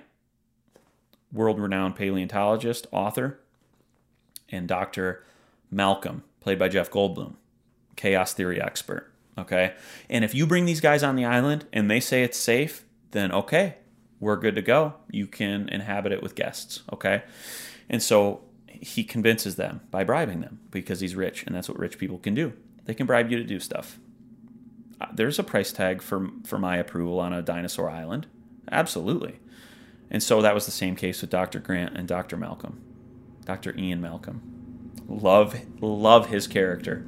world 1.32 1.60
renowned 1.60 1.96
paleontologist 1.96 2.88
author 2.92 3.40
and 4.50 4.68
dr 4.68 5.24
malcolm 5.72 6.24
played 6.42 6.60
by 6.60 6.68
jeff 6.68 6.92
goldblum 6.92 7.36
chaos 7.96 8.34
theory 8.34 8.62
expert. 8.62 9.12
Okay. 9.38 9.74
And 10.10 10.24
if 10.24 10.36
you 10.36 10.46
bring 10.46 10.66
these 10.66 10.82
guys 10.82 11.04
on 11.04 11.16
the 11.16 11.26
island 11.26 11.66
and 11.74 11.90
they 11.90 12.00
say 12.00 12.24
it's 12.24 12.38
safe, 12.38 12.86
then 13.12 13.32
okay, 13.32 13.78
we're 14.20 14.36
good 14.36 14.56
to 14.56 14.62
go. 14.62 14.96
You 15.10 15.28
can 15.28 15.70
inhabit 15.70 16.12
it 16.12 16.22
with 16.22 16.36
guests. 16.36 16.84
Okay. 16.92 17.24
And 17.90 18.02
so 18.02 18.42
he 18.82 19.04
convinces 19.04 19.56
them 19.56 19.82
by 19.92 20.04
bribing 20.04 20.42
them 20.42 20.60
because 20.72 21.00
he's 21.00 21.16
rich 21.16 21.44
and 21.46 21.56
that's 21.56 21.70
what 21.70 21.80
rich 21.80 21.98
people 21.98 22.18
can 22.18 22.34
do. 22.34 22.54
They 22.86 22.94
can 22.94 23.06
bribe 23.06 23.32
you 23.32 23.38
to 23.38 23.44
do 23.44 23.60
stuff. 23.60 24.00
Uh, 25.00 25.08
There's 25.14 25.40
a 25.40 25.44
price 25.44 25.72
tag 25.72 26.02
for 26.02 26.30
for 26.46 26.58
my 26.60 26.78
approval 26.78 27.20
on 27.20 27.34
a 27.34 27.42
dinosaur 27.42 27.90
island. 27.90 28.28
Absolutely. 28.72 29.40
And 30.10 30.22
so 30.22 30.42
that 30.42 30.54
was 30.54 30.66
the 30.66 30.72
same 30.72 30.96
case 30.96 31.22
with 31.22 31.30
Dr. 31.30 31.60
Grant 31.60 31.98
and 31.98 32.08
Dr. 32.08 32.38
Malcolm, 32.38 32.82
Dr. 33.46 33.76
Ian 33.78 34.00
Malcolm. 34.00 34.42
Love, 35.08 35.60
love 35.82 36.28
his 36.28 36.48
character. 36.48 37.06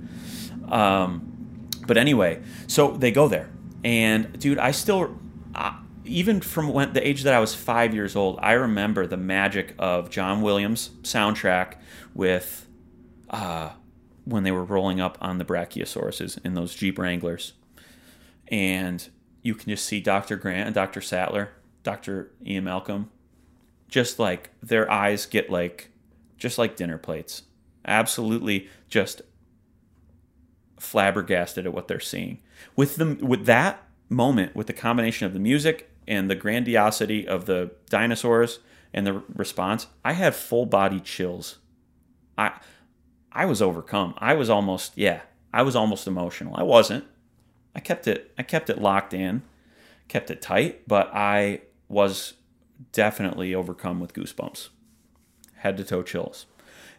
Um, 0.69 1.69
but 1.85 1.97
anyway, 1.97 2.41
so 2.67 2.91
they 2.91 3.11
go 3.11 3.27
there, 3.27 3.51
and 3.83 4.37
dude, 4.39 4.57
I 4.57 4.71
still, 4.71 5.17
uh, 5.53 5.77
even 6.07 6.41
from 6.41 6.69
when 6.69 6.93
the 6.93 7.05
age 7.05 7.23
that 7.23 7.33
I 7.33 7.39
was 7.39 7.53
five 7.53 7.93
years 7.93 8.15
old, 8.15 8.39
I 8.41 8.53
remember 8.53 9.07
the 9.07 9.17
magic 9.17 9.75
of 9.79 10.09
John 10.09 10.41
Williams 10.41 10.89
soundtrack 11.03 11.75
with, 12.13 12.67
uh, 13.29 13.71
when 14.25 14.43
they 14.43 14.51
were 14.51 14.63
rolling 14.63 14.99
up 14.99 15.17
on 15.21 15.37
the 15.37 15.45
Brachiosauruses 15.45 16.43
in 16.43 16.53
those 16.53 16.73
Jeep 16.73 16.97
Wranglers, 16.97 17.53
and 18.47 19.07
you 19.41 19.53
can 19.55 19.69
just 19.69 19.85
see 19.85 19.99
Dr. 19.99 20.35
Grant 20.35 20.67
and 20.67 20.75
Dr. 20.75 21.01
Sattler, 21.01 21.51
Dr. 21.83 22.31
Ian 22.45 22.63
Malcolm, 22.63 23.11
just 23.87 24.17
like 24.17 24.49
their 24.61 24.89
eyes 24.91 25.25
get 25.25 25.49
like, 25.49 25.91
just 26.37 26.57
like 26.57 26.75
dinner 26.75 26.97
plates, 26.97 27.43
absolutely 27.85 28.67
just 28.89 29.21
flabbergasted 30.79 31.65
at 31.65 31.73
what 31.73 31.87
they're 31.87 31.99
seeing. 31.99 32.39
With 32.75 32.95
them, 32.95 33.19
with 33.19 33.45
that 33.45 33.83
moment, 34.09 34.55
with 34.55 34.67
the 34.67 34.73
combination 34.73 35.25
of 35.25 35.33
the 35.33 35.39
music 35.39 35.91
and 36.07 36.29
the 36.29 36.35
grandiosity 36.35 37.27
of 37.27 37.45
the 37.45 37.71
dinosaurs 37.89 38.59
and 38.93 39.05
the 39.05 39.23
response, 39.33 39.87
I 40.03 40.13
had 40.13 40.35
full 40.35 40.65
body 40.65 40.99
chills. 40.99 41.57
I, 42.37 42.59
I 43.31 43.45
was 43.45 43.61
overcome. 43.61 44.13
I 44.17 44.33
was 44.33 44.49
almost, 44.49 44.93
yeah, 44.97 45.21
I 45.53 45.61
was 45.61 45.75
almost 45.75 46.07
emotional. 46.07 46.55
I 46.55 46.63
wasn't. 46.63 47.05
I 47.75 47.79
kept 47.79 48.07
it. 48.07 48.31
I 48.37 48.43
kept 48.43 48.69
it 48.69 48.81
locked 48.81 49.13
in, 49.13 49.41
kept 50.07 50.31
it 50.31 50.41
tight, 50.41 50.87
but 50.87 51.09
I 51.13 51.61
was 51.89 52.33
definitely 52.91 53.53
overcome 53.53 53.99
with 53.99 54.13
goosebumps, 54.13 54.69
head 55.57 55.77
to 55.77 55.83
toe 55.83 56.03
chills. 56.03 56.45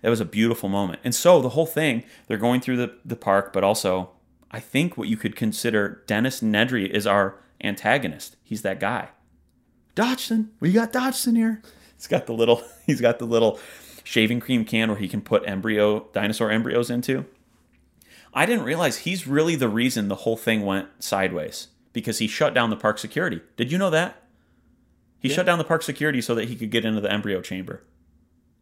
It 0.02 0.10
was 0.10 0.20
a 0.20 0.26
beautiful 0.26 0.68
moment. 0.68 1.00
And 1.02 1.14
so 1.14 1.40
the 1.40 1.50
whole 1.50 1.66
thing, 1.66 2.04
they're 2.26 2.36
going 2.36 2.60
through 2.60 2.76
the, 2.76 2.94
the 3.04 3.16
park, 3.16 3.52
but 3.52 3.64
also 3.64 4.10
I 4.50 4.60
think 4.60 4.96
what 4.96 5.08
you 5.08 5.16
could 5.16 5.36
consider 5.36 6.02
Dennis 6.06 6.40
Nedry 6.40 6.88
is 6.88 7.06
our 7.06 7.38
antagonist. 7.62 8.36
He's 8.42 8.62
that 8.62 8.80
guy. 8.80 9.08
Dodgson, 9.94 10.50
we 10.60 10.72
got 10.72 10.92
Dodgson 10.92 11.36
here. 11.36 11.62
He's 11.96 12.06
got 12.06 12.26
the 12.26 12.32
little 12.34 12.62
he's 12.86 13.00
got 13.00 13.18
the 13.18 13.24
little 13.26 13.58
shaving 14.04 14.40
cream 14.40 14.64
can 14.64 14.88
where 14.88 14.98
he 14.98 15.08
can 15.08 15.20
put 15.20 15.42
embryo 15.48 16.08
dinosaur 16.12 16.50
embryos 16.50 16.90
into. 16.90 17.24
I 18.34 18.44
didn't 18.44 18.64
realize 18.64 18.98
he's 18.98 19.26
really 19.26 19.56
the 19.56 19.68
reason 19.68 20.08
the 20.08 20.14
whole 20.16 20.36
thing 20.36 20.64
went 20.66 20.88
sideways 21.02 21.68
because 21.94 22.18
he 22.18 22.26
shut 22.26 22.52
down 22.52 22.68
the 22.70 22.76
park 22.76 22.98
security. 22.98 23.40
Did 23.56 23.72
you 23.72 23.78
know 23.78 23.88
that? 23.90 24.22
He 25.18 25.28
Yeah. 25.30 25.36
shut 25.36 25.46
down 25.46 25.56
the 25.58 25.64
park 25.64 25.82
security 25.82 26.20
so 26.20 26.34
that 26.34 26.46
he 26.48 26.54
could 26.54 26.70
get 26.70 26.84
into 26.84 27.00
the 27.00 27.10
embryo 27.10 27.40
chamber. 27.40 27.82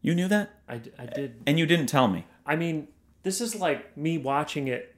You 0.01 0.15
knew 0.15 0.29
that? 0.29 0.51
I, 0.69 0.77
d- 0.77 0.91
I 0.97 1.05
did. 1.07 1.43
And 1.45 1.59
you 1.59 1.65
didn't 1.65 1.87
tell 1.87 2.07
me. 2.07 2.25
I 2.45 2.55
mean, 2.55 2.87
this 3.23 3.41
is 3.41 3.53
like 3.55 3.97
me 3.97 4.17
watching 4.17 4.67
it, 4.69 4.94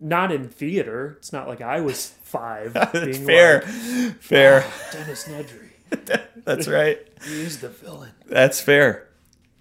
not 0.00 0.32
in 0.32 0.48
theater. 0.48 1.16
It's 1.18 1.32
not 1.32 1.46
like 1.46 1.60
I 1.60 1.80
was 1.80 2.08
five. 2.22 2.74
being 2.92 3.26
fair. 3.26 3.60
like, 3.60 4.20
fair. 4.20 4.66
Dennis 4.92 5.28
Nedry, 5.28 6.20
That's 6.44 6.68
right. 6.68 6.98
he 7.24 7.42
is 7.42 7.60
the 7.60 7.68
villain. 7.68 8.12
That's 8.26 8.60
fair. 8.60 9.08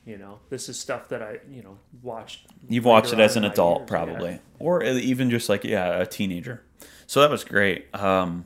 You 0.06 0.18
know, 0.18 0.40
this 0.50 0.68
is 0.68 0.80
stuff 0.80 1.10
that 1.10 1.22
I, 1.22 1.40
you 1.50 1.64
know, 1.64 1.78
watched. 2.02 2.48
You've 2.68 2.86
watched 2.86 3.14
it 3.14 3.20
as 3.20 3.38
an 3.38 3.46
adult, 3.46 3.82
years, 3.82 3.90
probably, 3.90 4.32
yeah. 4.32 4.38
or 4.60 4.84
even 4.84 5.30
just 5.30 5.48
like 5.48 5.64
yeah, 5.64 6.02
a 6.02 6.06
teenager. 6.06 6.62
So 7.08 7.22
that 7.22 7.30
was 7.30 7.46
great. 7.46 7.94
Um, 7.96 8.46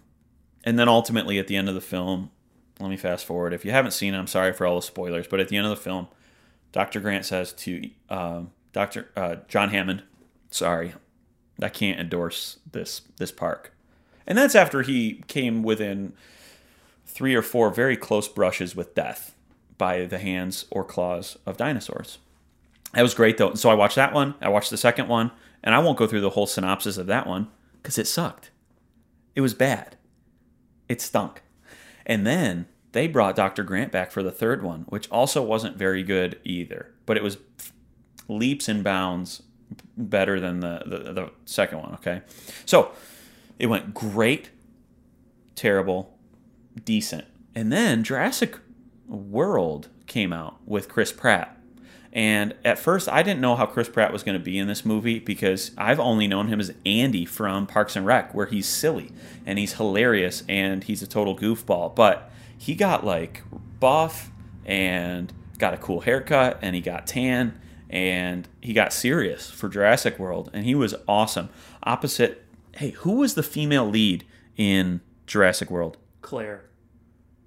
and 0.63 0.77
then 0.77 0.87
ultimately, 0.87 1.39
at 1.39 1.47
the 1.47 1.55
end 1.55 1.67
of 1.67 1.73
the 1.73 1.81
film, 1.81 2.29
let 2.79 2.89
me 2.91 2.97
fast 2.97 3.25
forward. 3.25 3.53
If 3.53 3.65
you 3.65 3.71
haven't 3.71 3.91
seen 3.91 4.13
it, 4.13 4.19
I'm 4.19 4.27
sorry 4.27 4.53
for 4.53 4.67
all 4.67 4.75
the 4.75 4.83
spoilers, 4.83 5.25
but 5.27 5.39
at 5.39 5.49
the 5.49 5.57
end 5.57 5.65
of 5.65 5.71
the 5.71 5.81
film, 5.81 6.09
Dr. 6.73 6.99
Grant 6.99 7.25
says 7.25 7.53
to 7.53 7.89
um, 8.09 8.51
Dr. 8.71 9.09
Uh, 9.15 9.37
John 9.47 9.69
Hammond, 9.69 10.03
"Sorry, 10.51 10.93
I 11.61 11.69
can't 11.69 11.99
endorse 11.99 12.59
this 12.71 13.01
this 13.17 13.31
park." 13.31 13.73
And 14.25 14.37
that's 14.37 14.55
after 14.55 14.81
he 14.81 15.23
came 15.27 15.63
within 15.63 16.13
three 17.05 17.33
or 17.33 17.41
four 17.41 17.69
very 17.69 17.97
close 17.97 18.27
brushes 18.27 18.75
with 18.75 18.93
death 18.93 19.33
by 19.77 20.05
the 20.05 20.19
hands 20.19 20.65
or 20.69 20.83
claws 20.83 21.37
of 21.45 21.57
dinosaurs. 21.57 22.19
That 22.93 23.01
was 23.01 23.13
great 23.13 23.37
though. 23.37 23.53
So 23.55 23.69
I 23.69 23.75
watched 23.75 23.95
that 23.95 24.13
one. 24.13 24.35
I 24.41 24.49
watched 24.49 24.69
the 24.69 24.77
second 24.77 25.07
one, 25.07 25.31
and 25.63 25.73
I 25.73 25.79
won't 25.79 25.97
go 25.97 26.07
through 26.07 26.21
the 26.21 26.31
whole 26.31 26.47
synopsis 26.47 26.97
of 26.97 27.07
that 27.07 27.27
one 27.27 27.47
because 27.81 27.97
it 27.97 28.07
sucked. 28.07 28.51
It 29.35 29.41
was 29.41 29.53
bad. 29.53 29.95
It 30.89 31.01
stunk. 31.01 31.43
And 32.05 32.25
then 32.25 32.67
they 32.93 33.07
brought 33.07 33.35
Dr. 33.35 33.63
Grant 33.63 33.91
back 33.91 34.11
for 34.11 34.23
the 34.23 34.31
third 34.31 34.63
one, 34.63 34.85
which 34.87 35.09
also 35.09 35.41
wasn't 35.43 35.77
very 35.77 36.03
good 36.03 36.39
either. 36.43 36.93
But 37.05 37.17
it 37.17 37.23
was 37.23 37.37
leaps 38.27 38.67
and 38.67 38.83
bounds 38.83 39.43
better 39.97 40.39
than 40.39 40.59
the, 40.59 40.83
the, 40.85 41.13
the 41.13 41.31
second 41.45 41.79
one, 41.79 41.93
okay? 41.95 42.21
So 42.65 42.91
it 43.59 43.67
went 43.67 43.93
great, 43.93 44.49
terrible, 45.55 46.17
decent. 46.83 47.25
And 47.55 47.71
then 47.71 48.03
Jurassic 48.03 48.57
World 49.07 49.89
came 50.05 50.31
out 50.31 50.57
with 50.65 50.89
Chris 50.89 51.11
Pratt. 51.11 51.53
And 52.13 52.55
at 52.65 52.79
first, 52.79 53.09
I 53.09 53.21
didn't 53.21 53.41
know 53.41 53.55
how 53.55 53.65
Chris 53.65 53.89
Pratt 53.89 54.11
was 54.13 54.23
going 54.23 54.37
to 54.37 54.43
be 54.43 54.57
in 54.57 54.67
this 54.67 54.85
movie 54.85 55.19
because 55.19 55.71
I've 55.77 55.99
only 55.99 56.27
known 56.27 56.47
him 56.47 56.59
as 56.59 56.73
Andy 56.85 57.25
from 57.25 57.67
Parks 57.67 57.95
and 57.95 58.05
Rec, 58.05 58.33
where 58.33 58.47
he's 58.47 58.67
silly 58.67 59.11
and 59.45 59.59
he's 59.59 59.73
hilarious 59.73 60.43
and 60.47 60.83
he's 60.83 61.03
a 61.03 61.07
total 61.07 61.37
goofball. 61.37 61.95
But 61.95 62.31
he 62.57 62.75
got 62.75 63.05
like 63.05 63.43
buff 63.79 64.31
and 64.65 65.31
got 65.57 65.73
a 65.73 65.77
cool 65.77 66.01
haircut 66.01 66.57
and 66.61 66.75
he 66.75 66.81
got 66.81 67.07
tan 67.07 67.59
and 67.89 68.47
he 68.61 68.73
got 68.73 68.91
serious 68.93 69.49
for 69.49 69.69
Jurassic 69.69 70.19
World 70.19 70.49
and 70.53 70.65
he 70.65 70.75
was 70.75 70.95
awesome. 71.07 71.49
Opposite, 71.83 72.43
hey, 72.75 72.91
who 72.91 73.13
was 73.13 73.35
the 73.35 73.43
female 73.43 73.87
lead 73.89 74.25
in 74.57 75.01
Jurassic 75.25 75.69
World? 75.71 75.97
Claire, 76.21 76.65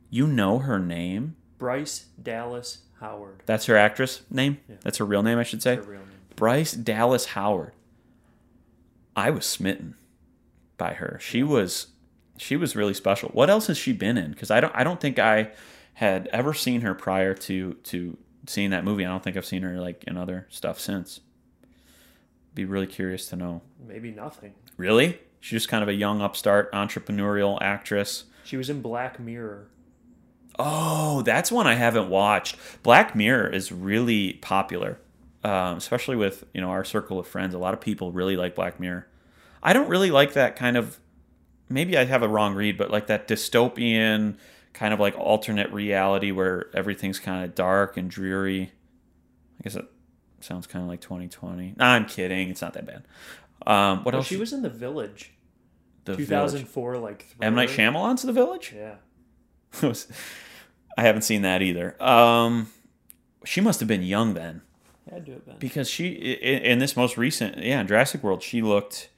You 0.08 0.26
know 0.26 0.58
her 0.60 0.78
name? 0.78 1.36
Bryce 1.58 2.06
Dallas 2.22 2.78
Howard. 3.00 3.42
That's 3.46 3.66
her 3.66 3.76
actress 3.76 4.22
name? 4.30 4.58
That's 4.82 4.98
her 4.98 5.04
real 5.04 5.22
name, 5.22 5.38
I 5.38 5.42
should 5.42 5.62
say? 5.62 5.76
Her 5.76 5.82
real 5.82 6.00
name. 6.00 6.08
Bryce 6.36 6.72
Dallas 6.72 7.26
Howard. 7.26 7.72
I 9.14 9.30
was 9.30 9.44
smitten 9.44 9.96
by 10.78 10.94
her. 10.94 11.18
She 11.20 11.42
was 11.42 11.88
she 12.38 12.56
was 12.56 12.74
really 12.74 12.94
special. 12.94 13.28
What 13.30 13.50
else 13.50 13.66
has 13.66 13.76
she 13.76 13.92
been 13.92 14.16
in? 14.16 14.30
Because 14.30 14.50
I 14.50 14.60
don't 14.60 14.74
I 14.74 14.82
don't 14.84 15.00
think 15.00 15.18
I 15.18 15.50
had 15.94 16.28
ever 16.32 16.54
seen 16.54 16.80
her 16.80 16.94
prior 16.94 17.34
to 17.34 17.74
to 17.74 18.16
seeing 18.46 18.70
that 18.70 18.84
movie. 18.84 19.04
I 19.04 19.08
don't 19.08 19.22
think 19.22 19.36
I've 19.36 19.46
seen 19.46 19.62
her 19.62 19.80
like 19.80 20.04
in 20.04 20.16
other 20.16 20.46
stuff 20.50 20.80
since. 20.80 21.20
Be 22.54 22.64
really 22.64 22.86
curious 22.86 23.26
to 23.26 23.36
know. 23.36 23.62
Maybe 23.86 24.10
nothing. 24.10 24.54
Really? 24.76 25.20
She's 25.40 25.62
just 25.62 25.68
kind 25.68 25.82
of 25.82 25.88
a 25.88 25.94
young 25.94 26.20
upstart 26.20 26.70
entrepreneurial 26.72 27.58
actress. 27.60 28.24
She 28.44 28.56
was 28.56 28.68
in 28.68 28.82
Black 28.82 29.20
Mirror. 29.20 29.68
Oh, 30.58 31.22
that's 31.22 31.50
one 31.50 31.66
I 31.66 31.74
haven't 31.74 32.10
watched. 32.10 32.56
Black 32.82 33.14
Mirror 33.14 33.48
is 33.50 33.72
really 33.72 34.34
popular, 34.34 34.98
um, 35.44 35.76
especially 35.76 36.16
with 36.16 36.44
you 36.52 36.60
know 36.60 36.70
our 36.70 36.84
circle 36.84 37.18
of 37.18 37.26
friends. 37.26 37.54
A 37.54 37.58
lot 37.58 37.72
of 37.72 37.80
people 37.80 38.12
really 38.12 38.36
like 38.36 38.54
Black 38.54 38.80
Mirror. 38.80 39.06
I 39.62 39.72
don't 39.72 39.88
really 39.88 40.10
like 40.10 40.34
that 40.34 40.56
kind 40.56 40.76
of. 40.76 40.98
Maybe 41.68 41.96
I 41.96 42.04
have 42.04 42.22
a 42.22 42.28
wrong 42.28 42.54
read, 42.54 42.76
but 42.76 42.90
like 42.90 43.06
that 43.06 43.28
dystopian 43.28 44.36
kind 44.72 44.94
of 44.94 45.00
like 45.00 45.18
alternate 45.18 45.70
reality 45.72 46.30
where 46.30 46.66
everything's 46.74 47.18
kind 47.18 47.44
of 47.44 47.54
dark 47.54 47.96
and 47.96 48.10
dreary. 48.10 48.72
I 49.60 49.62
guess 49.64 49.76
it 49.76 49.84
sounds 50.40 50.66
kind 50.66 50.82
of 50.82 50.88
like 50.88 51.00
2020. 51.00 51.74
Nah, 51.76 51.86
I'm 51.94 52.06
kidding. 52.06 52.48
It's 52.50 52.62
not 52.62 52.72
that 52.74 52.86
bad. 52.86 53.02
Um, 53.66 53.98
what 54.04 54.14
Well, 54.14 54.16
else? 54.20 54.26
she 54.26 54.36
was 54.36 54.52
in 54.52 54.62
The 54.62 54.70
Village. 54.70 55.32
the 56.06 56.16
2004, 56.16 56.96
like 56.98 57.26
M 57.42 57.54
Night 57.54 57.68
thriller. 57.70 57.92
Shyamalan's 57.92 58.22
The 58.22 58.32
Village. 58.32 58.74
Yeah. 58.74 58.94
I 60.98 61.02
haven't 61.02 61.22
seen 61.22 61.42
that 61.42 61.62
either. 61.62 62.00
Um, 62.02 62.68
she 63.44 63.60
must 63.60 63.80
have 63.80 63.88
been 63.88 64.02
young 64.02 64.34
then, 64.34 64.62
Had 65.10 65.26
to 65.26 65.32
have 65.32 65.46
been. 65.46 65.56
because 65.58 65.88
she 65.88 66.08
in, 66.12 66.62
in 66.62 66.78
this 66.78 66.96
most 66.96 67.16
recent, 67.16 67.58
yeah, 67.58 67.80
in 67.80 67.86
Jurassic 67.86 68.22
World, 68.22 68.42
she 68.42 68.60
looked 68.62 69.08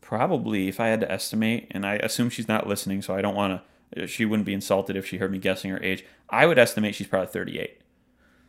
probably, 0.00 0.68
if 0.68 0.80
I 0.80 0.88
had 0.88 1.00
to 1.00 1.10
estimate, 1.12 1.66
and 1.72 1.84
I 1.86 1.96
assume 1.96 2.30
she's 2.30 2.48
not 2.48 2.66
listening, 2.66 3.02
so 3.02 3.14
I 3.14 3.20
don't 3.20 3.34
want 3.34 3.52
to. 3.52 3.62
She 4.06 4.24
wouldn't 4.24 4.46
be 4.46 4.54
insulted 4.54 4.96
if 4.96 5.06
she 5.06 5.18
heard 5.18 5.32
me 5.32 5.38
guessing 5.38 5.70
her 5.70 5.82
age. 5.82 6.04
I 6.28 6.46
would 6.46 6.58
estimate 6.58 6.94
she's 6.94 7.06
probably 7.06 7.28
thirty-eight. 7.28 7.80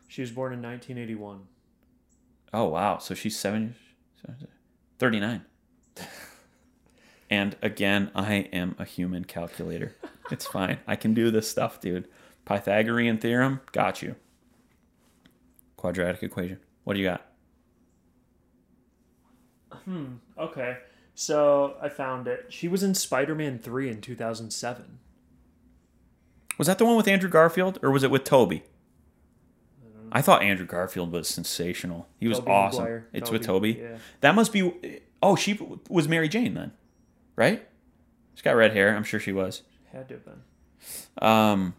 She 0.08 0.20
was 0.20 0.30
born 0.30 0.52
in 0.52 0.60
1981. 0.60 1.42
Oh 2.52 2.66
wow, 2.66 2.98
so 2.98 3.14
she's 3.14 3.38
seven, 3.38 3.76
39. 4.98 5.44
And 7.30 7.54
again, 7.62 8.10
I 8.12 8.48
am 8.52 8.74
a 8.76 8.84
human 8.84 9.24
calculator. 9.24 9.94
It's 10.32 10.46
fine. 10.46 10.78
I 10.86 10.96
can 10.96 11.14
do 11.14 11.30
this 11.30 11.48
stuff, 11.48 11.80
dude. 11.80 12.08
Pythagorean 12.44 13.18
theorem, 13.18 13.60
got 13.70 14.02
you. 14.02 14.16
Quadratic 15.76 16.24
equation. 16.24 16.58
What 16.82 16.94
do 16.94 17.00
you 17.00 17.06
got? 17.06 17.26
Hmm. 19.84 20.14
Okay. 20.36 20.78
So 21.14 21.76
I 21.80 21.88
found 21.88 22.26
it. 22.26 22.46
She 22.48 22.66
was 22.66 22.82
in 22.82 22.94
Spider 22.94 23.36
Man 23.36 23.60
3 23.60 23.88
in 23.90 24.00
2007. 24.00 24.98
Was 26.60 26.66
that 26.66 26.76
the 26.76 26.84
one 26.84 26.94
with 26.94 27.08
Andrew 27.08 27.30
Garfield, 27.30 27.78
or 27.82 27.90
was 27.90 28.02
it 28.02 28.10
with 28.10 28.22
Tobey? 28.24 28.64
I 30.12 30.20
thought 30.20 30.42
Andrew 30.42 30.66
Garfield 30.66 31.10
was 31.10 31.26
sensational. 31.26 32.06
He 32.18 32.28
was 32.28 32.38
Tobey 32.38 32.50
awesome. 32.50 32.82
Maguire. 32.82 33.08
It's 33.14 33.30
with 33.30 33.42
Tobey. 33.42 33.78
yeah. 33.80 33.96
That 34.20 34.34
must 34.34 34.52
be. 34.52 35.00
Oh, 35.22 35.36
she 35.36 35.58
was 35.88 36.06
Mary 36.06 36.28
Jane 36.28 36.52
then, 36.52 36.72
right? 37.34 37.66
She's 38.34 38.42
got 38.42 38.56
red 38.56 38.74
hair. 38.74 38.94
I'm 38.94 39.04
sure 39.04 39.18
she 39.18 39.32
was. 39.32 39.62
Had 39.90 40.08
to 40.08 40.14
have 40.16 40.24
been. 40.26 40.42
Um, 41.26 41.74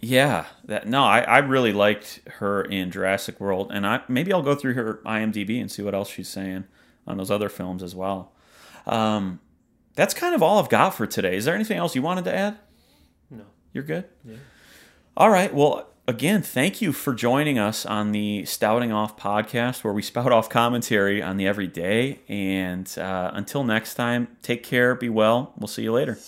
yeah, 0.00 0.44
that 0.66 0.86
no, 0.86 1.02
I, 1.02 1.22
I 1.22 1.38
really 1.38 1.72
liked 1.72 2.20
her 2.38 2.62
in 2.62 2.92
Jurassic 2.92 3.40
World, 3.40 3.72
and 3.74 3.84
I 3.84 4.02
maybe 4.06 4.32
I'll 4.32 4.42
go 4.42 4.54
through 4.54 4.74
her 4.74 5.00
IMDb 5.04 5.60
and 5.60 5.68
see 5.72 5.82
what 5.82 5.92
else 5.96 6.08
she's 6.08 6.28
saying 6.28 6.66
on 7.04 7.16
those 7.16 7.32
other 7.32 7.48
films 7.48 7.82
as 7.82 7.96
well. 7.96 8.30
Um, 8.86 9.40
that's 9.96 10.14
kind 10.14 10.36
of 10.36 10.42
all 10.44 10.60
I've 10.60 10.68
got 10.68 10.90
for 10.90 11.04
today. 11.08 11.36
Is 11.36 11.46
there 11.46 11.56
anything 11.56 11.78
else 11.78 11.96
you 11.96 12.02
wanted 12.02 12.26
to 12.26 12.32
add? 12.32 12.58
You're 13.74 13.84
good? 13.84 14.04
Yeah. 14.24 14.36
All 15.16 15.30
right. 15.30 15.52
Well, 15.52 15.88
again, 16.06 16.42
thank 16.42 16.80
you 16.80 16.92
for 16.92 17.12
joining 17.12 17.58
us 17.58 17.84
on 17.84 18.12
the 18.12 18.44
Spouting 18.44 18.92
Off 18.92 19.18
podcast, 19.18 19.82
where 19.82 19.92
we 19.92 20.00
spout 20.00 20.30
off 20.30 20.48
commentary 20.48 21.20
on 21.20 21.36
the 21.36 21.46
everyday. 21.48 22.20
And 22.28 22.90
uh, 22.96 23.32
until 23.34 23.64
next 23.64 23.94
time, 23.94 24.28
take 24.42 24.62
care, 24.62 24.94
be 24.94 25.08
well. 25.08 25.52
We'll 25.58 25.66
see 25.66 25.82
you 25.82 25.92
later. 25.92 26.18